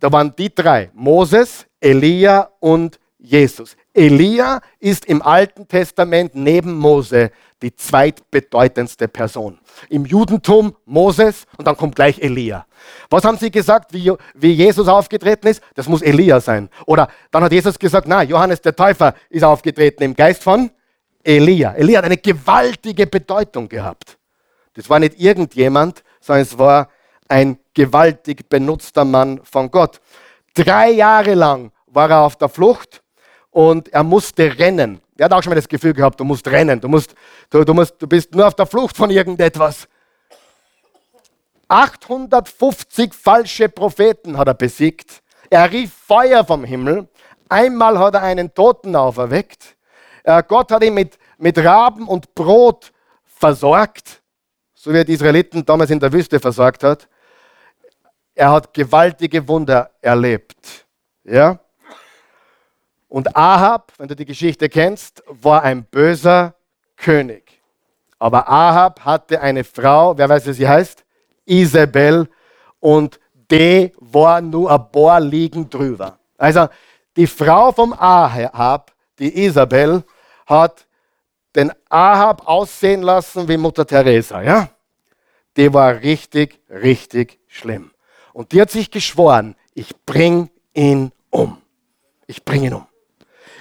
waren 0.00 0.34
die 0.34 0.52
drei, 0.52 0.90
Moses, 0.94 1.66
Elia 1.78 2.50
und 2.58 2.98
Jesus. 3.18 3.76
Elia 3.92 4.60
ist 4.80 5.04
im 5.04 5.20
Alten 5.20 5.68
Testament 5.68 6.34
neben 6.34 6.74
Mose 6.74 7.30
die 7.60 7.76
zweitbedeutendste 7.76 9.06
Person. 9.08 9.58
Im 9.90 10.06
Judentum 10.06 10.74
Moses 10.86 11.46
und 11.58 11.66
dann 11.66 11.76
kommt 11.76 11.94
gleich 11.94 12.18
Elia. 12.18 12.66
Was 13.10 13.24
haben 13.24 13.36
sie 13.36 13.50
gesagt, 13.50 13.92
wie, 13.92 14.12
wie 14.34 14.52
Jesus 14.52 14.88
aufgetreten 14.88 15.46
ist? 15.48 15.62
Das 15.74 15.86
muss 15.88 16.02
Elia 16.02 16.40
sein. 16.40 16.70
Oder 16.86 17.08
dann 17.30 17.44
hat 17.44 17.52
Jesus 17.52 17.78
gesagt, 17.78 18.08
na, 18.08 18.22
Johannes 18.22 18.62
der 18.62 18.74
Täufer 18.74 19.14
ist 19.28 19.44
aufgetreten 19.44 20.02
im 20.02 20.16
Geist 20.16 20.42
von 20.42 20.70
Elia. 21.22 21.74
Elia 21.74 21.98
hat 21.98 22.06
eine 22.06 22.16
gewaltige 22.16 23.06
Bedeutung 23.06 23.68
gehabt. 23.68 24.18
Das 24.74 24.88
war 24.88 24.98
nicht 24.98 25.20
irgendjemand, 25.20 26.02
sondern 26.20 26.42
es 26.42 26.58
war 26.58 26.88
ein 27.28 27.58
gewaltig 27.74 28.48
benutzter 28.48 29.04
Mann 29.04 29.40
von 29.44 29.70
Gott. 29.70 30.00
Drei 30.54 30.90
Jahre 30.90 31.34
lang 31.34 31.72
war 31.86 32.10
er 32.10 32.20
auf 32.20 32.36
der 32.36 32.48
Flucht 32.48 33.02
und 33.50 33.88
er 33.92 34.02
musste 34.02 34.58
rennen. 34.58 35.00
Er 35.16 35.26
hat 35.26 35.32
auch 35.32 35.42
schon 35.42 35.50
mal 35.50 35.56
das 35.56 35.68
Gefühl 35.68 35.92
gehabt, 35.92 36.18
du 36.18 36.24
musst 36.24 36.48
rennen, 36.48 36.80
du, 36.80 36.88
musst, 36.88 37.14
du, 37.50 37.64
du, 37.64 37.74
musst, 37.74 37.94
du 38.00 38.06
bist 38.06 38.34
nur 38.34 38.46
auf 38.46 38.54
der 38.54 38.66
Flucht 38.66 38.96
von 38.96 39.10
irgendetwas. 39.10 39.86
850 41.68 43.14
falsche 43.14 43.68
Propheten 43.68 44.36
hat 44.36 44.48
er 44.48 44.54
besiegt. 44.54 45.22
Er 45.48 45.70
rief 45.70 45.92
Feuer 45.92 46.44
vom 46.44 46.64
Himmel. 46.64 47.08
Einmal 47.48 47.98
hat 47.98 48.14
er 48.14 48.22
einen 48.22 48.52
Toten 48.52 48.96
auferweckt. 48.96 49.76
Äh, 50.24 50.42
Gott 50.46 50.70
hat 50.70 50.82
ihn 50.82 50.94
mit, 50.94 51.18
mit 51.38 51.58
Raben 51.58 52.06
und 52.08 52.34
Brot 52.34 52.92
versorgt, 53.24 54.22
so 54.74 54.92
wie 54.92 54.98
er 54.98 55.04
die 55.04 55.14
Israeliten 55.14 55.64
damals 55.64 55.90
in 55.90 56.00
der 56.00 56.12
Wüste 56.12 56.40
versorgt 56.40 56.84
hat. 56.84 57.08
Er 58.34 58.50
hat 58.50 58.72
gewaltige 58.72 59.46
Wunder 59.46 59.90
erlebt. 60.00 60.86
Ja? 61.24 61.58
Und 63.08 63.36
Ahab, 63.36 63.92
wenn 63.98 64.08
du 64.08 64.16
die 64.16 64.24
Geschichte 64.24 64.68
kennst, 64.68 65.22
war 65.26 65.62
ein 65.62 65.84
böser 65.84 66.54
König. 66.96 67.60
Aber 68.18 68.48
Ahab 68.48 69.04
hatte 69.04 69.40
eine 69.40 69.64
Frau, 69.64 70.16
wer 70.16 70.28
weiß, 70.28 70.46
wie 70.46 70.52
sie 70.52 70.68
heißt? 70.68 71.04
Isabel. 71.44 72.28
Und 72.80 73.20
die 73.50 73.92
war 73.98 74.40
nur 74.40 74.70
ein 74.70 74.90
Bohr 74.90 75.20
liegend 75.20 75.74
drüber. 75.74 76.18
Also 76.38 76.68
die 77.16 77.26
Frau 77.26 77.70
vom 77.72 77.92
Ahab, 77.92 78.92
die 79.18 79.44
Isabel, 79.44 80.02
hat 80.46 80.86
den 81.54 81.70
Ahab 81.88 82.48
aussehen 82.48 83.02
lassen 83.02 83.46
wie 83.46 83.56
Mutter 83.56 83.86
Teresa. 83.86 84.40
Ja? 84.40 84.70
Die 85.56 85.72
war 85.72 85.94
richtig, 85.96 86.60
richtig 86.70 87.38
schlimm. 87.46 87.91
Und 88.32 88.52
die 88.52 88.60
hat 88.60 88.70
sich 88.70 88.90
geschworen, 88.90 89.54
ich 89.74 89.94
bring 90.06 90.50
ihn 90.74 91.12
um. 91.30 91.58
Ich 92.26 92.44
bring 92.44 92.64
ihn 92.64 92.74
um. 92.74 92.86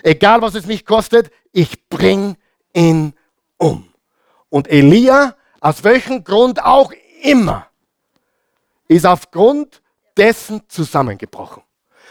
Egal 0.04 0.42
was 0.42 0.56
es 0.56 0.66
mich 0.66 0.86
kostet, 0.86 1.32
ich 1.52 1.88
bring 1.90 2.38
ihn 2.74 3.14
um. 3.58 3.88
Und 4.50 4.70
Elia, 4.70 5.36
aus 5.60 5.84
welchem 5.84 6.24
Grund 6.24 6.64
auch 6.64 6.92
immer, 7.22 7.68
ist 8.88 9.06
aufgrund 9.06 9.82
dessen 10.18 10.62
zusammengebrochen. 10.68 11.64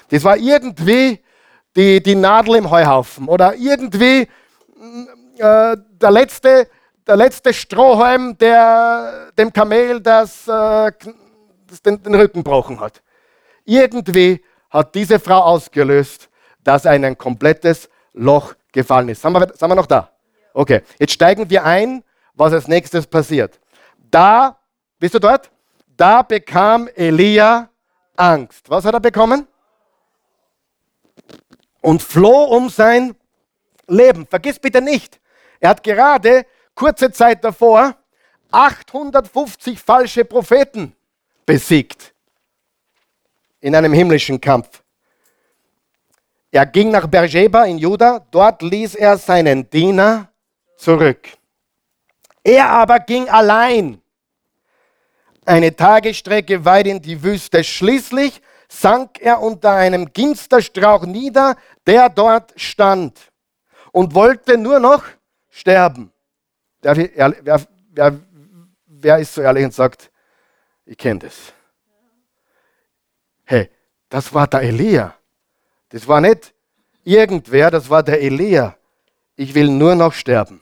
Das 0.09 0.25
war 0.25 0.37
irgendwie 0.37 1.23
die, 1.77 2.03
die 2.03 2.15
Nadel 2.15 2.57
im 2.57 2.71
Heuhaufen 2.71 3.29
oder 3.29 3.55
irgendwie 3.55 4.29
äh, 5.39 5.77
der, 5.77 6.11
letzte, 6.11 6.69
der 7.07 7.17
letzte 7.17 7.53
Strohhalm, 7.53 8.37
der 8.39 9.31
dem 9.37 9.53
Kamel 9.53 10.01
das, 10.01 10.49
äh, 10.49 10.93
den, 11.85 12.03
den 12.03 12.15
Rücken 12.15 12.43
gebrochen 12.43 12.81
hat. 12.81 13.03
Irgendwie 13.65 14.43
hat 14.71 14.95
diese 14.95 15.19
Frau 15.19 15.41
ausgelöst, 15.41 16.29
dass 16.65 16.87
ein 16.87 17.17
komplettes 17.17 17.89
Loch 18.13 18.55
gefallen 18.73 19.09
ist. 19.09 19.23
Sind 19.23 19.33
wir, 19.33 19.47
sind 19.55 19.69
wir 19.69 19.75
noch 19.75 19.87
da? 19.87 20.11
Okay, 20.53 20.83
jetzt 20.99 21.13
steigen 21.13 21.49
wir 21.49 21.65
ein, 21.65 22.03
was 22.35 22.53
als 22.53 22.69
nächstes 22.69 23.07
passiert. 23.07 23.61
Da, 24.11 24.57
bist 24.99 25.15
du 25.15 25.19
dort? 25.19 25.51
Da 25.97 26.23
bekam 26.23 26.89
Elia 26.95 27.69
Angst. 28.17 28.69
Was 28.69 28.85
hat 28.85 28.95
er 28.95 29.01
bekommen? 29.01 29.47
Und 31.81 32.03
floh 32.03 32.45
um 32.45 32.69
sein 32.69 33.15
Leben. 33.87 34.27
Vergiss 34.27 34.59
bitte 34.59 34.81
nicht, 34.81 35.21
er 35.59 35.71
hat 35.71 35.83
gerade 35.83 36.47
kurze 36.75 37.11
Zeit 37.13 37.45
davor 37.45 37.95
850 38.51 39.81
falsche 39.81 40.25
Propheten 40.25 40.97
besiegt 41.51 42.15
in 43.61 43.75
einem 43.75 43.93
himmlischen 43.93 44.41
Kampf. 44.41 44.85
Er 46.53 46.65
ging 46.65 46.93
nach 46.93 47.09
Beersheba 47.09 47.65
in 47.65 47.77
Juda, 47.77 48.25
dort 48.31 48.63
ließ 48.63 48.95
er 48.95 49.19
seinen 49.19 49.69
Diener 49.69 50.29
zurück. 50.77 51.27
Er 52.45 52.71
aber 52.71 53.01
ging 53.01 53.29
allein 53.29 54.01
eine 55.45 55.75
Tagesstrecke 55.75 56.65
weit 56.65 56.87
in 56.87 57.03
die 57.03 57.21
Wüste. 57.21 57.65
Schließlich 57.65 58.41
sank 58.69 59.21
er 59.21 59.41
unter 59.41 59.73
einem 59.73 60.13
Ginsterstrauch 60.13 61.05
nieder, 61.05 61.57
der 61.85 62.11
dort 62.11 62.53
stand, 62.55 63.19
und 63.91 64.15
wollte 64.15 64.57
nur 64.57 64.79
noch 64.79 65.03
sterben. 65.49 66.13
Wer, 66.81 66.97
wer, 66.97 67.67
wer, 67.91 68.21
wer 68.87 69.19
ist 69.19 69.35
so 69.35 69.43
ehrlich 69.43 69.65
und 69.65 69.75
sagt, 69.75 70.10
ich 70.91 70.99
kenne 70.99 71.21
das? 71.21 71.53
Hey, 73.45 73.71
das 74.09 74.35
war 74.35 74.49
der 74.49 74.63
Elia. 74.63 75.15
Das 75.91 76.09
war 76.09 76.21
nicht 76.21 76.53
irgendwer, 77.05 77.71
das 77.71 77.89
war 77.89 78.03
der 78.03 78.21
Elia. 78.21 78.77
Ich 79.37 79.55
will 79.55 79.69
nur 79.69 79.95
noch 79.95 80.13
sterben. 80.13 80.61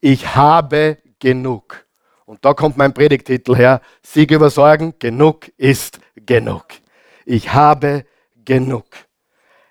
Ich 0.00 0.34
habe 0.34 0.98
genug. 1.18 1.82
Und 2.26 2.44
da 2.44 2.52
kommt 2.52 2.76
mein 2.76 2.92
Predigtitel 2.92 3.56
her. 3.56 3.80
Sieg 4.02 4.30
über 4.32 4.50
Sorgen, 4.50 4.94
genug 4.98 5.50
ist 5.56 5.98
genug. 6.14 6.66
Ich 7.24 7.50
habe 7.54 8.04
genug. 8.44 8.84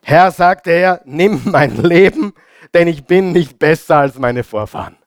Herr, 0.01 0.31
sagte 0.31 0.71
er, 0.71 1.01
nimm 1.05 1.39
mein 1.45 1.77
Leben, 1.77 2.33
denn 2.73 2.87
ich 2.87 3.05
bin 3.05 3.31
nicht 3.31 3.59
besser 3.59 3.97
als 3.97 4.17
meine 4.17 4.43
Vorfahren. 4.43 4.97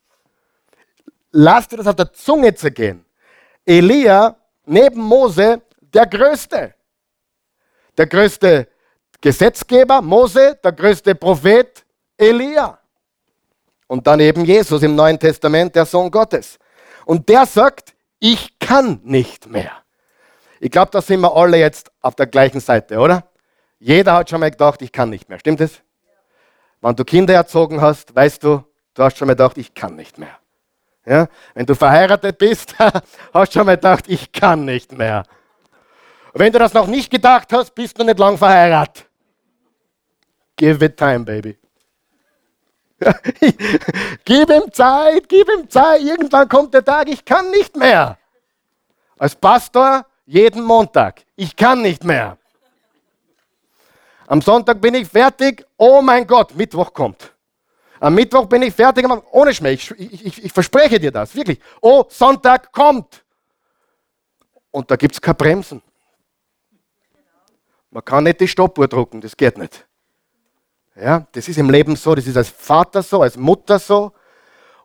Lass 1.32 1.66
dir 1.66 1.76
das 1.76 1.88
auf 1.88 1.96
der 1.96 2.12
Zunge 2.12 2.54
zergehen. 2.54 3.04
Elia, 3.64 4.36
neben 4.66 5.00
Mose, 5.00 5.62
der 5.80 6.06
Größte. 6.06 6.74
Der 7.96 8.06
größte 8.06 8.68
Gesetzgeber, 9.20 10.02
Mose, 10.02 10.58
der 10.62 10.72
größte 10.72 11.14
Prophet, 11.14 11.84
Elia. 12.16 12.78
Und 13.86 14.06
dann 14.06 14.20
eben 14.20 14.44
Jesus 14.44 14.82
im 14.82 14.94
Neuen 14.94 15.18
Testament, 15.18 15.74
der 15.74 15.86
Sohn 15.86 16.10
Gottes. 16.10 16.58
Und 17.04 17.28
der 17.28 17.46
sagt, 17.46 17.94
ich 18.18 18.58
kann 18.58 19.00
nicht 19.04 19.46
mehr. 19.46 19.72
Ich 20.60 20.70
glaube, 20.70 20.90
da 20.90 21.00
sind 21.00 21.20
wir 21.20 21.34
alle 21.34 21.58
jetzt 21.58 21.90
auf 22.00 22.14
der 22.14 22.26
gleichen 22.26 22.60
Seite, 22.60 22.98
oder? 22.98 23.24
Jeder 23.78 24.14
hat 24.14 24.30
schon 24.30 24.40
mal 24.40 24.50
gedacht, 24.50 24.82
ich 24.82 24.90
kann 24.90 25.10
nicht 25.10 25.28
mehr. 25.28 25.38
Stimmt 25.38 25.60
es? 25.60 25.82
Wenn 26.80 26.96
du 26.96 27.04
Kinder 27.04 27.34
erzogen 27.34 27.80
hast, 27.80 28.14
weißt 28.14 28.42
du, 28.42 28.64
du 28.94 29.02
hast 29.02 29.18
schon 29.18 29.26
mal 29.26 29.34
gedacht, 29.34 29.58
ich 29.58 29.74
kann 29.74 29.96
nicht 29.96 30.18
mehr. 30.18 30.38
Ja? 31.06 31.28
Wenn 31.54 31.64
du 31.64 31.74
verheiratet 31.74 32.36
bist, 32.36 32.74
hast 32.78 33.54
du 33.54 33.58
schon 33.58 33.66
mal 33.66 33.76
gedacht, 33.76 34.04
ich 34.08 34.32
kann 34.32 34.64
nicht 34.64 34.92
mehr. 34.92 35.22
Und 36.32 36.40
wenn 36.40 36.52
du 36.52 36.58
das 36.58 36.74
noch 36.74 36.86
nicht 36.86 37.10
gedacht 37.10 37.52
hast, 37.52 37.74
bist 37.74 37.98
du 37.98 38.04
nicht 38.04 38.18
lang 38.18 38.36
verheiratet. 38.36 39.06
Give 40.56 40.84
it 40.84 40.96
time, 40.96 41.20
baby. 41.20 41.56
gib 44.24 44.50
ihm 44.50 44.72
Zeit, 44.72 45.28
gib 45.28 45.48
ihm 45.48 45.68
Zeit. 45.68 46.00
Irgendwann 46.00 46.48
kommt 46.48 46.74
der 46.74 46.84
Tag, 46.84 47.08
ich 47.08 47.24
kann 47.24 47.50
nicht 47.50 47.76
mehr. 47.76 48.18
Als 49.18 49.34
Pastor 49.34 50.06
jeden 50.24 50.64
Montag. 50.64 51.22
Ich 51.36 51.54
kann 51.54 51.82
nicht 51.82 52.04
mehr. 52.04 52.36
Am 54.26 54.42
Sonntag 54.42 54.80
bin 54.80 54.94
ich 54.94 55.08
fertig. 55.08 55.64
Oh 55.76 56.02
mein 56.02 56.26
Gott, 56.26 56.54
Mittwoch 56.56 56.92
kommt. 56.92 57.35
Am 58.00 58.14
Mittwoch 58.14 58.46
bin 58.46 58.62
ich 58.62 58.74
fertig, 58.74 59.06
ohne 59.30 59.54
Schmäh. 59.54 59.72
Ich, 59.72 59.90
ich, 59.92 60.44
ich, 60.44 60.52
verspreche 60.52 60.98
dir 60.98 61.10
das, 61.10 61.34
wirklich. 61.34 61.58
Oh, 61.80 62.04
Sonntag 62.08 62.72
kommt. 62.72 63.24
Und 64.70 64.90
da 64.90 64.96
gibt 64.96 65.14
es 65.14 65.20
kein 65.20 65.36
Bremsen. 65.36 65.82
Man 67.90 68.04
kann 68.04 68.24
nicht 68.24 68.40
die 68.40 68.48
Stoppuhr 68.48 68.88
drucken, 68.88 69.20
das 69.20 69.36
geht 69.36 69.56
nicht. 69.56 69.86
Ja, 70.94 71.26
das 71.32 71.48
ist 71.48 71.58
im 71.58 71.70
Leben 71.70 71.96
so, 71.96 72.14
das 72.14 72.26
ist 72.26 72.36
als 72.36 72.48
Vater 72.48 73.02
so, 73.02 73.22
als 73.22 73.36
Mutter 73.36 73.78
so. 73.78 74.12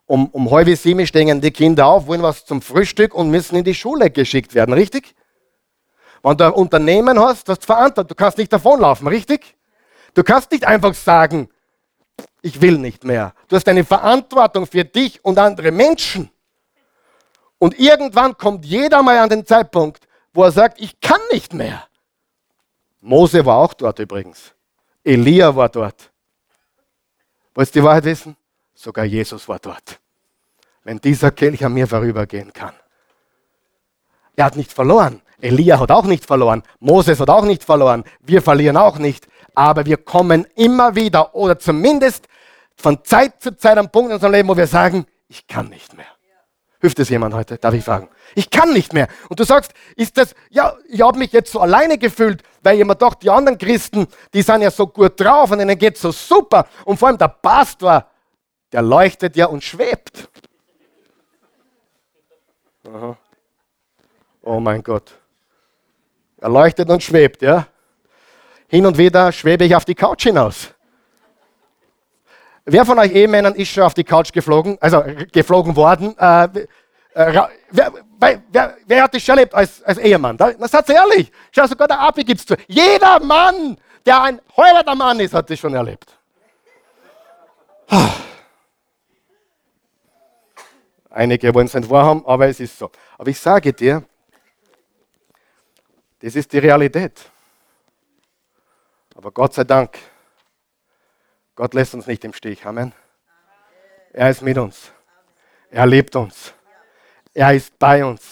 Um, 0.06 0.28
um 0.28 0.52
halb 0.52 0.68
sieben 0.76 1.08
stehen 1.08 1.40
die 1.40 1.52
Kinder 1.52 1.86
auf, 1.88 2.08
wollen 2.08 2.22
was 2.22 2.46
zum 2.46 2.62
Frühstück 2.62 3.14
und 3.14 3.30
müssen 3.30 3.56
in 3.56 3.64
die 3.64 3.74
Schule 3.74 4.10
geschickt 4.10 4.54
werden, 4.54 4.74
richtig? 4.74 5.16
Wenn 6.22 6.38
du 6.38 6.46
ein 6.46 6.52
Unternehmen 6.52 7.18
hast, 7.20 7.48
du 7.48 7.54
hast 7.54 7.66
Verantwortung, 7.66 8.10
du 8.10 8.16
kannst 8.16 8.38
nicht 8.38 8.52
davonlaufen, 8.52 9.08
richtig? 9.08 9.56
Du 10.14 10.24
kannst 10.24 10.52
nicht 10.52 10.66
einfach 10.66 10.94
sagen, 10.94 11.50
ich 12.42 12.62
will 12.62 12.78
nicht 12.78 13.04
mehr. 13.04 13.34
Du 13.48 13.56
hast 13.56 13.68
eine 13.68 13.84
Verantwortung 13.84 14.66
für 14.66 14.84
dich 14.84 15.24
und 15.24 15.38
andere 15.38 15.72
Menschen. 15.72 16.30
Und 17.60 17.78
irgendwann 17.80 18.38
kommt 18.38 18.66
jeder 18.66 19.04
mal 19.04 19.20
an 19.20 19.30
den 19.30 19.46
Zeitpunkt, 19.46 20.08
wo 20.34 20.44
er 20.44 20.52
sagt, 20.52 20.82
ich 20.82 21.00
kann 21.00 21.20
nicht 21.32 21.54
mehr. 21.54 21.86
Mose 23.02 23.46
war 23.46 23.58
auch 23.58 23.74
dort 23.74 24.00
übrigens. 24.00 24.54
Elia 25.04 25.56
war 25.56 25.70
dort. 25.70 26.12
Wolltest 27.54 27.76
du 27.76 27.80
die 27.80 27.86
Wahrheit 27.86 28.06
wissen? 28.06 28.36
Sogar 28.74 29.06
Jesus 29.06 29.48
war 29.48 29.60
dort. 29.60 30.00
Wenn 30.84 31.00
dieser 31.00 31.32
Kelch 31.32 31.64
an 31.64 31.74
mir 31.74 31.88
vorübergehen 31.88 32.54
kann. 32.54 32.74
Er 34.36 34.46
hat 34.46 34.56
nicht 34.56 34.72
verloren. 34.72 35.22
Elia 35.40 35.80
hat 35.80 35.92
auch 35.92 36.06
nicht 36.06 36.26
verloren. 36.26 36.64
Moses 36.80 37.20
hat 37.20 37.30
auch 37.30 37.44
nicht 37.44 37.64
verloren. 37.64 38.04
Wir 38.22 38.42
verlieren 38.42 38.78
auch 38.78 38.98
nicht. 38.98 39.28
Aber 39.54 39.86
wir 39.86 39.98
kommen 39.98 40.46
immer 40.56 40.96
wieder 40.96 41.36
oder 41.36 41.60
zumindest 41.60 42.28
von 42.76 43.04
Zeit 43.04 43.42
zu 43.42 43.56
Zeit 43.58 43.78
am 43.78 43.92
Punkt 43.92 44.10
in 44.10 44.16
unserem 44.16 44.34
Leben, 44.34 44.50
wo 44.50 44.58
wir 44.58 44.68
sagen, 44.68 45.06
ich 45.28 45.48
kann 45.48 45.70
nicht 45.70 45.96
mehr. 45.96 46.06
Hilft 46.82 46.98
es 46.98 47.10
jemand 47.10 47.36
heute? 47.36 47.60
Darf 47.60 47.76
ich 47.76 47.84
fragen? 47.84 48.10
Ich 48.34 48.50
kann 48.50 48.74
nicht 48.74 48.92
mehr. 48.92 49.08
Und 49.30 49.40
du 49.40 49.44
sagst, 49.44 49.72
ist 49.96 50.18
das, 50.18 50.34
ja, 50.50 50.76
ich 50.90 51.02
habe 51.02 51.20
mich 51.20 51.32
jetzt 51.32 51.52
so 51.52 51.60
alleine 51.60 52.00
gefühlt, 52.00 52.42
weil 52.64 52.80
ich 52.80 52.86
mir 52.86 52.96
doch 52.96 53.14
die 53.14 53.30
anderen 53.30 53.60
Christen, 53.60 54.08
die 54.34 54.42
sind 54.42 54.64
ja 54.64 54.72
so 54.72 54.88
gut 54.88 55.20
drauf 55.20 55.52
und 55.52 55.60
ihnen 55.60 55.78
geht 55.78 55.98
so 55.98 56.12
super. 56.12 56.68
Und 56.86 56.98
vor 56.98 57.10
allem 57.10 57.20
der 57.20 57.28
Pastor, 57.28 58.08
der 58.72 58.82
leuchtet 58.82 59.36
ja 59.36 59.46
und 59.46 59.64
schwebt. 59.64 60.28
Aha. 62.88 63.16
Oh 64.42 64.60
mein 64.60 64.82
Gott. 64.82 65.14
Er 66.38 66.50
leuchtet 66.50 66.90
und 66.90 67.04
schwebt, 67.04 67.44
ja. 67.44 67.68
Hin 68.72 68.86
und 68.86 68.98
wieder 68.98 69.34
schwebe 69.34 69.66
ich 69.66 69.76
auf 69.76 69.84
die 69.84 69.96
Couch 69.96 70.24
hinaus. 70.24 70.70
Wer 72.64 72.86
von 72.86 72.98
euch 73.00 73.12
Ehemännern 73.12 73.54
ist 73.56 73.68
schon 73.68 73.84
auf 73.84 73.94
die 73.94 74.06
Couch 74.06 74.32
geflogen, 74.32 74.78
also 74.80 75.04
geflogen 75.34 75.76
worden? 75.76 76.18
Äh, 76.18 76.46
äh, 77.14 77.48
wer, 77.70 77.92
wer, 78.18 78.78
wer, 78.86 79.04
hat 79.04 79.14
das 79.14 79.22
schon 79.24 79.38
erlebt 79.38 79.54
als, 79.54 79.84
als 79.84 79.98
Ehemann? 79.98 80.38
Na, 80.40 80.54
seid 80.70 80.90
ehrlich. 80.90 81.30
Schau, 81.52 81.68
sogar 81.68 81.90
der 81.90 82.00
Abi 82.00 82.24
gibt 82.24 82.40
es 82.40 82.46
zu. 82.46 82.56
Jeder 82.66 83.20
Mann, 83.20 83.78
der 84.06 84.22
ein 84.22 84.40
heulender 84.56 84.96
Mann 84.96 85.20
ist, 85.20 85.34
hat 85.34 85.50
das 85.50 85.60
schon 85.60 85.74
erlebt. 85.74 86.18
Einige 91.10 91.54
wollen 91.54 91.66
es 91.66 91.74
nicht 91.74 91.90
wahrhaben, 91.90 92.26
aber 92.26 92.48
es 92.48 92.62
ist 92.62 92.80
so. 92.80 92.90
Aber 93.18 93.30
ich 93.30 93.38
sage 93.38 93.74
dir, 93.74 94.02
das 96.22 96.38
ist 96.38 96.54
die 96.54 96.60
Realität. 96.60 97.31
Aber 99.22 99.30
Gott 99.30 99.54
sei 99.54 99.66
Dank, 99.66 100.00
Gott 101.54 101.76
lässt 101.76 101.94
uns 101.94 102.08
nicht 102.08 102.26
im 102.26 102.34
Stich. 102.34 102.66
Amen. 102.66 102.92
Er 104.14 104.32
ist 104.32 104.42
mit 104.42 104.58
uns. 104.58 104.92
Er 105.70 105.86
liebt 105.86 106.16
uns. 106.16 106.56
Er 107.32 107.54
ist 107.54 107.78
bei 107.78 108.04
uns. 108.04 108.24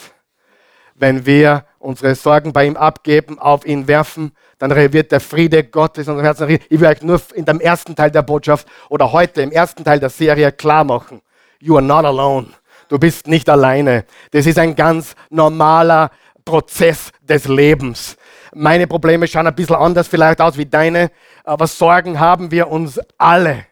Wenn 0.96 1.28
wir 1.28 1.64
unsere 1.78 2.16
Sorgen 2.16 2.54
bei 2.54 2.66
ihm 2.66 2.76
abgeben, 2.76 3.38
auf 3.38 3.68
ihn 3.68 3.88
werfen, 3.88 4.32
dann 4.58 4.76
wird 4.76 5.12
der 5.12 5.20
Friede 5.20 5.64
Gottes 5.64 6.08
in 6.08 6.14
unserem 6.14 6.26
Herzen. 6.26 6.60
Ich 6.70 6.80
will 6.80 6.88
euch 6.88 7.04
nur 7.04 7.22
in 7.36 7.46
dem 7.46 7.60
ersten 7.60 7.96
Teil 7.96 8.10
der 8.10 8.24
Botschaft 8.24 8.68
oder 8.90 9.12
heute 9.12 9.44
im 9.44 9.52
ersten 9.52 9.84
Teil 9.84 10.00
der 10.00 10.10
Serie 10.10 10.52
klar 10.52 10.86
machen. 10.86 11.22
You 11.60 11.76
are 11.76 11.86
not 11.86 12.04
alone. 12.04 12.48
Du 12.88 12.98
bist 12.98 13.28
nicht 13.28 13.48
alleine. 13.48 14.06
Das 14.32 14.48
ist 14.48 14.58
ein 14.58 14.76
ganz 14.76 15.14
normaler 15.30 16.10
Prozess 16.44 17.12
des 17.22 17.48
Lebens. 17.48 18.18
Meine 18.54 18.88
Probleme 18.88 19.28
schauen 19.28 19.48
ein 19.48 19.56
bisschen 19.56 19.76
anders 19.76 20.08
vielleicht 20.08 20.42
aus 20.42 20.58
wie 20.58 20.66
deine, 20.66 21.12
aber 21.44 21.68
Sorgen 21.68 22.20
haben 22.20 22.52
wir 22.52 22.68
uns 22.68 23.00
alle. 23.18 23.66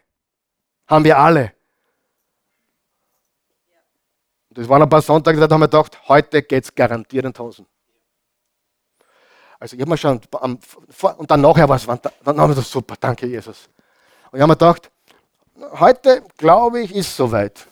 Haben 0.86 1.04
wir 1.04 1.18
alle. 1.18 1.52
Das 4.50 4.68
waren 4.68 4.82
ein 4.82 4.88
paar 4.88 5.02
Sonntage, 5.02 5.38
da 5.38 5.52
haben 5.52 5.60
wir 5.60 5.68
gedacht, 5.68 6.08
heute 6.08 6.42
geht 6.42 6.64
es 6.64 6.74
garantiert 6.74 7.24
in 7.24 7.32
Hosen. 7.38 7.66
Also 9.60 9.76
ich 9.76 9.82
habe 9.82 9.90
mir 9.90 9.96
schon, 9.96 10.20
und 10.40 11.30
dann 11.30 11.40
nachher 11.40 11.68
war 11.68 11.76
es, 11.76 11.86
dann 11.86 12.00
haben 12.24 12.36
wir 12.36 12.48
gesagt, 12.48 12.68
super, 12.68 12.94
danke 12.98 13.26
Jesus. 13.26 13.68
Und 14.30 14.38
ich 14.38 14.42
habe 14.42 14.50
mir 14.50 14.56
gedacht, 14.56 14.90
heute 15.78 16.22
glaube 16.36 16.80
ich, 16.80 16.94
ist 16.94 17.16
soweit. 17.16 17.66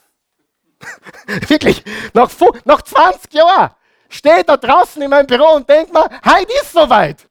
Wirklich, 1.49 1.85
nach, 2.13 2.31
nach 2.65 2.83
20 2.83 3.33
Jahren 3.33 3.71
stehe 4.17 4.45
da 4.45 4.57
draußen 4.57 5.01
in 5.03 5.11
meinem 5.11 5.27
Büro 5.27 5.55
und 5.55 5.69
denke 5.69 5.93
mir, 5.93 6.05
heute 6.25 6.53
ist 6.61 6.73
soweit. 6.73 7.29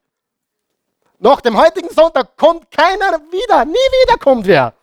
Nach 1.18 1.40
dem 1.40 1.56
heutigen 1.56 1.88
Sonntag 1.88 2.36
kommt 2.36 2.70
keiner 2.70 3.18
wieder, 3.30 3.64
nie 3.64 3.72
wieder 3.72 4.18
kommt 4.18 4.46
wer. 4.46 4.74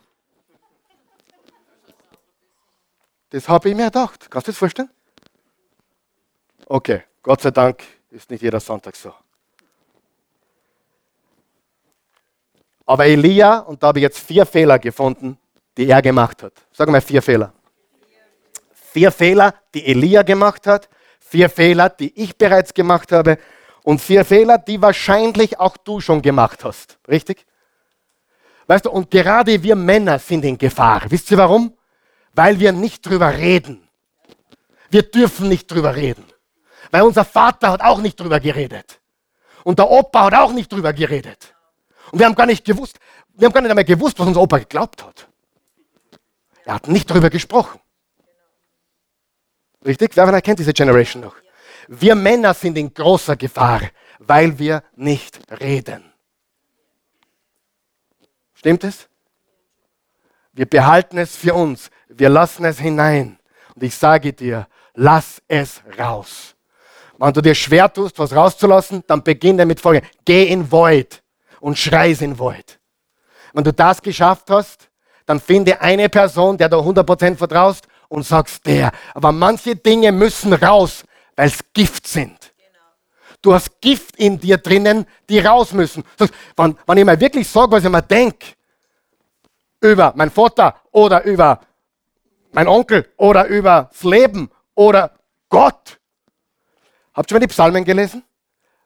Das 3.30 3.48
habe 3.48 3.70
ich 3.70 3.76
mir 3.76 3.86
gedacht. 3.86 4.30
Kannst 4.30 4.48
du 4.48 4.52
das 4.52 4.58
vorstellen? 4.58 4.90
Okay, 6.68 7.04
Gott 7.22 7.42
sei 7.42 7.52
Dank 7.52 7.84
ist 8.12 8.30
nicht 8.30 8.42
jeder 8.42 8.60
Sonntag 8.60 8.96
so. 8.96 9.14
Aber 12.86 13.06
Elia, 13.06 13.60
und 13.60 13.82
da 13.82 13.88
habe 13.88 14.00
ich 14.00 14.04
jetzt 14.04 14.20
vier 14.20 14.46
Fehler 14.46 14.78
gefunden, 14.78 15.38
die 15.78 15.88
er 15.88 16.02
gemacht 16.02 16.44
hat. 16.44 16.54
Sag 16.72 16.90
mal 16.90 17.02
vier 17.02 17.22
Fehler. 17.22 17.54
Vier 18.74 19.12
Fehler, 19.12 19.56
die 19.74 19.86
Elia 19.86 20.22
gemacht 20.22 20.68
hat, 20.68 20.90
vier 21.34 21.50
Fehler, 21.50 21.90
die 21.90 22.14
ich 22.22 22.38
bereits 22.38 22.76
gemacht 22.76 23.12
habe 23.12 23.40
und 23.82 24.00
vier 24.00 24.24
Fehler, 24.24 24.60
die 24.60 24.80
wahrscheinlich 24.80 25.60
auch 25.60 25.78
du 25.78 26.00
schon 26.00 26.22
gemacht 26.22 26.64
hast. 26.64 27.00
Richtig? 27.08 27.48
Weißt 28.68 28.86
du, 28.86 28.92
und 28.92 29.10
gerade 29.10 29.64
wir 29.64 29.76
Männer 29.76 30.20
sind 30.20 30.46
in 30.46 30.60
Gefahr. 30.60 31.02
Wisst 31.08 31.32
ihr 31.32 31.40
warum? 31.40 31.76
Weil 32.34 32.60
wir 32.60 32.72
nicht 32.72 33.04
drüber 33.04 33.36
reden. 33.36 33.88
Wir 34.92 35.02
dürfen 35.02 35.50
nicht 35.50 35.72
drüber 35.72 35.96
reden. 35.96 36.26
Weil 36.92 37.02
unser 37.02 37.26
Vater 37.26 37.72
hat 37.72 37.82
auch 37.82 38.00
nicht 38.00 38.20
drüber 38.20 38.40
geredet. 38.40 39.02
Und 39.64 39.80
der 39.80 39.90
Opa 39.90 40.26
hat 40.26 40.36
auch 40.36 40.54
nicht 40.54 40.72
drüber 40.72 40.94
geredet. 40.94 41.56
Und 42.12 42.20
wir 42.20 42.28
haben 42.28 42.36
gar 42.36 42.46
nicht 42.46 42.64
gewusst, 42.64 43.00
wir 43.34 43.48
haben 43.48 43.54
gar 43.54 43.62
nicht 43.62 43.72
einmal 43.72 43.86
gewusst, 43.86 44.20
was 44.20 44.28
unser 44.28 44.42
Opa 44.42 44.60
geglaubt 44.60 45.04
hat. 45.04 45.28
Er 46.64 46.76
hat 46.76 46.88
nicht 46.88 47.10
darüber 47.10 47.32
gesprochen. 47.32 47.80
Richtig? 49.86 50.16
Wer 50.16 50.42
kennt 50.42 50.60
diese 50.60 50.74
Generation 50.74 51.24
noch? 51.24 51.36
Wir 51.88 52.16
Männer 52.16 52.54
sind 52.54 52.78
in 52.78 52.94
großer 52.94 53.36
Gefahr, 53.36 53.82
weil 54.20 54.58
wir 54.58 54.84
nicht 54.96 55.40
reden. 55.60 56.14
Stimmt 58.54 58.84
es? 58.86 59.10
Wir 60.54 60.66
behalten 60.66 61.18
es 61.18 61.36
für 61.36 61.54
uns. 61.54 61.90
Wir 62.08 62.30
lassen 62.30 62.64
es 62.64 62.80
hinein. 62.80 63.40
Und 63.76 63.84
ich 63.84 63.96
sage 63.96 64.32
dir, 64.32 64.68
lass 64.94 65.42
es 65.48 65.82
raus. 66.00 66.56
Wenn 67.18 67.34
du 67.34 67.42
dir 67.42 67.56
schwer 67.56 67.92
tust, 67.92 68.18
was 68.20 68.36
rauszulassen, 68.36 69.04
dann 69.08 69.24
beginne 69.24 69.66
mit 69.66 69.80
Folge. 69.80 70.02
Geh 70.26 70.46
in 70.46 70.72
Void 70.72 71.24
und 71.60 71.78
schreis 71.78 72.22
in 72.22 72.38
Void. 72.38 72.80
Wenn 73.54 73.64
du 73.64 73.74
das 73.74 74.02
geschafft 74.02 74.50
hast, 74.50 74.90
dann 75.26 75.40
finde 75.40 75.80
eine 75.80 76.10
Person, 76.10 76.58
der 76.58 76.70
du 76.70 76.78
100% 76.78 77.36
vertraust 77.36 77.88
und 78.14 78.24
sagst 78.24 78.66
der. 78.68 78.92
Aber 79.16 79.32
manche 79.32 79.76
Dinge 79.76 80.12
müssen 80.12 80.54
raus, 80.54 81.04
weil 81.36 81.48
es 81.48 81.60
Gift 81.74 82.06
sind. 82.08 82.54
Du 83.42 83.54
hast 83.54 83.82
Gift 83.82 84.16
in 84.18 84.40
dir 84.40 84.58
drinnen, 84.58 85.06
die 85.28 85.40
raus 85.40 85.74
müssen. 85.74 86.04
Wenn, 86.56 86.78
wenn 86.86 86.98
ich 87.00 87.06
mal 87.06 87.20
wirklich 87.20 87.50
sage, 87.50 87.72
was 87.72 87.84
ich 87.84 87.90
mir 87.90 88.04
denke, 88.04 88.46
über 89.82 90.14
meinen 90.16 90.30
Vater 90.30 90.80
oder 90.92 91.24
über 91.24 91.60
meinen 92.52 92.68
Onkel 92.68 93.10
oder 93.18 93.48
über 93.48 93.90
das 93.92 94.04
Leben 94.04 94.50
oder 94.76 95.12
Gott. 95.50 96.00
Habt 97.16 97.32
ihr 97.32 97.36
mal 97.36 97.40
die 97.40 97.48
Psalmen 97.48 97.84
gelesen? 97.84 98.24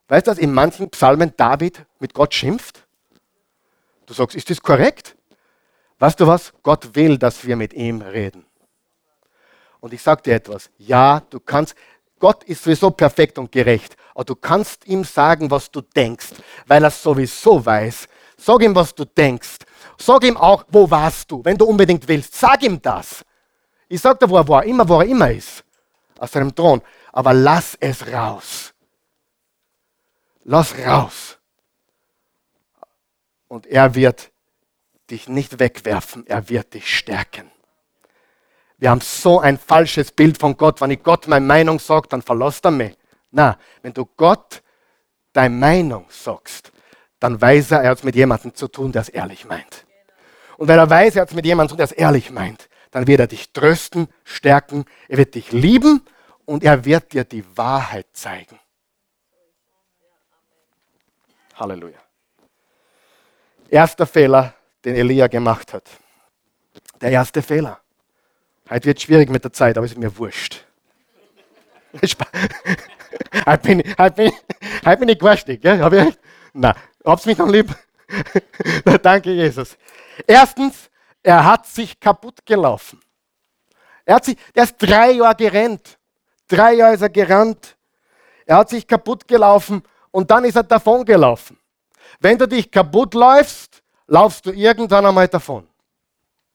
Weißt 0.08 0.26
du, 0.26 0.32
dass 0.32 0.40
in 0.40 0.54
manchen 0.54 0.90
Psalmen 0.90 1.34
David 1.36 1.86
mit 2.00 2.14
Gott 2.14 2.34
schimpft? 2.34 2.88
Du 4.06 4.14
sagst, 4.14 4.38
ist 4.38 4.50
das 4.50 4.62
korrekt? 4.62 5.18
Weißt 6.00 6.20
du 6.20 6.26
was? 6.26 6.54
Gott 6.64 6.96
will, 6.96 7.18
dass 7.18 7.46
wir 7.46 7.58
mit 7.58 7.74
ihm 7.74 8.02
reden. 8.02 8.47
Und 9.88 9.94
ich 9.94 10.02
sage 10.02 10.22
dir 10.22 10.36
etwas. 10.36 10.70
Ja, 10.80 11.22
du 11.30 11.40
kannst, 11.40 11.74
Gott 12.20 12.44
ist 12.44 12.62
sowieso 12.62 12.92
perfekt 12.92 13.38
und 13.38 13.50
gerecht, 13.50 13.96
aber 14.14 14.26
du 14.26 14.36
kannst 14.36 14.86
ihm 14.86 15.06
sagen, 15.06 15.50
was 15.50 15.72
du 15.72 15.80
denkst, 15.80 16.32
weil 16.66 16.84
er 16.84 16.92
sowieso 16.92 17.66
weiß. 17.66 18.10
Sag 18.36 18.64
ihm, 18.64 18.76
was 18.76 18.94
du 18.94 19.06
denkst. 19.06 19.60
Sag 19.98 20.26
ihm 20.26 20.36
auch, 20.36 20.66
wo 20.68 20.92
warst 20.92 21.32
du, 21.32 21.40
wenn 21.46 21.58
du 21.58 21.64
unbedingt 21.64 22.06
willst. 22.06 22.36
Sag 22.36 22.64
ihm 22.64 22.82
das. 22.82 23.24
Ich 23.88 24.02
sag 24.02 24.20
dir, 24.20 24.30
wo 24.30 24.36
er 24.36 24.46
war, 24.50 24.66
immer, 24.66 24.90
wo 24.90 25.00
er 25.00 25.08
immer 25.08 25.32
ist. 25.32 25.64
Aus 26.20 26.34
seinem 26.34 26.54
Thron. 26.54 26.82
Aber 27.14 27.34
lass 27.34 27.78
es 27.80 28.06
raus. 28.12 28.74
Lass 30.44 30.78
raus. 30.80 31.38
Und 33.48 33.66
er 33.68 33.96
wird 33.96 34.34
dich 35.10 35.30
nicht 35.30 35.62
wegwerfen, 35.62 36.28
er 36.28 36.50
wird 36.50 36.74
dich 36.74 36.94
stärken. 36.94 37.50
Wir 38.78 38.92
haben 38.92 39.02
so 39.02 39.40
ein 39.40 39.58
falsches 39.58 40.12
Bild 40.12 40.38
von 40.38 40.56
Gott. 40.56 40.82
Wenn 40.82 40.92
ich 40.92 41.02
Gott 41.02 41.28
meine 41.28 41.46
Meinung 41.46 41.80
sage, 41.80 42.08
dann 42.10 42.22
verlässt 42.22 42.64
er 42.66 42.72
mich. 42.72 42.96
Na, 43.32 43.58
wenn 43.82 43.94
du 43.94 44.06
Gott 44.06 44.62
deine 45.34 45.56
Meinung 45.56 46.06
sagst, 46.10 46.72
dann 47.20 47.42
weiß 47.42 47.72
er, 47.72 47.82
er 47.82 47.92
hat 47.92 47.98
es 48.00 48.04
mit 48.04 48.16
jemandem 48.16 48.54
zu 48.54 48.68
tun, 48.68 48.92
der 48.92 49.02
es 49.02 49.10
ehrlich 49.10 49.46
meint. 49.46 49.86
Und 50.58 50.68
wenn 50.68 50.78
er 50.78 50.90
weiß, 50.90 51.16
er 51.16 51.24
hat 51.24 51.30
es 51.30 51.36
mit 51.36 51.46
jemandem 51.46 51.70
zu 51.70 51.76
tun, 51.76 51.78
der 51.78 51.86
es 51.86 51.92
ehrlich 51.92 52.32
meint, 52.32 52.70
dann 52.92 53.08
wird 53.08 53.20
er 53.20 53.28
dich 53.28 53.52
trösten, 53.52 54.08
stärken, 54.24 54.86
er 55.08 55.18
wird 55.18 55.36
dich 55.36 55.52
lieben 55.52 56.06
und 56.46 56.64
er 56.64 56.86
wird 56.86 57.14
dir 57.14 57.24
die 57.24 57.46
Wahrheit 57.58 58.08
zeigen. 58.14 58.60
Halleluja. 61.56 62.00
Erster 63.70 64.06
Fehler, 64.06 64.54
den 64.86 64.96
Elia 64.96 65.28
gemacht 65.28 65.74
hat. 65.74 65.90
Der 67.02 67.12
erste 67.12 67.42
Fehler. 67.42 67.82
Heute 68.70 68.86
wird 68.86 68.98
es 68.98 69.04
schwierig 69.04 69.30
mit 69.30 69.44
der 69.44 69.54
Zeit, 69.54 69.78
aber 69.78 69.86
ist 69.86 69.98
mir 69.98 70.18
wurscht. 70.18 70.66
heute, 73.46 73.62
bin, 73.64 73.84
heute, 73.98 74.16
bin, 74.16 74.32
heute 74.86 74.98
bin 74.98 75.10
ich 75.10 75.20
gewurstig. 75.20 75.62
Gell? 75.62 75.82
Hab 75.82 75.94
ich, 75.94 76.18
hab's 77.06 77.26
mich 77.26 77.38
noch 77.38 77.48
lieb? 77.48 77.74
Danke, 79.02 79.32
Jesus. 79.32 79.78
Erstens, 80.26 80.90
er 81.24 81.46
hat 81.46 81.66
sich 81.66 81.98
kaputt 81.98 82.46
gelaufen. 82.46 83.00
Er, 84.04 84.16
hat 84.16 84.26
sich, 84.26 84.38
er 84.54 84.66
ist 84.66 84.76
drei 84.78 85.12
Jahre 85.12 85.36
gerannt. 85.36 85.98
Drei 86.48 86.74
Jahre 86.74 86.96
ist 86.96 87.02
er 87.02 87.10
gerannt. 87.10 87.78
Er 88.46 88.58
hat 88.58 88.70
sich 88.70 88.86
kaputt 88.86 89.28
gelaufen 89.28 89.82
und 90.12 90.30
dann 90.30 90.44
ist 90.44 90.56
er 90.56 90.64
davon 90.64 91.06
gelaufen. 91.06 91.58
Wenn 92.20 92.38
du 92.38 92.48
dich 92.48 92.70
kaputt 92.70 93.14
läufst, 93.14 93.82
laufst 94.08 94.46
du 94.46 94.52
irgendwann 94.52 95.06
einmal 95.06 95.28
davon. 95.30 95.68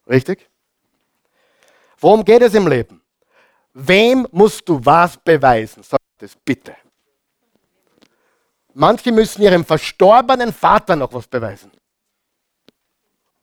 Richtig? 0.06 0.51
Worum 2.02 2.24
geht 2.24 2.42
es 2.42 2.52
im 2.54 2.66
Leben? 2.66 3.00
Wem 3.72 4.26
musst 4.32 4.68
du 4.68 4.84
was 4.84 5.16
beweisen? 5.16 5.84
Sag 5.84 6.00
das 6.18 6.34
bitte. 6.34 6.74
Manche 8.74 9.12
müssen 9.12 9.40
ihrem 9.42 9.64
verstorbenen 9.64 10.52
Vater 10.52 10.96
noch 10.96 11.12
was 11.12 11.28
beweisen. 11.28 11.70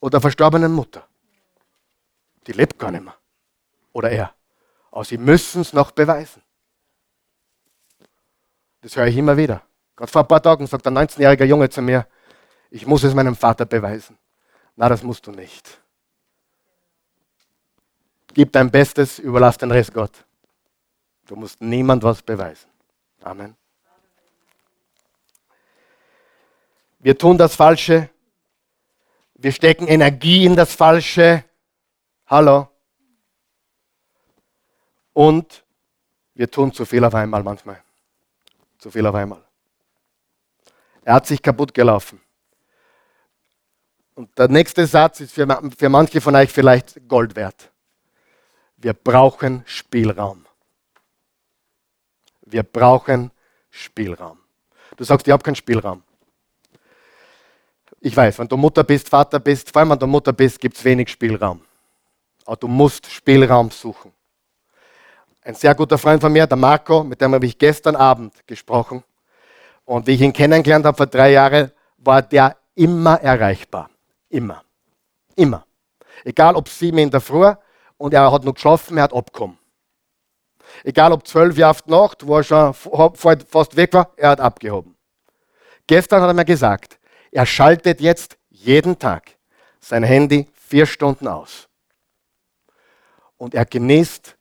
Oder 0.01 0.19
verstorbenen 0.19 0.73
Mutter. 0.73 1.07
Die 2.47 2.51
lebt 2.51 2.77
gar 2.77 2.91
nicht 2.91 3.03
mehr. 3.03 3.15
Oder 3.93 4.11
er. 4.11 4.33
Aber 4.91 5.05
sie 5.05 5.17
müssen 5.17 5.61
es 5.61 5.71
noch 5.71 5.91
beweisen. 5.91 6.41
Das 8.81 8.95
höre 8.95 9.07
ich 9.07 9.15
immer 9.15 9.37
wieder. 9.37 9.61
Gerade 9.95 10.11
vor 10.11 10.21
ein 10.23 10.27
paar 10.27 10.43
Tagen 10.43 10.67
sagt 10.67 10.85
ein 10.85 10.97
19-jähriger 10.97 11.45
Junge 11.45 11.69
zu 11.69 11.81
mir, 11.81 12.07
ich 12.71 12.85
muss 12.85 13.03
es 13.03 13.13
meinem 13.13 13.35
Vater 13.35 13.65
beweisen. 13.65 14.17
Na, 14.75 14.89
das 14.89 15.01
musst 15.01 15.25
du 15.27 15.31
nicht. 15.31 15.81
Gib 18.33 18.51
dein 18.53 18.69
Bestes, 18.69 19.19
überlass 19.19 19.57
den 19.57 19.71
Rest 19.71 19.93
Gott. 19.93 20.11
Du 21.25 21.35
musst 21.35 21.61
niemand 21.61 22.03
was 22.03 22.21
beweisen. 22.21 22.69
Amen. 23.21 23.55
Wir 26.99 27.17
tun 27.17 27.37
das 27.37 27.55
Falsche. 27.55 28.09
Wir 29.35 29.51
stecken 29.51 29.87
Energie 29.87 30.45
in 30.45 30.55
das 30.55 30.75
Falsche. 30.75 31.45
Hallo. 32.27 32.67
Und 35.13 35.63
wir 36.33 36.49
tun 36.49 36.73
zu 36.73 36.85
viel 36.85 37.03
auf 37.03 37.15
einmal 37.15 37.43
manchmal. 37.43 37.81
Zu 38.77 38.91
viel 38.91 39.05
auf 39.05 39.15
einmal. 39.15 39.43
Er 41.03 41.15
hat 41.15 41.25
sich 41.25 41.41
kaputt 41.41 41.73
gelaufen. 41.73 42.21
Und 44.15 44.37
der 44.37 44.49
nächste 44.49 44.85
Satz 44.85 45.21
ist 45.21 45.33
für, 45.33 45.47
für 45.77 45.89
manche 45.89 46.21
von 46.21 46.35
euch 46.35 46.51
vielleicht 46.51 47.07
Gold 47.07 47.35
wert. 47.35 47.71
Wir 48.81 48.93
brauchen 48.93 49.63
Spielraum. 49.65 50.45
Wir 52.41 52.63
brauchen 52.63 53.31
Spielraum. 53.69 54.39
Du 54.95 55.03
sagst, 55.03 55.27
ich 55.27 55.33
habe 55.33 55.43
keinen 55.43 55.55
Spielraum. 55.55 56.01
Ich 57.99 58.15
weiß, 58.15 58.39
wenn 58.39 58.47
du 58.47 58.55
Mutter 58.55 58.83
bist, 58.85 59.09
Vater 59.09 59.39
bist, 59.39 59.71
vor 59.71 59.81
allem 59.81 59.89
wenn 59.91 59.99
du 59.99 60.07
Mutter 60.07 60.31
bist, 60.31 60.59
gibt 60.59 60.77
es 60.77 60.83
wenig 60.85 61.09
Spielraum. 61.09 61.61
Aber 62.45 62.55
du 62.55 62.67
musst 62.69 63.11
Spielraum 63.11 63.69
suchen. 63.69 64.13
Ein 65.43 65.55
sehr 65.55 65.75
guter 65.75 65.97
Freund 65.97 66.21
von 66.21 66.31
mir, 66.31 66.47
der 66.47 66.57
Marco, 66.57 67.03
mit 67.03 67.19
dem 67.19 67.33
habe 67.33 67.45
ich 67.45 67.57
gestern 67.57 67.97
Abend 67.97 68.33
gesprochen. 68.47 69.03
Und 69.83 70.07
wie 70.07 70.11
ich 70.11 70.21
ihn 70.21 70.31
kennengelernt 70.31 70.85
habe 70.85 70.95
vor 70.95 71.07
drei 71.07 71.31
Jahren, 71.33 71.71
war 71.97 72.21
der 72.21 72.55
immer 72.75 73.19
erreichbar. 73.19 73.89
Immer. 74.29 74.63
Immer. 75.35 75.65
Egal 76.23 76.55
ob 76.55 76.69
sieben 76.69 76.99
in 76.99 77.11
der 77.11 77.21
Früh 77.21 77.53
und 77.99 78.13
er 78.13 78.31
hat 78.31 78.43
noch 78.43 78.55
geschlafen, 78.55 78.97
er 78.97 79.03
hat 79.03 79.13
abgekommen. 79.13 79.59
Egal 80.83 81.11
ob 81.11 81.27
zwölf 81.27 81.57
Jahre 81.57 81.71
auf 81.71 81.81
die 81.83 81.91
Nacht, 81.91 82.25
wo 82.25 82.37
er 82.37 82.43
schon 82.43 82.73
fast 82.73 83.75
weg 83.75 83.93
war, 83.93 84.11
er 84.15 84.29
hat 84.29 84.39
abgehoben. 84.39 84.95
Gestern 85.85 86.21
hat 86.21 86.29
er 86.29 86.33
mir 86.33 86.45
gesagt, 86.45 86.99
er 87.31 87.45
schaltet 87.45 88.01
jetzt 88.01 88.37
jeden 88.49 88.97
Tag 88.97 89.35
sein 89.79 90.03
Handy 90.03 90.47
vier 90.53 90.85
Stunden 90.85 91.27
aus. 91.27 91.67
Und 93.37 93.53
er 93.53 93.65
genießt 93.65 94.35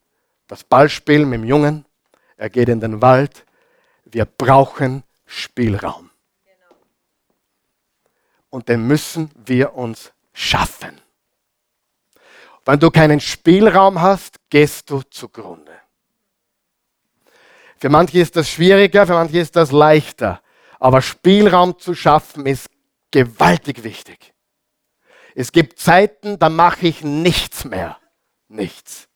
das 0.46 0.64
Ballspiel 0.64 1.24
mit 1.24 1.40
dem 1.40 1.44
Jungen. 1.44 1.84
Er 2.36 2.50
geht 2.50 2.68
in 2.68 2.80
den 2.80 3.00
Wald. 3.02 3.44
Wir 4.04 4.24
brauchen 4.24 5.02
Spielraum. 5.26 6.10
Und 8.50 8.68
den 8.68 8.86
müssen 8.86 9.30
wir 9.34 9.74
uns 9.74 10.12
schaffen. 10.32 11.00
Wenn 12.68 12.80
du 12.80 12.90
keinen 12.90 13.18
Spielraum 13.18 14.02
hast, 14.02 14.40
gehst 14.50 14.90
du 14.90 15.00
zugrunde. 15.00 15.72
Für 17.78 17.88
manche 17.88 18.18
ist 18.18 18.36
das 18.36 18.50
schwieriger, 18.50 19.06
für 19.06 19.14
manche 19.14 19.38
ist 19.38 19.56
das 19.56 19.72
leichter. 19.72 20.42
Aber 20.78 21.00
Spielraum 21.00 21.78
zu 21.78 21.94
schaffen 21.94 22.44
ist 22.44 22.68
gewaltig 23.10 23.84
wichtig. 23.84 24.34
Es 25.34 25.50
gibt 25.50 25.78
Zeiten, 25.78 26.38
da 26.38 26.50
mache 26.50 26.88
ich 26.88 27.02
nichts 27.02 27.64
mehr. 27.64 27.96
Nichts. 28.48 29.08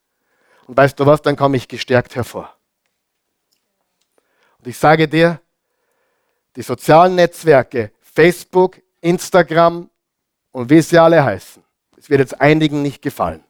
Und 0.66 0.78
weißt 0.78 0.98
du 0.98 1.04
was, 1.04 1.20
dann 1.20 1.36
komme 1.36 1.58
ich 1.58 1.68
gestärkt 1.68 2.16
hervor. 2.16 2.56
Und 4.60 4.66
ich 4.66 4.78
sage 4.78 5.08
dir, 5.08 5.42
die 6.56 6.62
sozialen 6.62 7.16
Netzwerke, 7.16 7.92
Facebook, 8.00 8.80
Instagram 9.02 9.90
und 10.52 10.70
wie 10.70 10.80
sie 10.80 10.98
alle 10.98 11.22
heißen, 11.22 11.61
es 12.02 12.10
wird 12.10 12.18
jetzt 12.18 12.40
einigen 12.40 12.82
nicht 12.82 13.00
gefallen. 13.00 13.44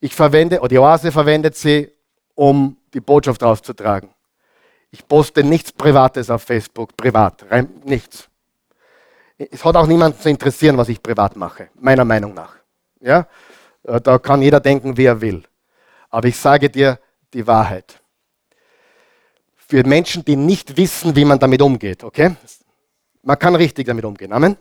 Ich 0.00 0.14
verwende, 0.14 0.60
oder 0.60 0.68
die 0.68 0.78
Oase 0.78 1.12
verwendet 1.12 1.54
sie, 1.54 1.92
um 2.34 2.78
die 2.94 3.00
Botschaft 3.00 3.42
rauszutragen. 3.42 4.08
Ich 4.90 5.06
poste 5.06 5.44
nichts 5.44 5.70
Privates 5.70 6.30
auf 6.30 6.42
Facebook, 6.42 6.96
privat, 6.96 7.44
rein, 7.50 7.68
nichts. 7.84 8.26
Es 9.36 9.62
hat 9.62 9.76
auch 9.76 9.86
niemanden 9.86 10.18
zu 10.18 10.30
interessieren, 10.30 10.78
was 10.78 10.88
ich 10.88 11.02
privat 11.02 11.36
mache, 11.36 11.68
meiner 11.74 12.06
Meinung 12.06 12.32
nach. 12.32 12.56
Ja? 13.00 13.26
Äh, 13.82 14.00
da 14.00 14.18
kann 14.18 14.40
jeder 14.40 14.60
denken, 14.60 14.96
wie 14.96 15.04
er 15.04 15.20
will. 15.20 15.42
Aber 16.08 16.26
ich 16.26 16.36
sage 16.38 16.70
dir 16.70 16.98
die 17.34 17.46
Wahrheit. 17.46 18.00
Für 19.56 19.86
Menschen, 19.86 20.24
die 20.24 20.36
nicht 20.36 20.78
wissen, 20.78 21.14
wie 21.14 21.26
man 21.26 21.38
damit 21.38 21.60
umgeht, 21.60 22.02
okay? 22.02 22.34
Man 23.22 23.38
kann 23.38 23.54
richtig 23.54 23.86
damit 23.86 24.06
umgehen. 24.06 24.32
Amen. 24.32 24.56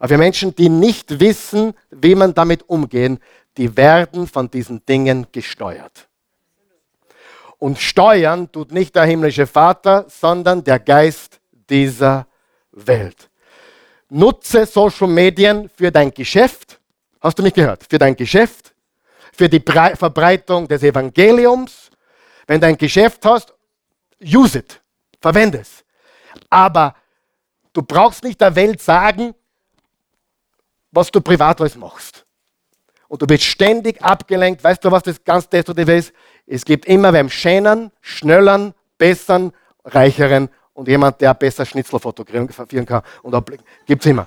Aber 0.00 0.08
für 0.08 0.18
Menschen, 0.18 0.56
die 0.56 0.70
nicht 0.70 1.20
wissen, 1.20 1.74
wie 1.90 2.14
man 2.14 2.32
damit 2.32 2.68
umgehen, 2.68 3.20
die 3.58 3.76
werden 3.76 4.26
von 4.26 4.50
diesen 4.50 4.84
Dingen 4.86 5.26
gesteuert. 5.30 6.08
Und 7.58 7.78
steuern 7.78 8.50
tut 8.50 8.72
nicht 8.72 8.96
der 8.96 9.04
himmlische 9.04 9.46
Vater, 9.46 10.06
sondern 10.08 10.64
der 10.64 10.78
Geist 10.78 11.38
dieser 11.68 12.26
Welt. 12.72 13.28
Nutze 14.08 14.64
Social 14.64 15.06
Medien 15.06 15.68
für 15.68 15.92
dein 15.92 16.10
Geschäft. 16.12 16.80
Hast 17.20 17.38
du 17.38 17.42
mich 17.42 17.52
gehört? 17.52 17.84
Für 17.88 17.98
dein 17.98 18.16
Geschäft, 18.16 18.74
für 19.34 19.50
die 19.50 19.60
Verbreitung 19.60 20.66
des 20.66 20.82
Evangeliums. 20.82 21.90
Wenn 22.46 22.58
du 22.58 22.68
ein 22.68 22.78
Geschäft 22.78 23.26
hast, 23.26 23.52
use 24.22 24.60
it, 24.60 24.80
verwende 25.20 25.58
es. 25.58 25.84
Aber 26.48 26.94
du 27.74 27.82
brauchst 27.82 28.24
nicht 28.24 28.40
der 28.40 28.56
Welt 28.56 28.80
sagen, 28.80 29.34
was 30.92 31.10
du 31.10 31.20
privat 31.20 31.60
alles 31.60 31.76
machst. 31.76 32.24
Und 33.08 33.22
du 33.22 33.28
wirst 33.28 33.44
ständig 33.44 34.02
abgelenkt. 34.02 34.62
Weißt 34.62 34.84
du, 34.84 34.90
was 34.90 35.02
das 35.02 35.22
ganz 35.24 35.48
destruktive 35.48 35.96
ist? 35.96 36.12
Es 36.46 36.64
gibt 36.64 36.86
immer 36.86 37.12
beim 37.12 37.28
schöneren, 37.28 37.90
schnelleren, 38.00 38.74
besseren, 38.98 39.52
reicheren 39.84 40.48
und 40.74 40.88
jemand, 40.88 41.20
der 41.20 41.34
besser 41.34 41.66
Schnitzel 41.66 41.98
fotografieren 41.98 42.86
kann. 42.86 43.02
Und 43.22 43.50
gibt 43.86 44.04
es 44.04 44.10
immer. 44.10 44.26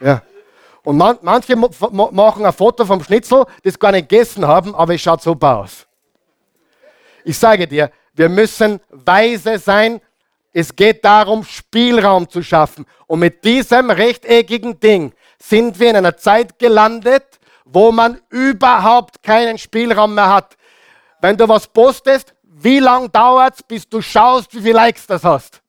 Ja. 0.00 0.22
Und 0.84 0.96
man, 0.96 1.18
manche 1.22 1.54
machen 1.54 2.44
ein 2.44 2.52
Foto 2.52 2.84
vom 2.84 3.02
Schnitzel, 3.04 3.44
das 3.62 3.78
gar 3.78 3.92
nicht 3.92 4.08
gegessen 4.08 4.46
haben, 4.46 4.74
aber 4.74 4.94
es 4.94 5.00
schaut 5.00 5.22
super 5.22 5.58
aus. 5.58 5.86
Ich 7.24 7.38
sage 7.38 7.68
dir, 7.68 7.90
wir 8.14 8.28
müssen 8.28 8.80
weise 8.88 9.58
sein. 9.58 10.00
Es 10.52 10.74
geht 10.74 11.04
darum, 11.04 11.44
Spielraum 11.44 12.28
zu 12.28 12.42
schaffen. 12.42 12.84
Und 13.06 13.20
mit 13.20 13.44
diesem 13.44 13.90
rechteckigen 13.90 14.78
Ding 14.80 15.12
sind 15.42 15.78
wir 15.80 15.90
in 15.90 15.96
einer 15.96 16.16
Zeit 16.16 16.58
gelandet, 16.58 17.40
wo 17.64 17.90
man 17.90 18.20
überhaupt 18.30 19.22
keinen 19.22 19.58
Spielraum 19.58 20.14
mehr 20.14 20.28
hat. 20.28 20.56
Wenn 21.20 21.36
du 21.36 21.48
was 21.48 21.66
postest, 21.66 22.34
wie 22.42 22.78
lange 22.78 23.08
dauert 23.08 23.56
es, 23.56 23.62
bis 23.62 23.88
du 23.88 24.00
schaust, 24.00 24.54
wie 24.54 24.60
viele 24.60 24.74
Likes 24.74 25.06
das 25.06 25.24
hast? 25.24 25.60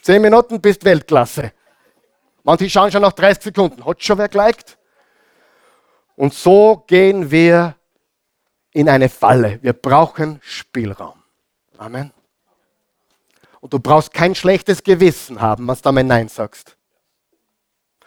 Zehn 0.00 0.22
Minuten 0.22 0.60
bist 0.60 0.84
Weltklasse. 0.84 1.52
Manche 2.42 2.70
schauen 2.70 2.90
schon 2.90 3.02
nach 3.02 3.12
30 3.12 3.44
Sekunden. 3.44 3.84
Hat 3.84 4.02
schon 4.02 4.18
wer 4.18 4.28
geliked? 4.28 4.78
Und 6.14 6.32
so 6.32 6.84
gehen 6.86 7.30
wir 7.30 7.74
in 8.72 8.88
eine 8.88 9.08
Falle. 9.08 9.58
Wir 9.62 9.72
brauchen 9.74 10.40
Spielraum. 10.42 11.22
Amen. 11.76 12.12
Und 13.66 13.72
du 13.72 13.80
brauchst 13.80 14.14
kein 14.14 14.36
schlechtes 14.36 14.84
Gewissen 14.84 15.40
haben, 15.40 15.66
was 15.66 15.82
du 15.82 15.88
damit 15.88 16.06
Nein 16.06 16.28
sagst. 16.28 16.76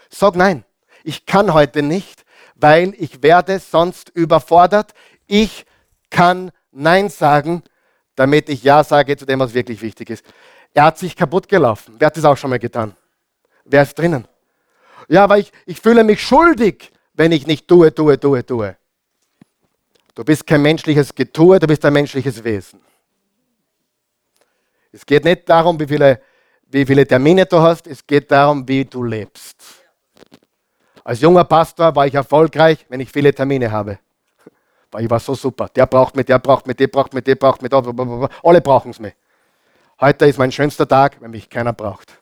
Sag 0.10 0.38
Nein. 0.38 0.64
Ich 1.04 1.26
kann 1.26 1.54
heute 1.54 1.84
nicht, 1.84 2.24
weil 2.56 2.94
ich 2.98 3.22
werde 3.24 3.60
sonst 3.60 4.08
überfordert. 4.08 4.94
Ich 5.28 5.66
kann 6.10 6.52
Nein 6.72 7.10
sagen, 7.10 7.62
damit 8.16 8.48
ich 8.48 8.64
Ja 8.64 8.86
sage 8.86 9.18
zu 9.18 9.26
dem, 9.26 9.42
was 9.42 9.54
wirklich 9.54 9.82
wichtig 9.82 10.12
ist. 10.12 10.24
Er 10.74 10.86
hat 10.86 10.98
sich 10.98 11.14
kaputt 11.14 11.50
gelaufen. 11.50 11.96
Wer 12.00 12.06
hat 12.06 12.16
das 12.16 12.24
auch 12.24 12.38
schon 12.38 12.52
mal 12.52 12.60
getan? 12.60 12.96
Wer 13.66 13.82
ist 13.82 14.00
drinnen? 14.00 14.30
Ja, 15.10 15.26
aber 15.26 15.40
ich, 15.40 15.52
ich 15.66 15.82
fühle 15.82 16.06
mich 16.06 16.24
schuldig, 16.24 16.90
wenn 17.16 17.34
ich 17.34 17.48
nicht 17.48 17.68
tue, 17.68 17.94
tue, 17.94 18.18
tue, 18.18 18.46
tue. 18.46 18.78
Du 20.16 20.24
bist 20.24 20.48
kein 20.48 20.62
menschliches 20.62 21.14
Getue, 21.14 21.60
du 21.60 21.68
bist 21.68 21.84
ein 21.84 21.92
menschliches 21.92 22.42
Wesen. 22.46 22.80
Es 24.92 25.06
geht 25.06 25.24
nicht 25.24 25.48
darum, 25.48 25.80
wie 25.80 25.88
viele, 25.88 26.22
wie 26.68 26.86
viele 26.86 27.06
Termine 27.06 27.46
du 27.46 27.60
hast, 27.60 27.88
es 27.88 28.06
geht 28.06 28.32
darum, 28.32 28.68
wie 28.68 28.86
du 28.86 29.04
lebst. 29.04 29.64
Als 31.04 31.22
junger 31.22 31.44
Pastor 31.44 31.96
war 31.96 32.06
ich 32.06 32.14
erfolgreich, 32.14 32.86
wenn 32.90 33.00
ich 33.00 33.12
viele 33.12 33.34
Termine 33.34 33.72
habe. 33.72 34.00
Weil 34.92 35.06
ich 35.06 35.10
war 35.10 35.20
so 35.20 35.36
super. 35.36 35.68
Der 35.70 35.86
braucht 35.86 36.16
mich, 36.16 36.26
der 36.26 36.40
braucht 36.40 36.68
mich, 36.68 36.76
der 36.76 36.88
braucht 36.88 37.14
mich, 37.14 37.24
der 37.24 37.36
braucht 37.36 37.62
mich. 37.62 37.72
Alle 37.74 38.62
brauchen 38.62 38.92
es 38.92 39.00
mich. 39.00 39.16
Heute 40.00 40.26
ist 40.28 40.38
mein 40.38 40.52
schönster 40.52 40.88
Tag, 40.88 41.20
wenn 41.20 41.32
mich 41.32 41.50
keiner 41.50 41.74
braucht. 41.74 42.20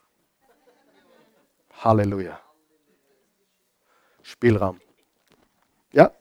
Halleluja. 1.84 2.40
Spielraum. 4.24 4.80
Ja. 5.92 6.12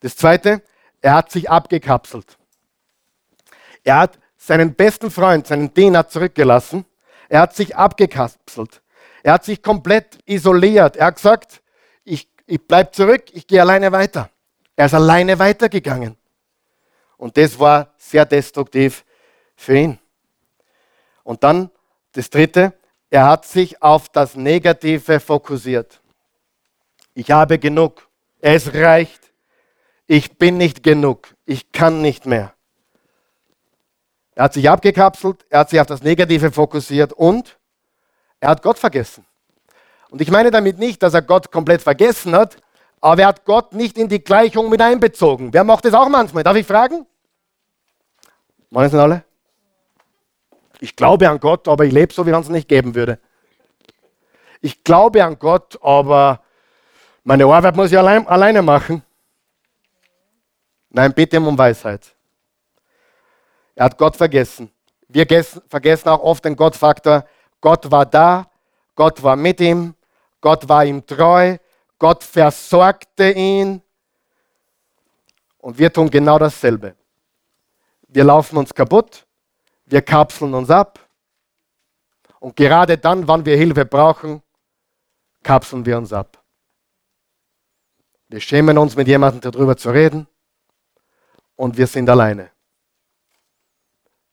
Das 0.00 0.16
zweite, 0.16 0.62
er 1.00 1.14
hat 1.14 1.30
sich 1.30 1.50
abgekapselt. 1.50 2.38
Er 3.84 3.98
hat 3.98 4.18
seinen 4.40 4.74
besten 4.74 5.10
Freund, 5.10 5.46
seinen 5.46 5.72
Diener 5.74 6.08
zurückgelassen. 6.08 6.86
Er 7.28 7.42
hat 7.42 7.54
sich 7.54 7.76
abgekapselt. 7.76 8.80
Er 9.22 9.34
hat 9.34 9.44
sich 9.44 9.62
komplett 9.62 10.18
isoliert. 10.24 10.96
Er 10.96 11.06
hat 11.06 11.16
gesagt, 11.16 11.62
ich, 12.04 12.26
ich 12.46 12.66
bleibe 12.66 12.90
zurück, 12.90 13.24
ich 13.32 13.46
gehe 13.46 13.60
alleine 13.60 13.92
weiter. 13.92 14.30
Er 14.76 14.86
ist 14.86 14.94
alleine 14.94 15.38
weitergegangen. 15.38 16.16
Und 17.18 17.36
das 17.36 17.58
war 17.58 17.92
sehr 17.98 18.24
destruktiv 18.24 19.04
für 19.54 19.76
ihn. 19.76 19.98
Und 21.22 21.44
dann 21.44 21.70
das 22.12 22.30
Dritte, 22.30 22.72
er 23.10 23.26
hat 23.26 23.44
sich 23.44 23.82
auf 23.82 24.08
das 24.08 24.36
Negative 24.36 25.20
fokussiert. 25.20 26.00
Ich 27.12 27.30
habe 27.30 27.58
genug. 27.58 28.08
Es 28.40 28.72
reicht. 28.72 29.20
Ich 30.06 30.38
bin 30.38 30.56
nicht 30.56 30.82
genug. 30.82 31.28
Ich 31.44 31.72
kann 31.72 32.00
nicht 32.00 32.24
mehr. 32.24 32.54
Er 34.40 34.44
hat 34.44 34.54
sich 34.54 34.70
abgekapselt, 34.70 35.44
er 35.50 35.60
hat 35.60 35.68
sich 35.68 35.78
auf 35.78 35.86
das 35.86 36.02
Negative 36.02 36.50
fokussiert 36.50 37.12
und 37.12 37.58
er 38.40 38.48
hat 38.48 38.62
Gott 38.62 38.78
vergessen. 38.78 39.26
Und 40.08 40.22
ich 40.22 40.30
meine 40.30 40.50
damit 40.50 40.78
nicht, 40.78 41.02
dass 41.02 41.12
er 41.12 41.20
Gott 41.20 41.52
komplett 41.52 41.82
vergessen 41.82 42.34
hat, 42.34 42.56
aber 43.02 43.20
er 43.20 43.28
hat 43.28 43.44
Gott 43.44 43.74
nicht 43.74 43.98
in 43.98 44.08
die 44.08 44.24
Gleichung 44.24 44.70
mit 44.70 44.80
einbezogen. 44.80 45.52
Wer 45.52 45.62
macht 45.62 45.84
das 45.84 45.92
auch 45.92 46.08
manchmal? 46.08 46.42
Darf 46.42 46.56
ich 46.56 46.66
fragen? 46.66 47.04
Wollen 48.70 48.86
es 48.86 48.92
nicht 48.94 49.02
alle? 49.02 49.24
Ich 50.78 50.96
glaube 50.96 51.28
an 51.28 51.38
Gott, 51.38 51.68
aber 51.68 51.84
ich 51.84 51.92
lebe 51.92 52.10
so, 52.10 52.26
wie 52.26 52.32
wenn 52.32 52.40
es 52.40 52.48
nicht 52.48 52.66
geben 52.66 52.94
würde. 52.94 53.18
Ich 54.62 54.82
glaube 54.84 55.22
an 55.22 55.38
Gott, 55.38 55.78
aber 55.82 56.40
meine 57.24 57.44
Arbeit 57.44 57.76
muss 57.76 57.92
ich 57.92 57.98
allein, 57.98 58.26
alleine 58.26 58.62
machen. 58.62 59.02
Nein, 60.88 61.12
bitte 61.12 61.38
um 61.38 61.58
Weisheit. 61.58 62.16
Er 63.80 63.84
hat 63.86 63.96
Gott 63.96 64.14
vergessen. 64.14 64.70
Wir 65.08 65.26
vergessen 65.66 66.10
auch 66.10 66.20
oft 66.20 66.44
den 66.44 66.54
Gottfaktor. 66.54 67.24
Gott 67.62 67.90
war 67.90 68.04
da, 68.04 68.46
Gott 68.94 69.22
war 69.22 69.36
mit 69.36 69.58
ihm, 69.58 69.94
Gott 70.42 70.68
war 70.68 70.84
ihm 70.84 71.06
treu, 71.06 71.56
Gott 71.98 72.22
versorgte 72.22 73.30
ihn. 73.30 73.80
Und 75.56 75.78
wir 75.78 75.90
tun 75.90 76.10
genau 76.10 76.38
dasselbe. 76.38 76.94
Wir 78.06 78.22
laufen 78.22 78.58
uns 78.58 78.74
kaputt, 78.74 79.26
wir 79.86 80.02
kapseln 80.02 80.52
uns 80.52 80.68
ab. 80.68 81.00
Und 82.38 82.56
gerade 82.56 82.98
dann, 82.98 83.26
wann 83.26 83.46
wir 83.46 83.56
Hilfe 83.56 83.86
brauchen, 83.86 84.42
kapseln 85.42 85.86
wir 85.86 85.96
uns 85.96 86.12
ab. 86.12 86.36
Wir 88.28 88.40
schämen 88.40 88.76
uns, 88.76 88.94
mit 88.94 89.08
jemandem 89.08 89.40
darüber 89.40 89.74
zu 89.74 89.88
reden. 89.88 90.26
Und 91.56 91.78
wir 91.78 91.86
sind 91.86 92.10
alleine. 92.10 92.50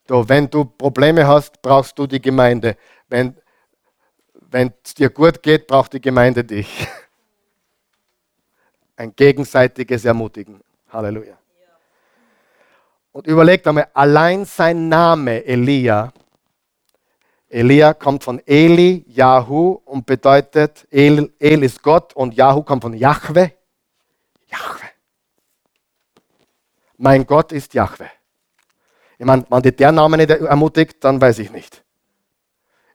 Du, 0.08 0.28
wenn 0.28 0.50
du 0.50 0.64
Probleme 0.64 1.28
hast, 1.28 1.62
brauchst 1.62 2.00
du 2.00 2.08
die 2.08 2.22
Gemeinde. 2.22 2.78
Wenn 3.10 3.36
es 4.84 4.96
dir 4.96 5.10
gut 5.10 5.44
geht, 5.44 5.68
braucht 5.68 5.94
die 5.94 6.02
Gemeinde 6.02 6.44
dich. 6.44 6.68
Ein 8.96 9.14
gegenseitiges 9.16 10.06
Ermutigen. 10.06 10.62
Halleluja. 10.90 11.38
Und 13.12 13.28
überlegt 13.28 13.68
einmal, 13.68 13.90
allein 13.94 14.46
sein 14.46 14.88
Name 14.88 15.44
Elia, 15.44 16.14
Elia 17.50 17.94
kommt 17.94 18.24
von 18.24 18.42
Eli, 18.46 19.06
Yahu 19.08 19.80
und 19.86 20.06
bedeutet, 20.06 20.86
El, 20.92 21.34
El 21.40 21.64
ist 21.64 21.82
Gott 21.82 22.14
und 22.14 22.34
Yahu 22.34 22.64
kommt 22.64 22.84
von 22.84 22.94
Yahweh. 22.94 23.50
Yahweh. 24.48 24.90
Mein 26.98 27.26
Gott 27.26 27.52
ist 27.52 27.74
Yahweh. 27.74 28.10
Ich 29.18 29.26
meine, 29.26 29.46
wenn 29.50 29.62
dich 29.62 29.76
der 29.76 29.92
Name 29.92 30.18
nicht 30.18 30.30
ermutigt, 30.30 31.04
dann 31.04 31.20
weiß 31.20 31.40
ich 31.40 31.52
nicht. 31.52 31.84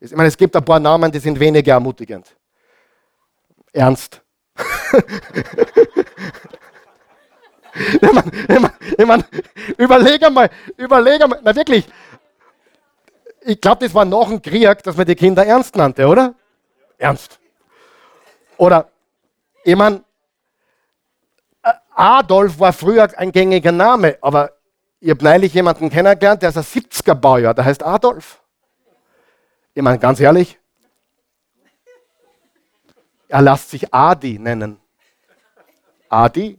Ich 0.00 0.14
meine, 0.14 0.28
es 0.28 0.36
gibt 0.36 0.54
ein 0.56 0.64
paar 0.64 0.80
Namen, 0.80 1.10
die 1.10 1.18
sind 1.18 1.38
weniger 1.38 1.74
ermutigend. 1.74 2.36
Ernst. 3.72 4.20
ich 7.74 8.12
meine, 8.12 8.32
ich 8.48 8.60
meine, 8.60 8.74
ich 8.98 9.06
meine, 9.06 9.24
überleg 9.78 10.22
einmal, 10.24 10.50
überleg 10.76 11.22
einmal, 11.22 11.40
na 11.42 11.54
wirklich, 11.54 11.88
ich 13.40 13.60
glaube, 13.60 13.84
das 13.84 13.94
war 13.94 14.04
noch 14.04 14.30
ein 14.30 14.40
Krieg, 14.42 14.82
dass 14.82 14.96
man 14.96 15.06
die 15.06 15.14
Kinder 15.14 15.44
ernst 15.44 15.74
nannte, 15.76 16.06
oder? 16.06 16.34
Ernst. 16.98 17.38
Oder, 18.56 18.88
ich 19.64 19.74
meine, 19.74 20.04
Adolf 21.94 22.58
war 22.58 22.72
früher 22.72 23.08
ein 23.18 23.32
gängiger 23.32 23.72
Name, 23.72 24.18
aber 24.20 24.52
ich 25.02 25.10
habe 25.10 25.24
neulich 25.24 25.52
jemanden 25.52 25.90
kennengelernt, 25.90 26.42
der 26.42 26.50
ist 26.50 26.56
ein 26.56 26.62
70er 26.62 27.14
Baujahr, 27.14 27.54
der 27.54 27.64
heißt 27.64 27.82
Adolf. 27.82 28.40
Ich 29.74 29.82
meine, 29.82 29.98
ganz 29.98 30.20
ehrlich, 30.20 30.60
er 33.26 33.42
lässt 33.42 33.70
sich 33.70 33.92
Adi 33.92 34.38
nennen. 34.38 34.78
Adi? 36.08 36.56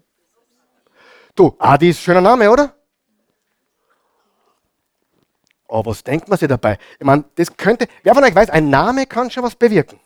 Du, 1.33 1.55
Adi 1.57 1.91
ist 1.91 1.99
ein 1.99 2.03
schöner 2.03 2.19
Name, 2.19 2.51
oder? 2.51 2.75
Aber 5.69 5.91
was 5.91 6.03
denkt 6.03 6.27
man 6.27 6.37
sich 6.37 6.49
dabei? 6.49 6.77
Ich 6.99 7.05
meine, 7.05 7.23
das 7.35 7.55
könnte, 7.55 7.87
wer 8.03 8.13
von 8.13 8.25
euch 8.25 8.35
weiß, 8.35 8.49
ein 8.49 8.69
Name 8.69 9.05
kann 9.05 9.31
schon 9.31 9.43
was 9.43 9.55
bewirken. 9.55 10.01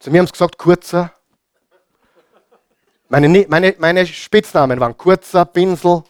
Zu 0.00 0.10
mir 0.10 0.18
haben 0.18 0.26
sie 0.26 0.32
gesagt, 0.32 0.58
kurzer. 0.58 1.12
Meine, 3.08 3.46
meine, 3.48 3.76
meine 3.78 4.06
Spitznamen 4.06 4.80
waren 4.80 4.96
kurzer, 4.96 5.44
Pinsel, 5.44 6.02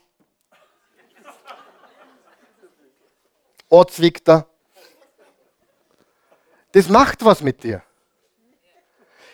Ortswickter. 3.70 4.46
Das 6.72 6.88
macht 6.88 7.24
was 7.24 7.40
mit 7.42 7.62
dir. 7.64 7.82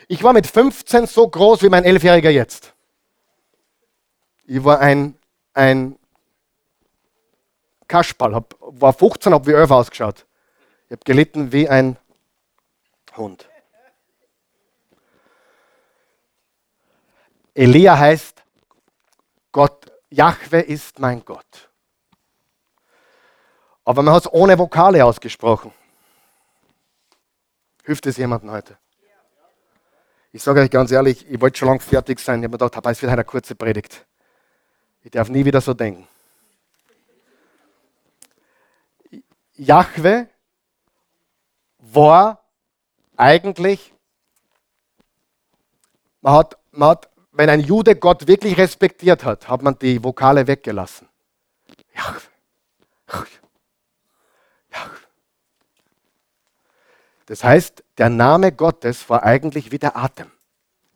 Ich 0.09 0.23
war 0.23 0.33
mit 0.33 0.47
15 0.47 1.07
so 1.07 1.29
groß 1.29 1.63
wie 1.63 1.69
mein 1.69 1.85
Elfjähriger 1.85 2.31
jetzt. 2.31 2.73
Ich 4.45 4.63
war 4.63 4.79
ein, 4.79 5.19
ein 5.53 5.99
Kasperl, 7.89 8.35
hab, 8.35 8.55
war 8.61 8.93
15, 8.93 9.33
habe 9.33 9.47
wie 9.49 9.55
11 9.55 9.71
ausgeschaut. 9.71 10.27
Ich 10.87 10.93
habe 10.93 11.05
gelitten 11.05 11.51
wie 11.51 11.69
ein 11.69 11.97
Hund. 13.17 13.49
Elia 17.55 17.99
heißt 17.99 18.43
Gott, 19.51 19.91
Jahwe 20.11 20.61
ist 20.61 20.99
mein 20.99 21.25
Gott. 21.25 21.66
Aber 23.87 24.03
man 24.03 24.15
hat 24.15 24.25
es 24.25 24.33
ohne 24.33 24.59
Vokale 24.59 25.03
ausgesprochen. 25.05 25.73
Hilft 27.85 28.05
es 28.07 28.17
jemandem 28.17 28.51
heute? 28.51 28.77
Ich 30.33 30.43
sage 30.43 30.61
euch 30.61 30.71
ganz 30.71 30.91
ehrlich, 30.91 31.25
ich 31.31 31.41
wollte 31.41 31.57
schon 31.57 31.69
lange 31.69 31.81
fertig 31.81 32.19
sein. 32.19 32.41
Ich 32.41 32.45
habe 32.45 32.57
mir 32.57 32.69
gedacht, 32.69 32.85
es 32.85 33.01
wird 33.01 33.13
eine 33.13 33.25
kurze 33.25 33.55
Predigt. 33.55 34.05
Ich 35.03 35.13
darf 35.13 35.29
nie 35.29 35.45
wieder 35.45 35.61
so 35.61 35.73
denken. 35.73 36.07
Jahwe 39.55 40.29
war 41.79 42.45
eigentlich, 43.17 43.95
man 46.21 46.35
hat, 46.35 46.59
man 46.73 46.89
hat, 46.91 47.09
wenn 47.31 47.49
ein 47.49 47.61
Jude 47.61 47.95
Gott 47.95 48.27
wirklich 48.27 48.59
respektiert 48.59 49.25
hat, 49.25 49.49
hat 49.49 49.63
man 49.63 49.79
die 49.79 50.03
Vokale 50.03 50.49
weggelassen. 50.49 51.09
Jahwe. 51.95 52.21
Das 57.27 57.43
heißt, 57.43 57.83
der 57.99 58.09
Name 58.09 58.53
Gottes 58.53 59.09
war 59.11 59.25
eigentlich 59.25 59.73
wie 59.73 59.79
der 59.79 59.97
Atem. 59.97 60.31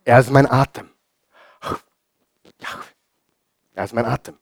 Er 0.05 0.21
ist 0.21 0.31
mein 0.31 0.51
Atem. 0.51 0.89
Er 3.75 3.85
ist 3.85 3.93
mein 3.93 4.05
Atem. 4.05 4.39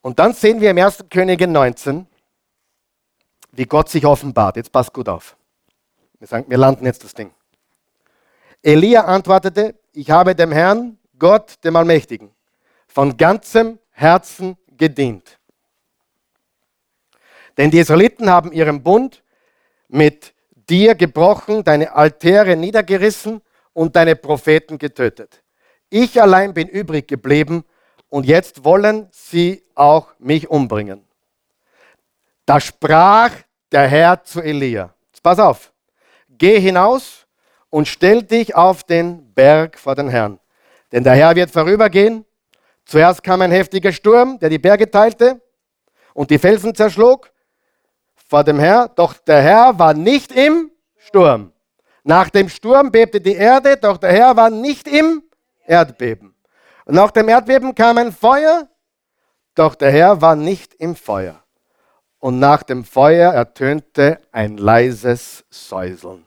Und 0.00 0.18
dann 0.18 0.32
sehen 0.32 0.60
wir 0.60 0.70
im 0.70 0.78
1. 0.78 1.04
Könige 1.10 1.46
19, 1.46 2.06
wie 3.52 3.64
Gott 3.64 3.90
sich 3.90 4.06
offenbart. 4.06 4.56
Jetzt 4.56 4.72
passt 4.72 4.92
gut 4.92 5.08
auf. 5.08 5.36
Wir, 6.18 6.26
sagen, 6.26 6.46
wir 6.48 6.56
landen 6.56 6.86
jetzt 6.86 7.04
das 7.04 7.14
Ding. 7.14 7.32
Elia 8.62 9.04
antwortete, 9.04 9.74
ich 9.92 10.10
habe 10.10 10.34
dem 10.34 10.52
Herrn, 10.52 10.98
Gott, 11.18 11.62
dem 11.64 11.76
Allmächtigen, 11.76 12.30
von 12.86 13.16
ganzem 13.16 13.78
Herzen 13.90 14.56
gedient 14.68 15.37
denn 17.58 17.72
die 17.72 17.80
Israeliten 17.80 18.30
haben 18.30 18.52
ihren 18.52 18.82
Bund 18.82 19.22
mit 19.88 20.32
dir 20.54 20.94
gebrochen, 20.94 21.64
deine 21.64 21.92
Altäre 21.92 22.56
niedergerissen 22.56 23.42
und 23.72 23.96
deine 23.96 24.16
Propheten 24.16 24.78
getötet. 24.78 25.42
Ich 25.90 26.22
allein 26.22 26.54
bin 26.54 26.68
übrig 26.68 27.08
geblieben 27.08 27.64
und 28.08 28.26
jetzt 28.26 28.64
wollen 28.64 29.08
sie 29.10 29.64
auch 29.74 30.08
mich 30.18 30.48
umbringen. 30.48 31.04
Da 32.46 32.60
sprach 32.60 33.32
der 33.72 33.88
Herr 33.88 34.22
zu 34.22 34.40
Elia. 34.40 34.94
Jetzt 35.08 35.22
pass 35.22 35.38
auf. 35.38 35.72
Geh 36.28 36.60
hinaus 36.60 37.26
und 37.70 37.88
stell 37.88 38.22
dich 38.22 38.54
auf 38.54 38.84
den 38.84 39.34
Berg 39.34 39.78
vor 39.78 39.96
den 39.96 40.08
Herrn. 40.08 40.38
Denn 40.92 41.02
der 41.02 41.14
Herr 41.14 41.34
wird 41.34 41.50
vorübergehen. 41.50 42.24
Zuerst 42.84 43.22
kam 43.22 43.42
ein 43.42 43.50
heftiger 43.50 43.92
Sturm, 43.92 44.38
der 44.38 44.48
die 44.48 44.58
Berge 44.58 44.90
teilte 44.90 45.40
und 46.14 46.30
die 46.30 46.38
Felsen 46.38 46.74
zerschlug 46.74 47.30
vor 48.28 48.44
dem 48.44 48.58
Herr, 48.58 48.88
doch 48.88 49.14
der 49.14 49.40
Herr 49.40 49.78
war 49.78 49.94
nicht 49.94 50.32
im 50.32 50.70
Sturm. 50.98 51.52
Nach 52.04 52.28
dem 52.28 52.48
Sturm 52.48 52.92
bebte 52.92 53.20
die 53.20 53.34
Erde, 53.34 53.76
doch 53.76 53.96
der 53.96 54.12
Herr 54.12 54.36
war 54.36 54.50
nicht 54.50 54.86
im 54.86 55.22
Erdbeben. 55.66 56.34
Nach 56.86 57.10
dem 57.10 57.28
Erdbeben 57.28 57.74
kam 57.74 57.98
ein 57.98 58.12
Feuer, 58.12 58.68
doch 59.54 59.74
der 59.74 59.90
Herr 59.90 60.20
war 60.20 60.36
nicht 60.36 60.74
im 60.74 60.94
Feuer. 60.94 61.42
Und 62.18 62.38
nach 62.38 62.62
dem 62.62 62.84
Feuer 62.84 63.32
ertönte 63.32 64.20
ein 64.32 64.56
leises 64.56 65.44
Säuseln. 65.50 66.26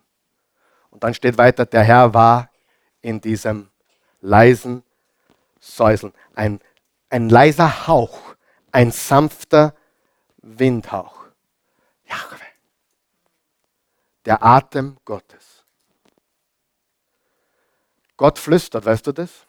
Und 0.89 1.03
dann 1.03 1.13
steht 1.13 1.37
weiter, 1.37 1.65
der 1.65 1.83
Herr 1.83 2.13
war 2.13 2.49
in 3.01 3.21
diesem 3.21 3.69
leisen 4.21 4.83
Säuseln. 5.59 6.13
Ein, 6.33 6.59
ein 7.09 7.29
leiser 7.29 7.87
Hauch, 7.87 8.35
ein 8.71 8.91
sanfter 8.91 9.73
Windhauch. 10.37 11.21
Jahwe. 12.11 12.45
Der 14.25 14.43
Atem 14.43 14.97
Gottes. 15.05 15.65
Gott 18.17 18.37
flüstert, 18.37 18.85
weißt 18.85 19.07
du 19.07 19.11
das? 19.11 19.47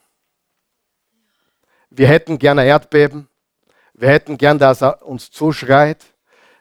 Wir 1.90 2.08
hätten 2.08 2.38
gerne 2.38 2.64
Erdbeben. 2.64 3.28
Wir 3.92 4.08
hätten 4.08 4.38
gern, 4.38 4.58
dass 4.58 4.82
er 4.82 5.02
uns 5.02 5.30
zuschreit. 5.30 6.04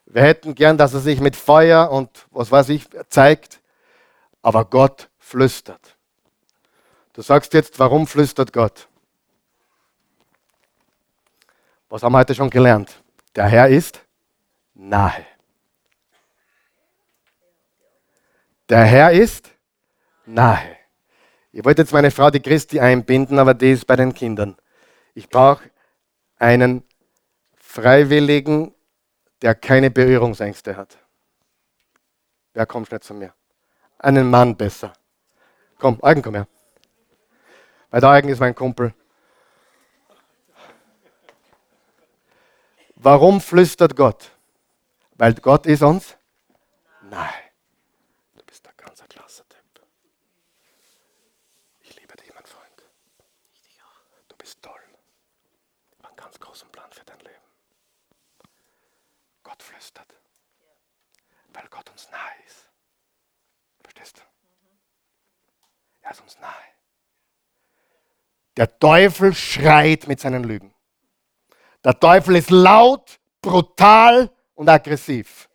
Wir 0.06 0.24
hätten 0.24 0.56
gern, 0.56 0.78
dass 0.78 0.94
er 0.94 1.00
sich 1.00 1.22
mit 1.22 1.38
Feuer 1.38 1.90
und 1.90 2.10
was 2.32 2.52
weiß 2.52 2.68
ich 2.70 2.90
zeigt. 3.08 3.62
Aber 4.42 4.66
Gott 4.66 5.10
flüstert. 5.18 5.96
Du 7.14 7.22
sagst 7.22 7.54
jetzt, 7.54 7.80
warum 7.80 8.08
flüstert 8.08 8.52
Gott? 8.52 8.90
Was 11.88 12.04
haben 12.04 12.14
wir 12.14 12.20
heute 12.20 12.36
schon 12.36 12.50
gelernt? 12.50 13.02
Der 13.36 13.48
Herr 13.48 13.70
ist 13.70 14.02
nahe. 14.74 15.26
Der 18.72 18.86
Herr 18.86 19.12
ist 19.12 19.50
nahe. 20.26 20.78
Ich 21.52 21.66
wollte 21.66 21.82
jetzt 21.82 21.92
meine 21.92 22.10
Frau, 22.10 22.30
die 22.30 22.40
Christi, 22.40 22.80
einbinden, 22.80 23.38
aber 23.38 23.54
die 23.54 23.74
ist 23.74 23.86
bei 23.86 23.98
den 23.98 24.14
Kindern. 24.14 24.56
Ich 25.14 25.28
brauche 25.28 25.70
einen 26.40 26.86
Freiwilligen, 27.58 28.74
der 29.42 29.56
keine 29.56 29.92
Berührungsängste 29.92 30.78
hat. 30.78 30.98
Wer 32.54 32.66
kommt 32.66 32.88
schnell 32.88 33.02
zu 33.02 33.14
mir? 33.14 33.34
Einen 34.00 34.30
Mann 34.30 34.56
besser. 34.56 34.94
Komm, 35.78 36.00
Eugen, 36.02 36.22
komm 36.22 36.36
her. 36.36 36.48
Weil 37.90 38.00
der 38.00 38.10
Eugen 38.12 38.30
ist 38.30 38.40
mein 38.40 38.56
Kumpel. 38.56 38.94
Warum 42.96 43.42
flüstert 43.42 43.98
Gott? 43.98 44.32
Weil 45.16 45.34
Gott 45.34 45.66
ist 45.66 45.84
uns 45.84 46.16
nahe. 47.10 47.34
Du 48.36 48.44
bist 48.46 48.68
ein 48.68 48.78
ganz 48.78 49.02
klasse 49.08 49.44
Typ. 49.48 49.86
Ich 51.82 52.00
liebe 52.00 52.16
dich, 52.16 52.34
mein 52.34 52.46
Freund. 52.46 52.84
Ich 53.54 53.62
dich 53.62 53.82
auch. 53.84 54.00
Du 54.28 54.36
bist 54.36 54.62
toll. 54.62 54.80
Ich 55.92 55.98
habe 56.00 56.10
einen 56.10 56.18
ganz 56.18 56.40
großen 56.40 56.70
Plan 56.70 56.92
für 56.92 57.06
dein 57.06 57.20
Leben. 57.20 57.46
Gott 59.44 59.64
flüstert. 59.64 60.14
Weil 61.54 61.68
Gott 61.70 61.90
uns 61.90 62.10
nahe 62.12 62.46
ist. 62.46 62.70
Du? 64.04 64.22
Er 66.02 66.12
ist 66.12 66.22
uns 66.22 66.40
nahe. 66.40 66.52
Der 68.58 68.80
Teufel 68.80 69.34
schreit 69.34 70.08
mit 70.08 70.20
seinen 70.20 70.44
Lügen. 70.44 70.74
Der 71.84 72.00
Teufel 72.00 72.36
ist 72.36 72.50
laut, 72.50 73.20
brutal 73.42 74.30
und 74.56 74.70
aggressiv. 74.70 75.50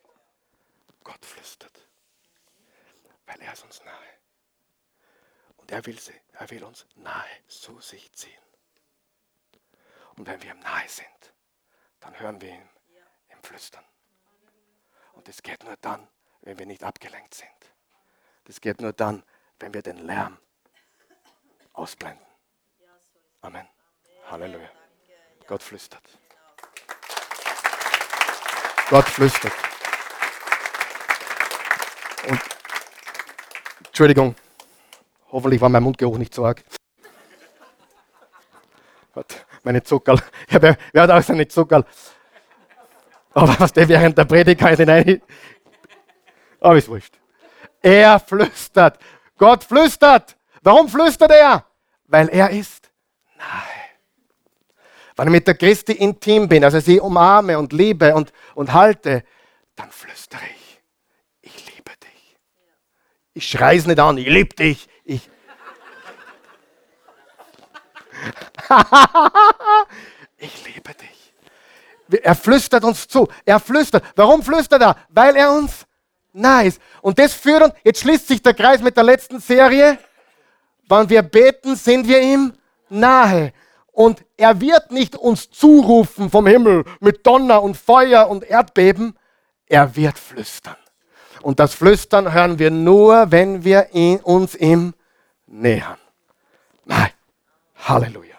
Gott 1.03 1.23
flüstert, 1.25 1.87
weil 3.25 3.39
er 3.41 3.53
ist 3.53 3.63
uns 3.63 3.83
nahe. 3.85 3.93
Und 5.57 5.71
er 5.71 5.85
will, 5.85 5.99
sie, 5.99 6.19
er 6.33 6.49
will 6.49 6.63
uns 6.63 6.85
nahe 6.95 7.25
zu 7.47 7.79
sich 7.79 8.11
ziehen. 8.13 8.33
Und 10.15 10.27
wenn 10.27 10.41
wir 10.41 10.51
ihm 10.51 10.59
nahe 10.59 10.89
sind, 10.89 11.33
dann 11.99 12.19
hören 12.19 12.41
wir 12.41 12.49
ihn 12.49 12.69
im 13.29 13.43
Flüstern. 13.43 13.83
Und 15.13 15.27
das 15.27 15.41
geht 15.41 15.63
nur 15.63 15.77
dann, 15.77 16.07
wenn 16.41 16.57
wir 16.57 16.65
nicht 16.65 16.83
abgelenkt 16.83 17.33
sind. 17.33 17.56
Das 18.47 18.61
geht 18.61 18.79
nur 18.79 18.93
dann, 18.93 19.23
wenn 19.59 19.73
wir 19.73 19.81
den 19.81 19.97
Lärm 20.07 20.37
ausblenden. 21.73 22.25
Amen. 23.41 23.67
Halleluja. 24.31 24.69
Gott 25.45 25.61
flüstert. 25.61 26.01
Gott 28.89 29.05
flüstert. 29.05 29.51
Und 32.29 32.41
Entschuldigung, 33.87 34.33
hoffentlich 35.29 35.59
war 35.59 35.67
mein 35.67 35.83
Mundgeruch 35.83 36.17
nicht 36.17 36.33
so 36.33 36.45
arg. 36.45 36.63
Meine 39.63 39.83
Zuckerl. 39.83 40.21
Ja, 40.49 40.61
wer, 40.61 40.77
wer 40.93 41.01
hat 41.01 41.11
auch 41.11 41.21
seine 41.21 41.45
Zuckerl? 41.49 41.83
Aber 43.33 43.59
was 43.59 43.73
der 43.73 43.89
während 43.89 44.17
der 44.17 44.23
Predigt 44.23 44.61
kann 44.61 44.73
ich 44.73 44.79
nicht 44.79 45.21
Aber 46.61 46.77
ist 46.77 46.87
wurscht. 46.87 47.17
Er 47.87 48.19
flüstert. 48.19 48.99
Gott 49.37 49.63
flüstert. 49.63 50.35
Warum 50.61 50.89
flüstert 50.89 51.31
er? 51.31 51.65
Weil 52.07 52.27
er 52.27 52.49
ist 52.49 52.89
nahe. 53.37 53.63
Wenn 55.15 55.27
ich 55.27 55.31
mit 55.31 55.47
der 55.47 55.55
Christi 55.55 55.93
intim 55.93 56.49
bin, 56.49 56.65
also 56.65 56.81
sie 56.81 56.99
umarme 56.99 57.57
und 57.57 57.71
liebe 57.71 58.13
und, 58.13 58.33
und 58.55 58.73
halte, 58.73 59.23
dann 59.77 59.89
flüstere 59.89 60.41
ich, 60.43 60.81
ich 61.41 61.65
liebe 61.73 61.91
dich. 62.03 62.37
Ich 63.33 63.47
schreie 63.47 63.77
es 63.77 63.85
nicht 63.85 63.99
an, 63.99 64.17
ich 64.17 64.27
liebe 64.27 64.53
dich. 64.53 64.89
Ich 65.05 65.29
ich 70.37 70.65
liebe 70.65 70.93
dich. 70.93 71.33
Er 72.21 72.35
flüstert 72.35 72.83
uns 72.83 73.07
zu. 73.07 73.29
Er 73.45 73.61
flüstert. 73.61 74.03
Warum 74.17 74.43
flüstert 74.43 74.81
er? 74.81 74.97
Weil 75.07 75.37
er 75.37 75.53
uns 75.53 75.86
ist. 76.63 76.81
Und 77.01 77.19
das 77.19 77.33
führt 77.33 77.63
uns, 77.63 77.73
jetzt 77.83 78.01
schließt 78.01 78.27
sich 78.27 78.41
der 78.41 78.53
Kreis 78.53 78.81
mit 78.81 78.97
der 78.97 79.03
letzten 79.03 79.39
Serie. 79.39 79.97
Wenn 80.89 81.09
wir 81.09 81.21
beten, 81.21 81.75
sind 81.75 82.07
wir 82.07 82.21
ihm 82.21 82.53
nahe. 82.89 83.53
Und 83.91 84.23
er 84.37 84.61
wird 84.61 84.91
nicht 84.91 85.15
uns 85.15 85.49
zurufen 85.49 86.29
vom 86.29 86.45
Himmel 86.47 86.85
mit 86.99 87.25
Donner 87.25 87.63
und 87.63 87.75
Feuer 87.75 88.29
und 88.29 88.43
Erdbeben. 88.43 89.17
Er 89.67 89.95
wird 89.95 90.19
flüstern. 90.19 90.75
Und 91.41 91.59
das 91.59 91.73
Flüstern 91.73 92.33
hören 92.33 92.59
wir 92.59 92.71
nur, 92.71 93.31
wenn 93.31 93.63
wir 93.63 93.93
ihn, 93.93 94.19
uns 94.19 94.55
ihm 94.55 94.93
nähern. 95.45 95.97
Nein. 96.85 97.09
Halleluja. 97.75 98.35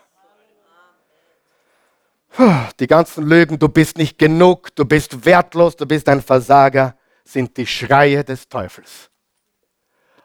Die 2.78 2.86
ganzen 2.86 3.26
Lügen, 3.26 3.59
du 3.59 3.68
bist 3.68 3.99
nicht 3.99 4.18
genug, 4.18 4.74
du 4.76 4.84
bist 4.84 5.24
wertlos, 5.24 5.74
du 5.74 5.86
bist 5.86 6.09
ein 6.09 6.22
Versager, 6.22 6.94
sind 7.29 7.57
die 7.59 7.66
Schreie 7.66 8.24
des 8.24 8.49
Teufels. 8.49 9.11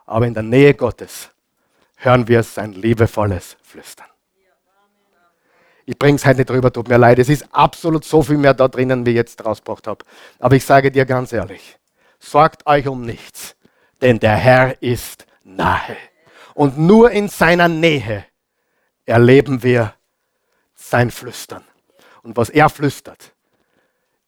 Aber 0.06 0.26
in 0.26 0.34
der 0.34 0.44
Nähe 0.44 0.74
Gottes 0.74 1.30
hören 1.98 2.28
wir 2.28 2.44
sein 2.44 2.72
liebevolles 2.74 3.58
Flüstern. 3.62 4.08
Ich 5.86 6.00
bringe 6.00 6.16
es 6.16 6.26
heute 6.26 6.38
nicht 6.38 6.50
drüber, 6.50 6.72
tut 6.72 6.88
mir 6.88 6.98
leid. 6.98 7.20
Es 7.20 7.28
ist 7.28 7.46
absolut 7.52 8.06
so 8.06 8.24
viel 8.24 8.38
mehr 8.38 8.54
da 8.54 8.70
drinnen, 8.70 9.06
wie 9.06 9.10
ich 9.10 9.16
jetzt 9.18 9.44
rausgebracht 9.44 9.86
habe. 9.86 10.06
Aber 10.40 10.56
ich 10.56 10.64
sage 10.64 10.92
dir 10.92 11.06
ganz 11.06 11.34
ehrlich, 11.34 11.78
sorgt 12.20 12.66
euch 12.66 12.88
um 12.88 13.02
nichts, 13.02 13.58
denn 14.02 14.18
der 14.20 14.38
Herr 14.38 14.82
ist 14.82 15.26
nahe. 15.44 15.98
Und 16.54 16.78
nur 16.78 17.12
in 17.12 17.28
seiner 17.28 17.68
Nähe 17.68 18.26
erleben 19.06 19.62
wir 19.62 19.94
sein 20.74 21.12
Flüstern. 21.12 21.66
Und 22.22 22.38
was 22.38 22.50
er 22.50 22.70
flüstert, 22.70 23.33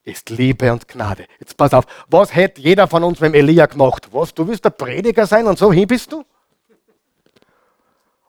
ist 0.06 0.30
Liebe 0.30 0.72
und 0.72 0.88
Gnade. 0.88 1.26
Jetzt 1.40 1.58
pass 1.58 1.74
auf, 1.74 1.86
was 2.08 2.34
hätte 2.34 2.62
jeder 2.62 2.88
von 2.88 3.04
uns 3.04 3.20
mit 3.20 3.34
Elia 3.34 3.66
gemacht? 3.66 4.08
Was, 4.12 4.34
du 4.34 4.48
willst 4.48 4.64
der 4.64 4.70
Prediger 4.70 5.26
sein 5.26 5.48
und 5.48 5.58
so 5.58 5.74
hin 5.74 5.88
bist 5.88 6.12
du? 6.12 6.24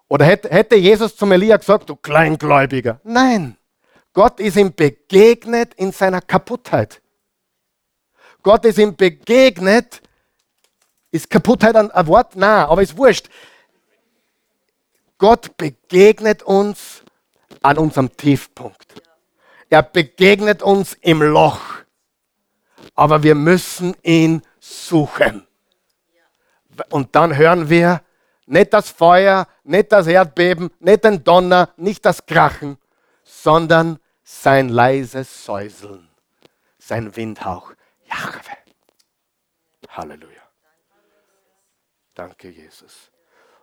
Oder 0.08 0.24
hätte, 0.24 0.48
hätte 0.48 0.76
Jesus 0.76 1.16
zum 1.16 1.32
Elia 1.32 1.56
gesagt, 1.56 1.90
du 1.90 1.96
Kleingläubiger? 1.96 3.00
Nein. 3.04 3.56
Gott 4.12 4.40
ist 4.40 4.56
ihm 4.56 4.74
begegnet 4.74 5.74
in 5.74 5.92
seiner 5.92 6.22
Kaputtheit. 6.22 7.02
Gott 8.42 8.64
ist 8.64 8.78
ihm 8.78 8.96
begegnet. 8.96 10.00
Ist 11.10 11.28
Kaputtheit 11.28 11.76
ein, 11.76 11.90
ein 11.90 12.06
Wort? 12.06 12.36
Nein, 12.36 12.66
aber 12.66 12.80
ist 12.80 12.96
wurscht. 12.96 13.28
Gott 15.18 15.56
begegnet 15.58 16.42
uns 16.42 17.02
an 17.62 17.76
unserem 17.76 18.16
Tiefpunkt. 18.16 19.02
Er 19.68 19.82
begegnet 19.82 20.62
uns 20.62 20.94
im 21.00 21.22
Loch. 21.22 21.60
Aber 22.94 23.22
wir 23.22 23.34
müssen 23.34 23.94
ihn 24.02 24.42
suchen. 24.60 25.46
Und 26.90 27.14
dann 27.14 27.36
hören 27.36 27.68
wir, 27.68 28.02
nicht 28.46 28.72
das 28.72 28.90
Feuer, 28.90 29.48
nicht 29.64 29.92
das 29.92 30.06
Erdbeben, 30.06 30.70
nicht 30.78 31.04
den 31.04 31.24
Donner, 31.24 31.70
nicht 31.76 32.04
das 32.04 32.26
Krachen, 32.26 32.78
sondern 33.24 33.98
sein 34.22 34.68
leises 34.68 35.44
Säuseln, 35.44 36.08
sein 36.78 37.14
Windhauch. 37.16 37.72
Jahwe. 38.08 38.40
Halleluja. 39.88 40.42
Danke, 42.14 42.48
Jesus. 42.48 43.10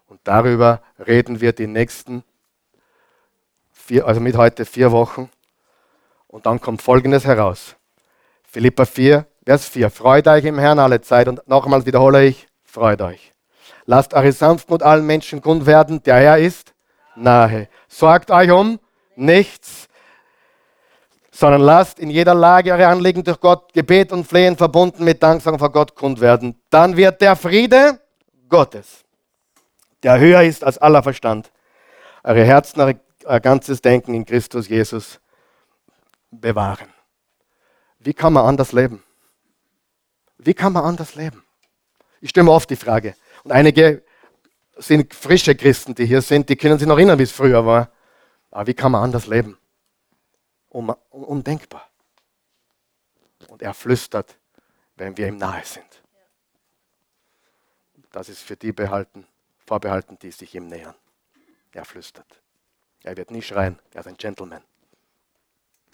Und 0.08 0.20
darüber 0.24 0.82
reden 1.00 1.40
wir 1.42 1.54
die 1.54 1.68
nächsten 1.68 2.24
vier, 3.72 4.06
also 4.06 4.20
mit 4.20 4.36
heute 4.36 4.66
vier 4.66 4.92
Wochen. 4.92 5.30
Und 6.34 6.48
dann 6.48 6.60
kommt 6.60 6.82
Folgendes 6.82 7.26
heraus. 7.26 7.76
Philippa 8.44 8.86
4, 8.86 9.28
Vers 9.46 9.68
4. 9.68 9.92
Freut 9.92 10.28
euch 10.28 10.44
im 10.46 10.58
Herrn 10.58 10.80
alle 10.80 11.00
Zeit. 11.00 11.28
Und 11.28 11.48
nochmals 11.48 11.86
wiederhole 11.86 12.26
ich, 12.26 12.48
freut 12.64 13.04
euch. 13.04 13.34
Lasst 13.86 14.16
eure 14.16 14.32
Sanftmut 14.32 14.82
allen 14.82 15.06
Menschen 15.06 15.44
kund 15.44 15.68
werden. 15.68 16.02
Der 16.02 16.16
Herr 16.16 16.40
ist 16.40 16.74
nahe. 17.16 17.70
Sorgt 17.88 18.32
euch 18.32 18.50
um 18.50 18.80
nichts, 19.16 19.88
sondern 21.30 21.62
lasst 21.62 22.00
in 22.00 22.10
jeder 22.10 22.34
Lage 22.34 22.72
eure 22.72 22.88
Anliegen 22.88 23.24
durch 23.24 23.40
Gott, 23.40 23.72
Gebet 23.72 24.12
und 24.12 24.28
Flehen 24.28 24.58
verbunden 24.58 25.04
mit 25.04 25.22
Danksagung 25.22 25.60
vor 25.60 25.72
Gott 25.72 25.96
kund 25.96 26.20
werden. 26.20 26.60
Dann 26.72 26.98
wird 26.98 27.22
der 27.22 27.36
Friede 27.36 28.00
Gottes, 28.50 29.04
der 30.02 30.20
höher 30.20 30.42
ist 30.42 30.64
als 30.64 30.80
aller 30.80 31.04
Verstand, 31.04 31.52
eure 32.24 32.44
Herzen, 32.44 32.82
eure 32.82 33.00
euer 33.26 33.40
ganzes 33.40 33.82
Denken 33.82 34.16
in 34.16 34.26
Christus 34.26 34.68
Jesus 34.68 35.20
bewahren. 36.40 36.90
Wie 38.00 38.14
kann 38.14 38.34
man 38.34 38.46
anders 38.46 38.72
leben? 38.72 39.04
Wie 40.38 40.54
kann 40.54 40.74
man 40.74 40.84
anders 40.84 41.16
leben? 41.16 41.44
Ich 42.22 42.32
stelle 42.32 42.46
mir 42.46 42.52
oft 42.52 42.70
die 42.70 42.76
Frage. 42.76 43.16
Und 43.44 43.52
einige 43.52 44.04
sind 44.78 45.14
frische 45.14 45.56
Christen, 45.56 45.96
die 45.96 46.06
hier 46.06 46.22
sind, 46.22 46.50
die 46.50 46.56
können 46.56 46.80
sich 46.80 46.88
noch 46.88 46.98
erinnern, 46.98 47.20
wie 47.20 47.24
es 47.24 47.32
früher 47.32 47.66
war. 47.66 47.92
Aber 48.52 48.68
wie 48.68 48.74
kann 48.74 48.92
man 48.92 49.04
anders 49.04 49.28
leben? 49.28 49.58
undenkbar. 50.74 51.88
Und 53.48 53.62
er 53.62 53.76
flüstert, 53.76 54.40
wenn 54.96 55.16
wir 55.16 55.28
ihm 55.28 55.38
nahe 55.38 55.64
sind. 55.64 56.02
Das 58.12 58.28
ist 58.28 58.42
für 58.42 58.56
die 58.56 58.72
behalten, 58.72 59.28
vorbehalten, 59.66 60.18
die 60.20 60.32
sich 60.32 60.56
ihm 60.56 60.68
nähern. 60.68 60.96
Er 61.72 61.86
flüstert. 61.86 62.42
Er 63.04 63.16
wird 63.18 63.30
nie 63.32 63.42
schreien, 63.42 63.80
er 63.94 64.02
ist 64.02 64.08
ein 64.08 64.18
Gentleman. 64.18 64.64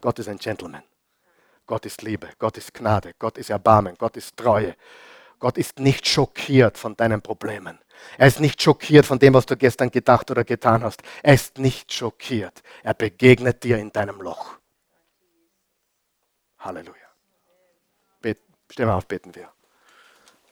Gott 0.02 0.20
ist 0.20 0.30
ein 0.30 0.38
Gentleman. 0.38 0.84
Gott 1.66 1.86
ist 1.86 2.02
Liebe, 2.02 2.30
Gott 2.39 2.58
ist 2.58 2.74
Gnade, 2.74 3.14
Gott 3.20 3.38
ist 3.38 3.50
Erbarmen, 3.50 3.95
Gott 3.97 4.18
ist 4.18 4.36
Treue. 4.36 4.76
Gott 5.39 5.58
ist 5.58 5.80
nicht 5.80 6.08
schockiert 6.08 6.78
von 6.78 6.97
deinen 6.97 7.22
Problemen. 7.22 7.80
Er 8.18 8.28
ist 8.28 8.39
nicht 8.39 8.62
schockiert 8.62 9.06
von 9.06 9.20
dem, 9.20 9.34
was 9.34 9.45
du 9.45 9.56
gestern 9.56 9.89
gedacht 9.89 10.30
oder 10.32 10.43
getan 10.43 10.84
hast. 10.84 11.02
Er 11.24 11.34
ist 11.34 11.58
nicht 11.58 11.93
schockiert. 11.93 12.62
Er 12.84 12.93
begegnet 12.93 13.64
dir 13.64 13.78
in 13.78 13.91
deinem 13.91 14.22
Loch. 14.22 14.58
Halleluja. 16.60 16.95
Bet, 18.22 18.39
stehen 18.70 18.88
wir 18.88 18.95
auf, 18.95 19.06
beten 19.06 19.34
wir. 19.34 19.50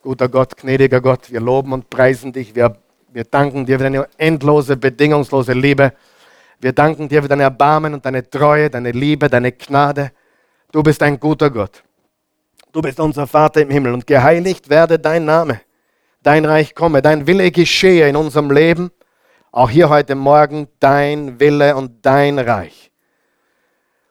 Guter 0.02 0.30
Gott, 0.30 0.56
gnädiger 0.56 1.02
Gott, 1.02 1.32
wir 1.32 1.42
loben 1.42 1.74
und 1.74 1.90
preisen 1.90 2.32
dich. 2.32 2.56
Wir, 2.56 2.78
wir 3.10 3.26
danken 3.26 3.66
dir 3.66 3.78
für 3.78 3.84
deine 3.84 4.08
endlose, 4.18 4.78
bedingungslose 4.78 5.54
Liebe. 5.54 5.94
Wir 6.60 6.74
danken 6.74 7.08
dir 7.08 7.22
für 7.22 7.28
deine 7.28 7.44
Erbarmen 7.44 7.94
und 7.94 8.06
deine 8.06 8.28
Treue, 8.28 8.70
deine 8.70 8.92
Liebe, 8.92 9.30
deine 9.30 9.52
Gnade. 9.52 10.12
Du 10.72 10.82
bist 10.82 11.04
ein 11.04 11.20
guter 11.20 11.52
Gott. 11.52 11.84
Du 12.72 12.82
bist 12.82 13.00
unser 13.00 13.28
Vater 13.28 13.62
im 13.62 13.70
Himmel 13.70 13.94
und 13.94 14.08
geheiligt 14.08 14.70
werde 14.70 14.98
dein 14.98 15.26
Name. 15.26 15.62
Dein 16.24 16.46
Reich 16.46 16.74
komme, 16.74 17.02
dein 17.02 17.28
Wille 17.28 17.52
geschehe 17.52 18.10
in 18.10 18.16
unserem 18.16 18.50
Leben. 18.50 18.92
Auch 19.52 19.70
hier 19.70 19.90
heute 19.90 20.16
Morgen 20.16 20.68
dein 20.80 21.40
Wille 21.40 21.76
und 21.76 22.06
dein 22.06 22.40
Reich. 22.40 22.92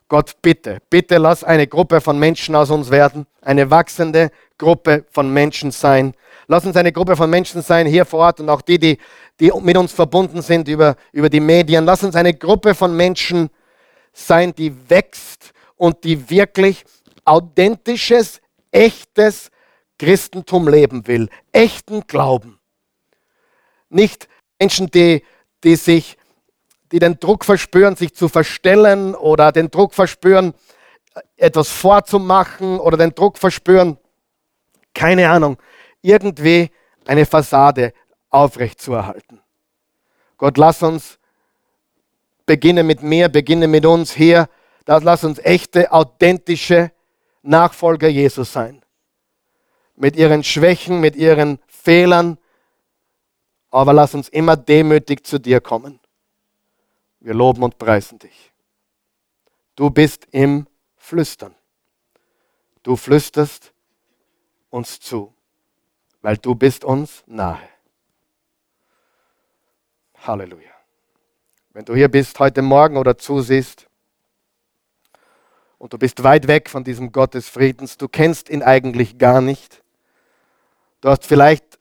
Gott, 0.08 0.36
bitte, 0.40 0.78
bitte 0.88 1.18
lass 1.18 1.42
eine 1.42 1.66
Gruppe 1.66 2.00
von 2.00 2.16
Menschen 2.16 2.54
aus 2.54 2.70
uns 2.70 2.90
werden, 2.90 3.26
eine 3.42 3.70
wachsende 3.72 4.30
Gruppe 4.56 5.04
von 5.10 5.32
Menschen 5.32 5.72
sein. 5.72 6.14
Lass 6.46 6.64
uns 6.64 6.76
eine 6.76 6.92
Gruppe 6.92 7.16
von 7.16 7.28
Menschen 7.28 7.60
sein 7.60 7.86
hier 7.86 8.04
vor 8.04 8.20
Ort 8.20 8.38
und 8.38 8.48
auch 8.48 8.62
die, 8.62 8.78
die, 8.78 8.98
die 9.40 9.52
mit 9.60 9.76
uns 9.76 9.92
verbunden 9.92 10.42
sind 10.42 10.68
über, 10.68 10.96
über 11.12 11.28
die 11.28 11.40
Medien. 11.40 11.84
Lass 11.84 12.02
uns 12.02 12.16
eine 12.16 12.34
Gruppe 12.34 12.74
von 12.74 12.96
Menschen 12.96 13.50
sein, 14.12 14.54
die 14.54 14.90
wächst 14.90 15.52
und 15.76 16.04
die 16.04 16.30
wirklich 16.30 16.84
authentisches, 17.24 18.40
echtes 18.70 19.50
Christentum 19.98 20.68
leben 20.68 21.06
will. 21.06 21.28
Echten 21.52 22.06
Glauben. 22.06 22.58
Nicht 23.88 24.28
Menschen, 24.58 24.90
die, 24.90 25.22
die 25.64 25.76
sich 25.76 26.16
die 26.92 26.98
den 26.98 27.18
Druck 27.18 27.44
verspüren, 27.44 27.96
sich 27.96 28.14
zu 28.14 28.28
verstellen 28.28 29.14
oder 29.14 29.52
den 29.52 29.70
Druck 29.70 29.94
verspüren, 29.94 30.54
etwas 31.36 31.68
vorzumachen 31.68 32.78
oder 32.78 32.96
den 32.96 33.14
Druck 33.14 33.38
verspüren, 33.38 33.98
keine 34.94 35.28
Ahnung, 35.28 35.56
irgendwie 36.02 36.70
eine 37.06 37.26
Fassade 37.26 37.92
aufrechtzuerhalten. 38.30 39.40
Gott, 40.36 40.58
lass 40.58 40.82
uns 40.82 41.18
beginnen 42.46 42.86
mit 42.86 43.02
mir, 43.02 43.28
beginnen 43.28 43.70
mit 43.70 43.84
uns 43.84 44.12
hier. 44.12 44.48
Lass 44.86 45.24
uns 45.24 45.38
echte, 45.40 45.90
authentische 45.92 46.92
Nachfolger 47.42 48.08
Jesus 48.08 48.52
sein. 48.52 48.82
Mit 49.96 50.16
ihren 50.16 50.44
Schwächen, 50.44 51.00
mit 51.00 51.16
ihren 51.16 51.58
Fehlern, 51.66 52.38
aber 53.70 53.92
lass 53.92 54.14
uns 54.14 54.28
immer 54.28 54.56
demütig 54.56 55.26
zu 55.26 55.38
dir 55.38 55.60
kommen. 55.60 55.98
Wir 57.20 57.34
loben 57.34 57.62
und 57.62 57.78
preisen 57.78 58.18
dich. 58.18 58.52
Du 59.74 59.90
bist 59.90 60.26
im 60.30 60.66
Flüstern. 60.96 61.54
Du 62.82 62.96
flüsterst 62.96 63.72
uns 64.70 65.00
zu, 65.00 65.34
weil 66.22 66.36
du 66.36 66.54
bist 66.54 66.84
uns 66.84 67.24
nahe. 67.26 67.68
Halleluja. 70.26 70.70
Wenn 71.72 71.84
du 71.84 71.94
hier 71.94 72.08
bist 72.08 72.38
heute 72.40 72.62
Morgen 72.62 72.96
oder 72.96 73.16
zusiehst 73.16 73.86
und 75.78 75.92
du 75.92 75.98
bist 75.98 76.22
weit 76.24 76.48
weg 76.48 76.68
von 76.68 76.82
diesem 76.82 77.12
Gott 77.12 77.34
des 77.34 77.48
Friedens, 77.48 77.96
du 77.96 78.08
kennst 78.08 78.50
ihn 78.50 78.62
eigentlich 78.62 79.18
gar 79.18 79.40
nicht. 79.40 79.82
Du 81.00 81.10
hast 81.10 81.26
vielleicht 81.26 81.78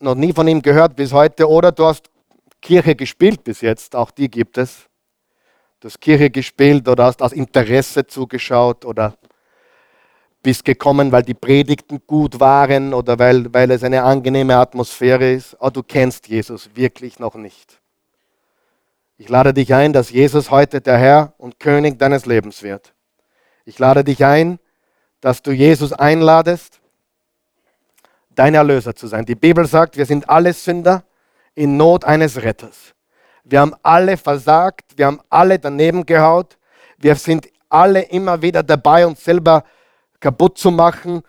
noch 0.00 0.14
nie 0.14 0.32
von 0.32 0.46
ihm 0.46 0.60
gehört 0.60 0.96
bis 0.96 1.12
heute 1.12 1.48
oder 1.48 1.72
du 1.72 1.86
hast 1.86 2.10
Kirche 2.60 2.96
gespielt 2.96 3.44
bis 3.44 3.60
jetzt, 3.60 3.96
auch 3.96 4.10
die 4.10 4.30
gibt 4.30 4.58
es. 4.58 4.88
Du 5.80 5.88
hast 5.88 6.00
Kirche 6.00 6.30
gespielt 6.30 6.88
oder 6.88 7.04
hast 7.04 7.22
aus 7.22 7.32
Interesse 7.32 8.06
zugeschaut 8.06 8.84
oder 8.84 9.16
bist 10.42 10.64
gekommen, 10.64 11.12
weil 11.12 11.22
die 11.22 11.34
Predigten 11.34 12.02
gut 12.06 12.38
waren 12.40 12.94
oder 12.94 13.18
weil, 13.18 13.52
weil 13.52 13.70
es 13.70 13.82
eine 13.82 14.02
angenehme 14.02 14.56
Atmosphäre 14.56 15.32
ist. 15.32 15.54
Aber 15.60 15.70
du 15.70 15.82
kennst 15.82 16.28
Jesus 16.28 16.70
wirklich 16.74 17.18
noch 17.18 17.34
nicht. 17.34 17.80
Ich 19.18 19.28
lade 19.30 19.54
dich 19.54 19.72
ein, 19.72 19.94
dass 19.94 20.10
Jesus 20.10 20.50
heute 20.50 20.80
der 20.82 20.98
Herr 20.98 21.32
und 21.38 21.58
König 21.58 21.98
deines 21.98 22.26
Lebens 22.26 22.62
wird. 22.62 22.92
Ich 23.64 23.78
lade 23.78 24.04
dich 24.04 24.24
ein, 24.24 24.58
dass 25.22 25.40
du 25.40 25.52
Jesus 25.52 25.92
einladest, 25.94 26.80
dein 28.34 28.54
Erlöser 28.54 28.94
zu 28.94 29.06
sein. 29.06 29.24
Die 29.24 29.34
Bibel 29.34 29.66
sagt, 29.66 29.96
wir 29.96 30.04
sind 30.04 30.28
alle 30.28 30.52
Sünder 30.52 31.02
in 31.54 31.78
Not 31.78 32.04
eines 32.04 32.42
Retters. 32.42 32.94
Wir 33.42 33.60
haben 33.60 33.74
alle 33.82 34.18
versagt, 34.18 34.98
wir 34.98 35.06
haben 35.06 35.20
alle 35.30 35.58
daneben 35.58 36.04
gehaut, 36.04 36.58
wir 36.98 37.14
sind 37.14 37.48
alle 37.70 38.02
immer 38.02 38.42
wieder 38.42 38.62
dabei, 38.62 39.06
uns 39.06 39.24
selber 39.24 39.64
kaputt 40.20 40.58
zu 40.58 40.70
machen, 40.70 41.22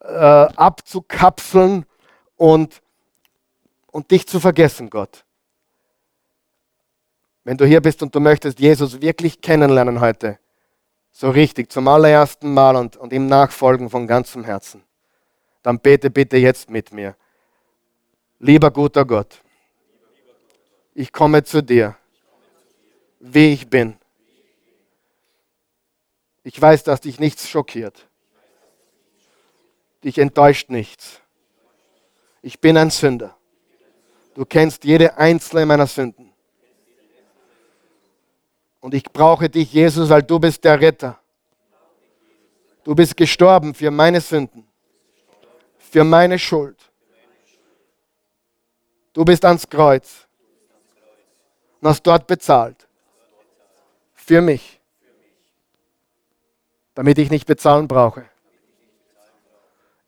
äh, 0.00 0.06
abzukapseln 0.06 1.84
und, 2.36 2.80
und 3.90 4.10
dich 4.10 4.26
zu 4.26 4.40
vergessen, 4.40 4.88
Gott. 4.88 5.23
Wenn 7.44 7.58
du 7.58 7.66
hier 7.66 7.82
bist 7.82 8.02
und 8.02 8.14
du 8.14 8.20
möchtest 8.20 8.58
Jesus 8.58 9.00
wirklich 9.00 9.40
kennenlernen 9.40 10.00
heute, 10.00 10.38
so 11.12 11.30
richtig, 11.30 11.70
zum 11.70 11.86
allerersten 11.86 12.52
Mal 12.52 12.74
und, 12.74 12.96
und 12.96 13.12
ihm 13.12 13.26
nachfolgen 13.26 13.90
von 13.90 14.06
ganzem 14.06 14.44
Herzen, 14.44 14.82
dann 15.62 15.78
bete 15.78 16.10
bitte 16.10 16.38
jetzt 16.38 16.70
mit 16.70 16.92
mir. 16.92 17.16
Lieber 18.40 18.70
guter 18.70 19.04
Gott, 19.04 19.40
ich 20.94 21.12
komme 21.12 21.44
zu 21.44 21.62
dir, 21.62 21.96
wie 23.20 23.52
ich 23.52 23.68
bin. 23.68 23.96
Ich 26.42 26.60
weiß, 26.60 26.82
dass 26.84 27.00
dich 27.00 27.18
nichts 27.18 27.48
schockiert. 27.48 28.06
Dich 30.02 30.18
enttäuscht 30.18 30.68
nichts. 30.68 31.20
Ich 32.42 32.60
bin 32.60 32.76
ein 32.76 32.90
Sünder. 32.90 33.36
Du 34.34 34.44
kennst 34.44 34.84
jede 34.84 35.16
einzelne 35.16 35.64
meiner 35.64 35.86
Sünden. 35.86 36.33
Und 38.84 38.92
ich 38.92 39.04
brauche 39.04 39.48
dich, 39.48 39.72
Jesus, 39.72 40.10
weil 40.10 40.22
du 40.22 40.38
bist 40.38 40.62
der 40.62 40.78
Retter. 40.78 41.18
Du 42.82 42.94
bist 42.94 43.16
gestorben 43.16 43.72
für 43.72 43.90
meine 43.90 44.20
Sünden, 44.20 44.68
für 45.78 46.04
meine 46.04 46.38
Schuld. 46.38 46.76
Du 49.14 49.24
bist 49.24 49.42
ans 49.46 49.66
Kreuz 49.66 50.26
und 51.80 51.88
hast 51.88 52.02
dort 52.02 52.26
bezahlt. 52.26 52.86
Für 54.12 54.42
mich. 54.42 54.78
Damit 56.94 57.16
ich 57.16 57.30
nicht 57.30 57.46
bezahlen 57.46 57.88
brauche. 57.88 58.28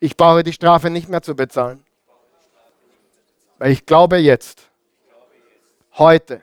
Ich 0.00 0.18
brauche 0.18 0.42
die 0.42 0.52
Strafe 0.52 0.90
nicht 0.90 1.08
mehr 1.08 1.22
zu 1.22 1.34
bezahlen. 1.34 1.82
Weil 3.56 3.72
ich 3.72 3.86
glaube 3.86 4.18
jetzt, 4.18 4.68
heute, 5.94 6.42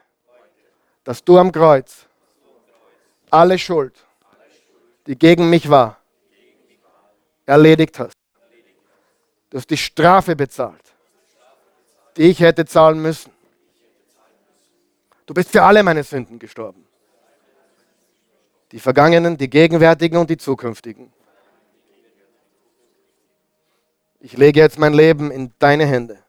dass 1.04 1.24
du 1.24 1.38
am 1.38 1.52
Kreuz 1.52 2.08
alle 3.34 3.58
Schuld, 3.58 3.96
die 5.08 5.18
gegen 5.18 5.50
mich 5.50 5.70
war, 5.70 5.98
erledigt 7.46 8.00
hast. 8.00 8.14
Du 9.50 9.58
hast 9.58 9.70
die 9.70 9.78
Strafe 9.78 10.36
bezahlt, 10.36 10.94
die 12.16 12.24
ich 12.24 12.40
hätte 12.40 12.66
zahlen 12.66 13.02
müssen. 13.02 13.32
Du 15.26 15.34
bist 15.34 15.50
für 15.50 15.64
alle 15.64 15.82
meine 15.84 16.04
Sünden 16.04 16.38
gestorben. 16.38 16.86
Die 18.72 18.80
vergangenen, 18.80 19.38
die 19.38 19.50
gegenwärtigen 19.50 20.18
und 20.18 20.30
die 20.30 20.38
zukünftigen. 20.38 21.12
Ich 24.20 24.38
lege 24.38 24.60
jetzt 24.60 24.80
mein 24.80 24.94
Leben 24.94 25.32
in 25.32 25.54
deine 25.60 25.86
Hände. 25.86 26.24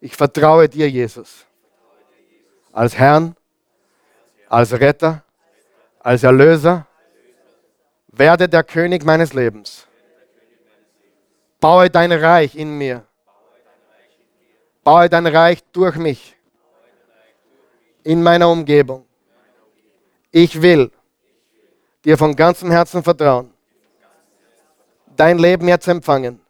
Ich 0.00 0.16
vertraue 0.16 0.68
dir, 0.68 0.88
Jesus, 0.88 1.44
als 2.72 2.96
Herrn 2.96 3.37
als 4.48 4.72
Retter, 4.72 5.22
als 6.00 6.22
Erlöser. 6.22 6.86
Werde 8.08 8.48
der 8.48 8.64
König 8.64 9.04
meines 9.04 9.32
Lebens. 9.32 9.86
Baue 11.60 11.90
dein 11.90 12.10
Reich 12.12 12.54
in 12.54 12.76
mir. 12.76 13.04
Baue 14.82 15.08
dein 15.08 15.26
Reich 15.26 15.62
durch 15.72 15.96
mich. 15.96 16.36
In 18.02 18.22
meiner 18.22 18.48
Umgebung. 18.48 19.04
Ich 20.30 20.60
will 20.60 20.90
dir 22.04 22.16
von 22.16 22.34
ganzem 22.34 22.70
Herzen 22.70 23.02
vertrauen. 23.02 23.52
Dein 25.16 25.38
Leben 25.38 25.68
jetzt 25.68 25.86
empfangen. 25.88 26.40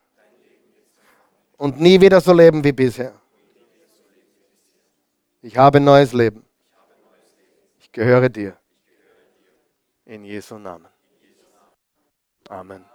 Und 1.57 1.81
nie 1.81 2.01
wieder 2.01 2.21
so 2.21 2.33
leben 2.33 2.63
wie 2.63 2.73
bisher. 2.73 3.13
Ich 5.43 5.57
habe 5.57 5.81
neues 5.81 6.13
Leben. 6.13 6.48
Gehöre 7.99 8.31
dir. 8.31 8.57
In 10.05 10.23
Jesu 10.23 10.57
Namen. 10.57 10.87
Amen. 12.49 12.88